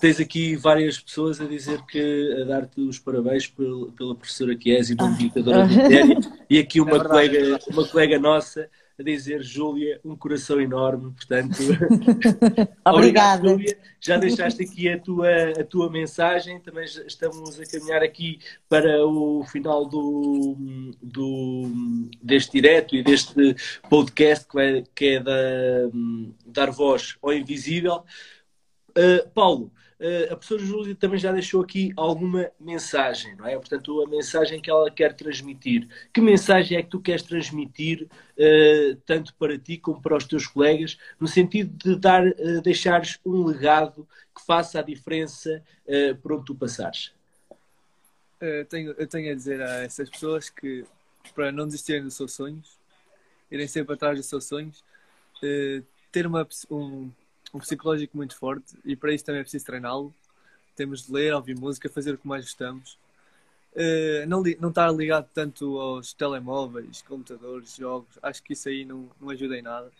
tens 0.00 0.20
aqui 0.20 0.56
várias 0.56 0.98
pessoas 0.98 1.40
a 1.40 1.46
dizer 1.46 1.82
que 1.82 2.38
a 2.42 2.44
dar-te 2.44 2.80
os 2.80 2.98
parabéns 2.98 3.46
pela, 3.46 3.90
pela 3.92 4.14
professora 4.14 4.54
que 4.56 4.74
és 4.74 4.90
e 4.90 4.96
pela 4.96 5.10
meditadora 5.10 5.64
ah. 5.64 5.66
matéria. 5.66 6.16
E 6.48 6.60
aqui 6.60 6.80
uma, 6.80 6.96
é 6.96 7.04
colega, 7.04 7.58
uma 7.68 7.88
colega 7.88 8.18
nossa 8.20 8.70
a 8.98 9.02
dizer, 9.02 9.42
Júlia, 9.42 10.00
um 10.02 10.16
coração 10.16 10.58
enorme, 10.58 11.12
portanto. 11.12 11.58
Obrigada. 12.86 13.48
Júlia. 13.48 13.78
Já 14.00 14.16
deixaste 14.16 14.62
aqui 14.62 14.88
a 14.88 14.98
tua, 14.98 15.28
a 15.50 15.64
tua 15.64 15.90
mensagem, 15.90 16.60
também 16.60 16.84
estamos 16.84 17.60
a 17.60 17.66
caminhar 17.66 18.02
aqui 18.02 18.38
para 18.68 19.04
o 19.04 19.44
final 19.44 19.84
do, 19.84 20.56
do, 21.02 21.64
deste 22.22 22.52
direto 22.52 22.96
e 22.96 23.02
deste 23.02 23.54
podcast 23.90 24.46
que, 24.48 24.58
é, 24.58 24.84
que 24.94 25.04
é 25.16 25.20
da, 25.20 25.32
dar 26.46 26.70
voz 26.70 27.18
ao 27.20 27.34
invisível. 27.34 28.02
Uh, 28.96 29.28
Paulo, 29.34 29.70
uh, 30.00 30.32
a 30.32 30.36
professora 30.36 30.62
Júlia 30.62 30.94
também 30.94 31.18
já 31.18 31.32
deixou 31.32 31.62
aqui 31.62 31.92
alguma 31.96 32.50
mensagem, 32.58 33.34
não 33.36 33.46
é? 33.46 33.56
Portanto, 33.56 34.02
a 34.02 34.08
mensagem 34.08 34.60
que 34.60 34.70
ela 34.70 34.90
quer 34.90 35.14
transmitir. 35.14 35.88
Que 36.12 36.20
mensagem 36.20 36.78
é 36.78 36.82
que 36.82 36.90
tu 36.90 37.00
queres 37.00 37.22
transmitir, 37.22 38.08
uh, 38.38 38.96
tanto 39.04 39.34
para 39.34 39.58
ti 39.58 39.78
como 39.78 40.00
para 40.00 40.16
os 40.16 40.24
teus 40.24 40.46
colegas, 40.46 40.98
no 41.18 41.26
sentido 41.26 41.72
de 41.76 41.98
dar, 41.98 42.26
uh, 42.26 42.60
deixares 42.62 43.18
um 43.24 43.44
legado 43.44 44.06
que 44.34 44.44
faça 44.44 44.80
a 44.80 44.82
diferença 44.82 45.62
por 46.20 46.32
onde 46.32 46.44
tu 46.44 46.54
passares? 46.54 47.14
Eu 48.38 48.66
tenho, 48.66 48.90
eu 48.98 49.06
tenho 49.06 49.32
a 49.32 49.34
dizer 49.34 49.62
a 49.62 49.82
essas 49.82 50.10
pessoas 50.10 50.50
que, 50.50 50.84
para 51.34 51.50
não 51.50 51.64
desistirem 51.64 52.02
dos 52.02 52.14
seus 52.14 52.34
sonhos, 52.34 52.78
irem 53.50 53.66
sempre 53.66 53.94
atrás 53.94 54.18
dos 54.18 54.26
seus 54.26 54.44
sonhos, 54.44 54.84
ter 56.12 56.26
uma, 56.26 56.46
um, 56.70 57.10
um 57.56 57.58
psicológico 57.58 58.16
muito 58.16 58.36
forte 58.36 58.76
e 58.84 58.94
para 58.94 59.12
isso 59.12 59.24
também 59.24 59.40
é 59.40 59.42
preciso 59.42 59.64
treiná-lo. 59.64 60.14
Temos 60.76 61.06
de 61.06 61.12
ler, 61.12 61.32
ouvir 61.34 61.58
música, 61.58 61.88
fazer 61.88 62.14
o 62.14 62.18
que 62.18 62.28
mais 62.28 62.44
gostamos. 62.44 62.98
Uh, 63.74 64.26
não, 64.28 64.42
não 64.60 64.68
estar 64.68 64.90
ligado 64.90 65.28
tanto 65.34 65.78
aos 65.78 66.12
telemóveis, 66.12 67.02
computadores, 67.02 67.76
jogos, 67.76 68.18
acho 68.22 68.42
que 68.42 68.52
isso 68.52 68.68
aí 68.68 68.84
não, 68.84 69.08
não 69.20 69.30
ajuda 69.30 69.56
em 69.56 69.62
nada. 69.62 69.90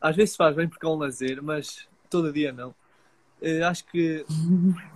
Às 0.00 0.16
vezes 0.16 0.36
faz 0.36 0.54
bem 0.54 0.68
porque 0.68 0.84
é 0.84 0.88
um 0.88 0.96
lazer, 0.96 1.42
mas 1.42 1.88
todo 2.10 2.32
dia 2.32 2.52
não. 2.52 2.70
Uh, 3.40 3.64
acho 3.68 3.84
que 3.86 4.24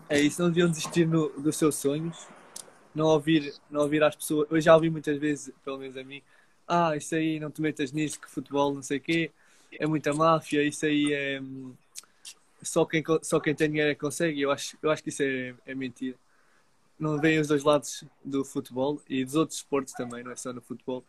é 0.08 0.20
isso, 0.20 0.42
não 0.42 0.48
deviam 0.48 0.68
desistir 0.68 1.06
no, 1.06 1.28
dos 1.40 1.56
seus 1.56 1.76
sonhos, 1.76 2.26
não 2.94 3.06
ouvir, 3.06 3.54
não 3.70 3.82
ouvir 3.82 4.02
as 4.02 4.16
pessoas. 4.16 4.48
Eu 4.50 4.60
já 4.60 4.74
ouvi 4.74 4.90
muitas 4.90 5.16
vezes, 5.18 5.52
pelo 5.64 5.78
menos 5.78 5.96
a 5.96 6.02
mim, 6.02 6.22
ah, 6.66 6.96
isso 6.96 7.14
aí 7.14 7.38
não 7.38 7.50
te 7.50 7.62
metas 7.62 7.92
nisso, 7.92 8.20
que 8.20 8.28
futebol, 8.28 8.74
não 8.74 8.82
sei 8.82 8.98
o 8.98 9.00
quê 9.00 9.30
é 9.72 9.86
muita 9.86 10.12
máfia, 10.12 10.62
isso 10.62 10.86
aí 10.86 11.12
é. 11.12 11.40
Só 12.62 12.84
quem, 12.84 13.02
só 13.22 13.38
quem 13.38 13.54
tem 13.54 13.68
dinheiro 13.68 13.90
é 13.90 13.94
consegue. 13.94 14.40
Eu 14.40 14.50
acho, 14.50 14.76
eu 14.82 14.90
acho 14.90 15.02
que 15.02 15.10
isso 15.10 15.22
é, 15.22 15.54
é 15.66 15.74
mentira. 15.74 16.16
Não 16.98 17.18
veem 17.18 17.38
os 17.38 17.48
dois 17.48 17.62
lados 17.62 18.04
do 18.24 18.44
futebol 18.44 19.00
e 19.08 19.24
dos 19.24 19.36
outros 19.36 19.58
esportes 19.58 19.94
também, 19.94 20.24
não 20.24 20.32
é 20.32 20.36
só 20.36 20.52
no 20.52 20.60
futebol. 20.60 21.04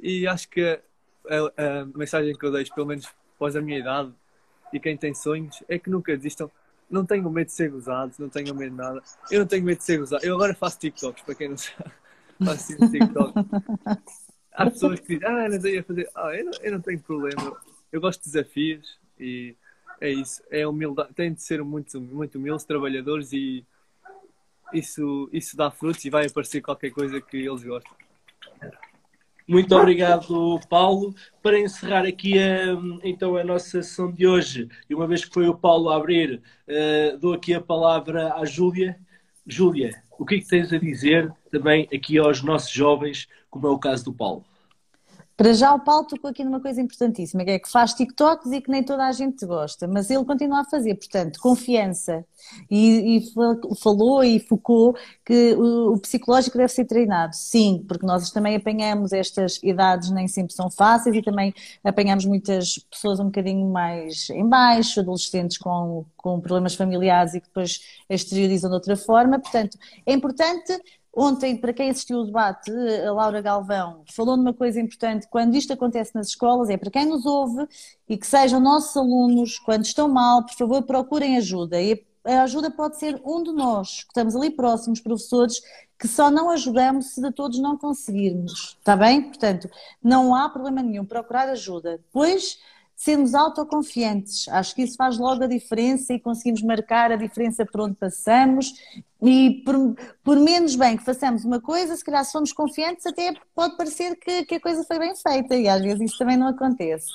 E 0.00 0.26
acho 0.26 0.48
que 0.48 0.62
a, 0.62 1.80
a, 1.80 1.84
mensagem 1.94 2.34
que 2.34 2.46
eu 2.46 2.50
deixo, 2.50 2.74
pelo 2.74 2.86
menos 2.86 3.06
após 3.36 3.54
a 3.54 3.60
minha 3.60 3.78
idade 3.78 4.12
e 4.72 4.80
quem 4.80 4.96
tem 4.96 5.12
sonhos, 5.12 5.62
é 5.68 5.78
que 5.78 5.90
nunca 5.90 6.16
desistam. 6.16 6.50
Não 6.90 7.04
tenham 7.04 7.28
medo 7.28 7.48
de 7.48 7.52
ser 7.52 7.70
gozados, 7.70 8.18
não 8.18 8.30
tenham 8.30 8.56
medo 8.56 8.70
de 8.70 8.76
nada. 8.76 9.02
Eu 9.30 9.40
não 9.40 9.46
tenho 9.46 9.62
medo 9.62 9.76
de 9.76 9.84
ser 9.84 9.98
gozado. 9.98 10.24
Eu 10.24 10.34
agora 10.34 10.54
faço 10.54 10.78
TikToks, 10.78 11.22
para 11.22 11.34
quem 11.34 11.50
não 11.50 11.56
sabe. 11.58 11.92
Faço 12.42 12.76
TikTok. 12.90 13.34
Há 14.52 14.70
pessoas 14.70 15.00
que 15.00 15.18
dizem, 15.18 15.28
ah, 15.28 15.48
não 15.48 15.60
sei 15.60 15.82
fazer. 15.82 16.08
Ah, 16.14 16.34
eu 16.36 16.44
não, 16.44 16.52
eu 16.62 16.72
não 16.72 16.80
tenho 16.80 17.00
problema 17.00 17.60
eu 17.92 18.00
gosto 18.00 18.22
de 18.22 18.30
desafios 18.30 18.98
e 19.18 19.56
é 20.00 20.10
isso. 20.10 20.42
É 20.50 20.66
humildade. 20.66 21.12
Tem 21.14 21.32
de 21.32 21.42
ser 21.42 21.62
muito, 21.62 22.00
muito 22.00 22.38
humildes, 22.38 22.64
trabalhadores 22.64 23.32
e 23.32 23.64
isso, 24.72 25.28
isso 25.32 25.56
dá 25.56 25.70
frutos 25.70 26.04
e 26.04 26.10
vai 26.10 26.26
aparecer 26.26 26.60
qualquer 26.60 26.90
coisa 26.90 27.20
que 27.20 27.36
eles 27.36 27.64
gostam. 27.64 27.92
Muito 29.46 29.74
obrigado, 29.74 30.60
Paulo. 30.68 31.14
Para 31.42 31.58
encerrar 31.58 32.04
aqui 32.04 32.38
a, 32.38 32.76
então 33.02 33.34
a 33.34 33.42
nossa 33.42 33.82
sessão 33.82 34.12
de 34.12 34.26
hoje, 34.26 34.68
e 34.90 34.94
uma 34.94 35.06
vez 35.06 35.24
que 35.24 35.32
foi 35.32 35.48
o 35.48 35.56
Paulo 35.56 35.88
a 35.88 35.96
abrir, 35.96 36.42
uh, 36.68 37.18
dou 37.18 37.32
aqui 37.32 37.54
a 37.54 37.60
palavra 37.60 38.34
à 38.34 38.44
Júlia. 38.44 38.98
Júlia, 39.46 40.02
o 40.18 40.26
que 40.26 40.34
é 40.34 40.38
que 40.40 40.46
tens 40.46 40.70
a 40.70 40.78
dizer 40.78 41.32
também 41.50 41.88
aqui 41.94 42.18
aos 42.18 42.42
nossos 42.42 42.70
jovens, 42.70 43.26
como 43.48 43.66
é 43.66 43.70
o 43.70 43.78
caso 43.78 44.04
do 44.04 44.12
Paulo? 44.12 44.44
Para 45.38 45.52
já 45.54 45.72
o 45.72 45.78
Paulo 45.78 46.04
tocou 46.04 46.30
aqui 46.30 46.42
numa 46.42 46.60
coisa 46.60 46.80
importantíssima, 46.80 47.44
que 47.44 47.50
é 47.52 47.58
que 47.60 47.70
faz 47.70 47.94
TikToks 47.94 48.50
e 48.50 48.60
que 48.60 48.68
nem 48.68 48.82
toda 48.82 49.06
a 49.06 49.12
gente 49.12 49.46
gosta, 49.46 49.86
mas 49.86 50.10
ele 50.10 50.24
continua 50.24 50.62
a 50.62 50.64
fazer, 50.64 50.96
portanto, 50.96 51.38
confiança. 51.38 52.24
E, 52.68 53.18
e 53.18 53.76
falou 53.80 54.24
e 54.24 54.40
focou 54.40 54.96
que 55.24 55.54
o, 55.54 55.92
o, 55.92 55.98
psicológico 56.00 56.58
deve 56.58 56.72
ser 56.72 56.86
treinado. 56.86 57.36
Sim, 57.36 57.84
porque 57.86 58.04
nós 58.04 58.32
também 58.32 58.56
apanhamos 58.56 59.12
estas 59.12 59.62
idades, 59.62 60.10
nem 60.10 60.26
sempre 60.26 60.52
são 60.54 60.68
fáceis, 60.68 61.14
e 61.14 61.22
também 61.22 61.54
apanhamos 61.84 62.24
muitas 62.24 62.80
pessoas 62.90 63.20
um 63.20 63.26
bocadinho 63.26 63.70
mais 63.70 64.30
em 64.30 64.44
baixo, 64.44 64.98
adolescentes 64.98 65.56
com, 65.56 66.04
com 66.16 66.40
problemas 66.40 66.74
familiares 66.74 67.34
e 67.34 67.40
que 67.40 67.46
depois 67.46 67.80
exteriorizam 68.10 68.70
de 68.70 68.74
outra 68.74 68.96
forma. 68.96 69.38
Portanto, 69.38 69.78
é 70.04 70.12
importante 70.12 70.76
Ontem, 71.20 71.56
para 71.56 71.72
quem 71.72 71.90
assistiu 71.90 72.18
o 72.18 72.24
debate, 72.26 72.70
a 72.70 73.12
Laura 73.12 73.40
Galvão 73.40 74.04
falou 74.14 74.36
numa 74.36 74.54
coisa 74.54 74.80
importante. 74.80 75.26
Quando 75.28 75.56
isto 75.56 75.72
acontece 75.72 76.14
nas 76.14 76.28
escolas, 76.28 76.70
é 76.70 76.76
para 76.76 76.92
quem 76.92 77.06
nos 77.06 77.26
ouve 77.26 77.66
e 78.08 78.16
que 78.16 78.24
sejam 78.24 78.60
nossos 78.60 78.96
alunos, 78.96 79.58
quando 79.58 79.84
estão 79.84 80.08
mal, 80.08 80.44
por 80.44 80.54
favor, 80.54 80.80
procurem 80.84 81.36
ajuda. 81.36 81.82
E 81.82 82.06
a 82.24 82.44
ajuda 82.44 82.70
pode 82.70 83.00
ser 83.00 83.20
um 83.24 83.42
de 83.42 83.50
nós, 83.50 84.04
que 84.04 84.10
estamos 84.10 84.36
ali 84.36 84.48
próximos, 84.48 85.00
professores, 85.00 85.60
que 85.98 86.06
só 86.06 86.30
não 86.30 86.50
ajudamos 86.50 87.06
se 87.06 87.20
de 87.20 87.32
todos 87.32 87.58
não 87.58 87.76
conseguirmos. 87.76 88.76
Está 88.78 88.94
bem? 88.94 89.22
Portanto, 89.22 89.68
não 90.00 90.36
há 90.36 90.48
problema 90.48 90.84
nenhum 90.84 91.04
procurar 91.04 91.48
ajuda. 91.48 91.98
Depois 91.98 92.58
sermos 92.98 93.32
autoconfiantes. 93.32 94.48
Acho 94.48 94.74
que 94.74 94.82
isso 94.82 94.96
faz 94.96 95.18
logo 95.18 95.44
a 95.44 95.46
diferença 95.46 96.12
e 96.12 96.18
conseguimos 96.18 96.62
marcar 96.62 97.12
a 97.12 97.16
diferença 97.16 97.64
por 97.64 97.80
onde 97.80 97.94
passamos. 97.94 98.74
E 99.20 99.62
por, 99.64 99.96
por, 100.22 100.38
menos 100.38 100.76
bem 100.76 100.96
que 100.96 101.04
façamos 101.04 101.44
uma 101.44 101.60
coisa, 101.60 101.96
se 101.96 102.04
calhar 102.04 102.24
se 102.24 102.30
formos 102.30 102.52
confiantes, 102.52 103.04
até 103.04 103.34
pode 103.52 103.76
parecer 103.76 104.14
que, 104.16 104.44
que, 104.44 104.54
a 104.54 104.60
coisa 104.60 104.84
foi 104.84 104.98
bem 104.98 105.12
feita, 105.16 105.56
e 105.56 105.68
às 105.68 105.82
vezes 105.82 106.00
isso 106.00 106.18
também 106.18 106.36
não 106.36 106.46
acontece. 106.46 107.10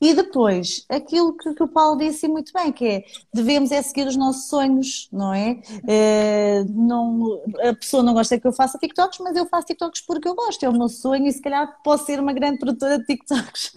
E 0.00 0.14
depois, 0.14 0.84
aquilo 0.88 1.36
que, 1.36 1.52
que 1.54 1.62
o 1.62 1.68
Paulo 1.68 1.98
disse 1.98 2.28
muito 2.28 2.52
bem, 2.52 2.70
que 2.70 2.86
é 2.86 3.04
devemos 3.34 3.72
é 3.72 3.82
seguir 3.82 4.06
os 4.06 4.16
nossos 4.16 4.48
sonhos, 4.48 5.08
não 5.12 5.34
é? 5.34 5.60
é? 5.88 6.64
não, 6.68 7.42
a 7.60 7.74
pessoa 7.74 8.04
não 8.04 8.14
gosta 8.14 8.38
que 8.38 8.46
eu 8.46 8.52
faça 8.52 8.78
TikToks, 8.78 9.18
mas 9.18 9.36
eu 9.36 9.46
faço 9.46 9.66
TikToks 9.66 10.02
porque 10.02 10.28
eu 10.28 10.36
gosto, 10.36 10.62
é 10.62 10.68
o 10.68 10.72
meu 10.72 10.88
sonho, 10.88 11.26
e 11.26 11.32
se 11.32 11.42
calhar 11.42 11.76
posso 11.82 12.06
ser 12.06 12.20
uma 12.20 12.32
grande 12.32 12.58
produtora 12.58 12.98
de 12.98 13.04
TikToks 13.04 13.72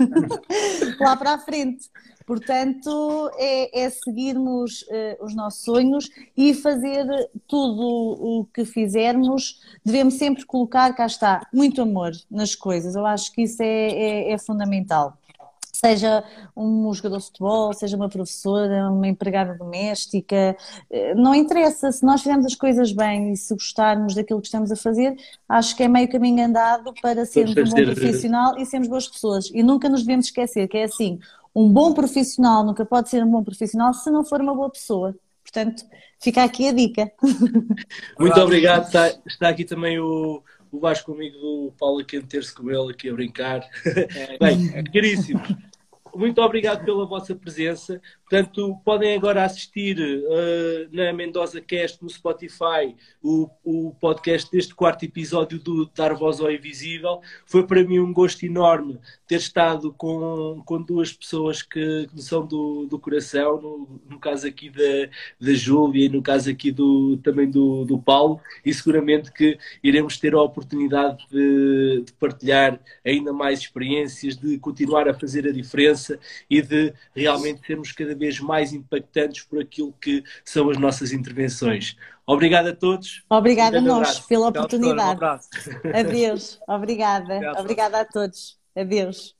lá 1.01 1.15
para 1.15 1.33
a 1.33 1.39
frente. 1.39 1.89
Portanto, 2.25 3.31
é, 3.35 3.83
é 3.83 3.89
seguirmos 3.89 4.81
uh, 4.83 5.25
os 5.25 5.35
nossos 5.35 5.63
sonhos 5.63 6.09
e 6.35 6.53
fazer 6.53 7.05
tudo 7.47 7.81
o 7.81 8.45
que 8.53 8.65
fizermos. 8.65 9.59
Devemos 9.83 10.15
sempre 10.15 10.45
colocar, 10.45 10.93
cá 10.93 11.05
está, 11.05 11.47
muito 11.53 11.81
amor 11.81 12.11
nas 12.29 12.55
coisas. 12.55 12.95
Eu 12.95 13.05
acho 13.05 13.31
que 13.31 13.43
isso 13.43 13.61
é, 13.61 13.91
é, 13.91 14.31
é 14.31 14.37
fundamental 14.37 15.17
seja 15.81 16.23
um 16.55 16.93
jogador 16.93 17.17
de 17.17 17.25
futebol, 17.25 17.73
seja 17.73 17.97
uma 17.97 18.07
professora, 18.07 18.89
uma 18.91 19.07
empregada 19.07 19.55
doméstica, 19.55 20.55
eh, 20.91 21.15
não 21.15 21.33
interessa. 21.33 21.91
Se 21.91 22.05
nós 22.05 22.21
fizermos 22.21 22.45
as 22.45 22.55
coisas 22.55 22.91
bem 22.91 23.33
e 23.33 23.37
se 23.37 23.51
gostarmos 23.53 24.13
daquilo 24.13 24.39
que 24.39 24.47
estamos 24.47 24.71
a 24.71 24.75
fazer, 24.75 25.15
acho 25.49 25.75
que 25.75 25.81
é 25.81 25.87
meio 25.87 26.07
caminho 26.07 26.45
andado 26.45 26.93
para 27.01 27.25
sermos 27.25 27.57
um 27.57 27.63
bom 27.63 27.93
profissional 27.93 28.57
e 28.59 28.65
sermos 28.65 28.87
boas 28.87 29.07
pessoas. 29.07 29.49
E 29.51 29.63
nunca 29.63 29.89
nos 29.89 30.01
devemos 30.01 30.27
esquecer 30.27 30.67
que 30.67 30.77
é 30.77 30.83
assim: 30.83 31.19
um 31.55 31.71
bom 31.71 31.93
profissional 31.93 32.63
nunca 32.63 32.85
pode 32.85 33.09
ser 33.09 33.23
um 33.23 33.29
bom 33.29 33.43
profissional 33.43 33.93
se 33.93 34.09
não 34.09 34.23
for 34.23 34.41
uma 34.41 34.55
boa 34.55 34.69
pessoa. 34.69 35.15
Portanto, 35.43 35.83
fica 36.21 36.43
aqui 36.43 36.67
a 36.67 36.73
dica. 36.73 37.11
Muito 38.19 38.39
obrigado. 38.39 38.85
Está, 38.85 39.09
está 39.25 39.49
aqui 39.49 39.65
também 39.65 39.99
o, 39.99 40.41
o 40.71 40.79
Vasco 40.79 41.11
comigo 41.11 41.37
do 41.37 41.73
Paulo 41.77 41.99
aqui 41.99 42.17
a 42.17 42.21
meter-se 42.21 42.53
com 42.53 42.69
ele, 42.69 42.91
aqui 42.91 43.09
a 43.09 43.13
brincar. 43.13 43.61
É. 43.85 44.37
Bem, 44.37 44.83
caríssimos, 44.85 45.55
muito 46.15 46.41
obrigado 46.41 46.83
pela 46.85 47.05
vossa 47.05 47.35
presença. 47.35 48.01
Portanto, 48.31 48.79
podem 48.85 49.13
agora 49.13 49.43
assistir 49.43 49.99
uh, 49.99 50.95
na 50.95 51.11
Mendoza 51.11 51.59
Cast 51.59 52.01
no 52.01 52.09
Spotify 52.09 52.95
o, 53.21 53.49
o 53.61 53.93
podcast 53.99 54.49
deste 54.49 54.73
quarto 54.73 55.03
episódio 55.03 55.59
do 55.59 55.85
Dar 55.93 56.13
Voz 56.13 56.39
ao 56.39 56.49
Invisível. 56.49 57.19
Foi 57.45 57.67
para 57.67 57.83
mim 57.83 57.99
um 57.99 58.13
gosto 58.13 58.45
enorme 58.45 58.97
ter 59.27 59.35
estado 59.35 59.91
com, 59.91 60.63
com 60.65 60.81
duas 60.81 61.11
pessoas 61.11 61.61
que, 61.61 62.07
que 62.07 62.21
são 62.21 62.45
do, 62.45 62.85
do 62.85 62.97
coração, 62.97 63.59
no, 63.61 64.01
no 64.09 64.17
caso 64.17 64.47
aqui 64.47 64.69
da, 64.69 65.09
da 65.37 65.53
Júlia 65.53 66.05
e 66.05 66.09
no 66.09 66.21
caso 66.21 66.49
aqui 66.49 66.71
do, 66.71 67.17
também 67.17 67.51
do, 67.51 67.83
do 67.83 67.99
Paulo, 67.99 68.39
e 68.65 68.73
seguramente 68.73 69.29
que 69.33 69.57
iremos 69.83 70.17
ter 70.17 70.33
a 70.33 70.41
oportunidade 70.41 71.27
de, 71.29 72.03
de 72.05 72.13
partilhar 72.13 72.79
ainda 73.05 73.33
mais 73.33 73.59
experiências, 73.59 74.37
de 74.37 74.57
continuar 74.57 75.09
a 75.09 75.13
fazer 75.13 75.45
a 75.45 75.51
diferença 75.51 76.17
e 76.49 76.61
de 76.61 76.93
realmente 77.13 77.67
sermos 77.67 77.91
cada 77.91 78.20
mais 78.39 78.73
impactantes 78.73 79.43
por 79.43 79.61
aquilo 79.61 79.93
que 79.93 80.23
são 80.45 80.69
as 80.69 80.77
nossas 80.77 81.11
intervenções. 81.11 81.95
Obrigado 82.25 82.67
a 82.67 82.75
todos. 82.75 83.23
Obrigada 83.29 83.79
a 83.79 83.81
nós 83.81 84.19
pela 84.21 84.47
oportunidade. 84.47 85.19
Um 85.85 85.99
Adeus. 85.99 86.59
Obrigada. 86.67 87.59
Obrigada 87.59 88.01
a 88.01 88.05
todos. 88.05 88.57
Adeus. 88.75 89.35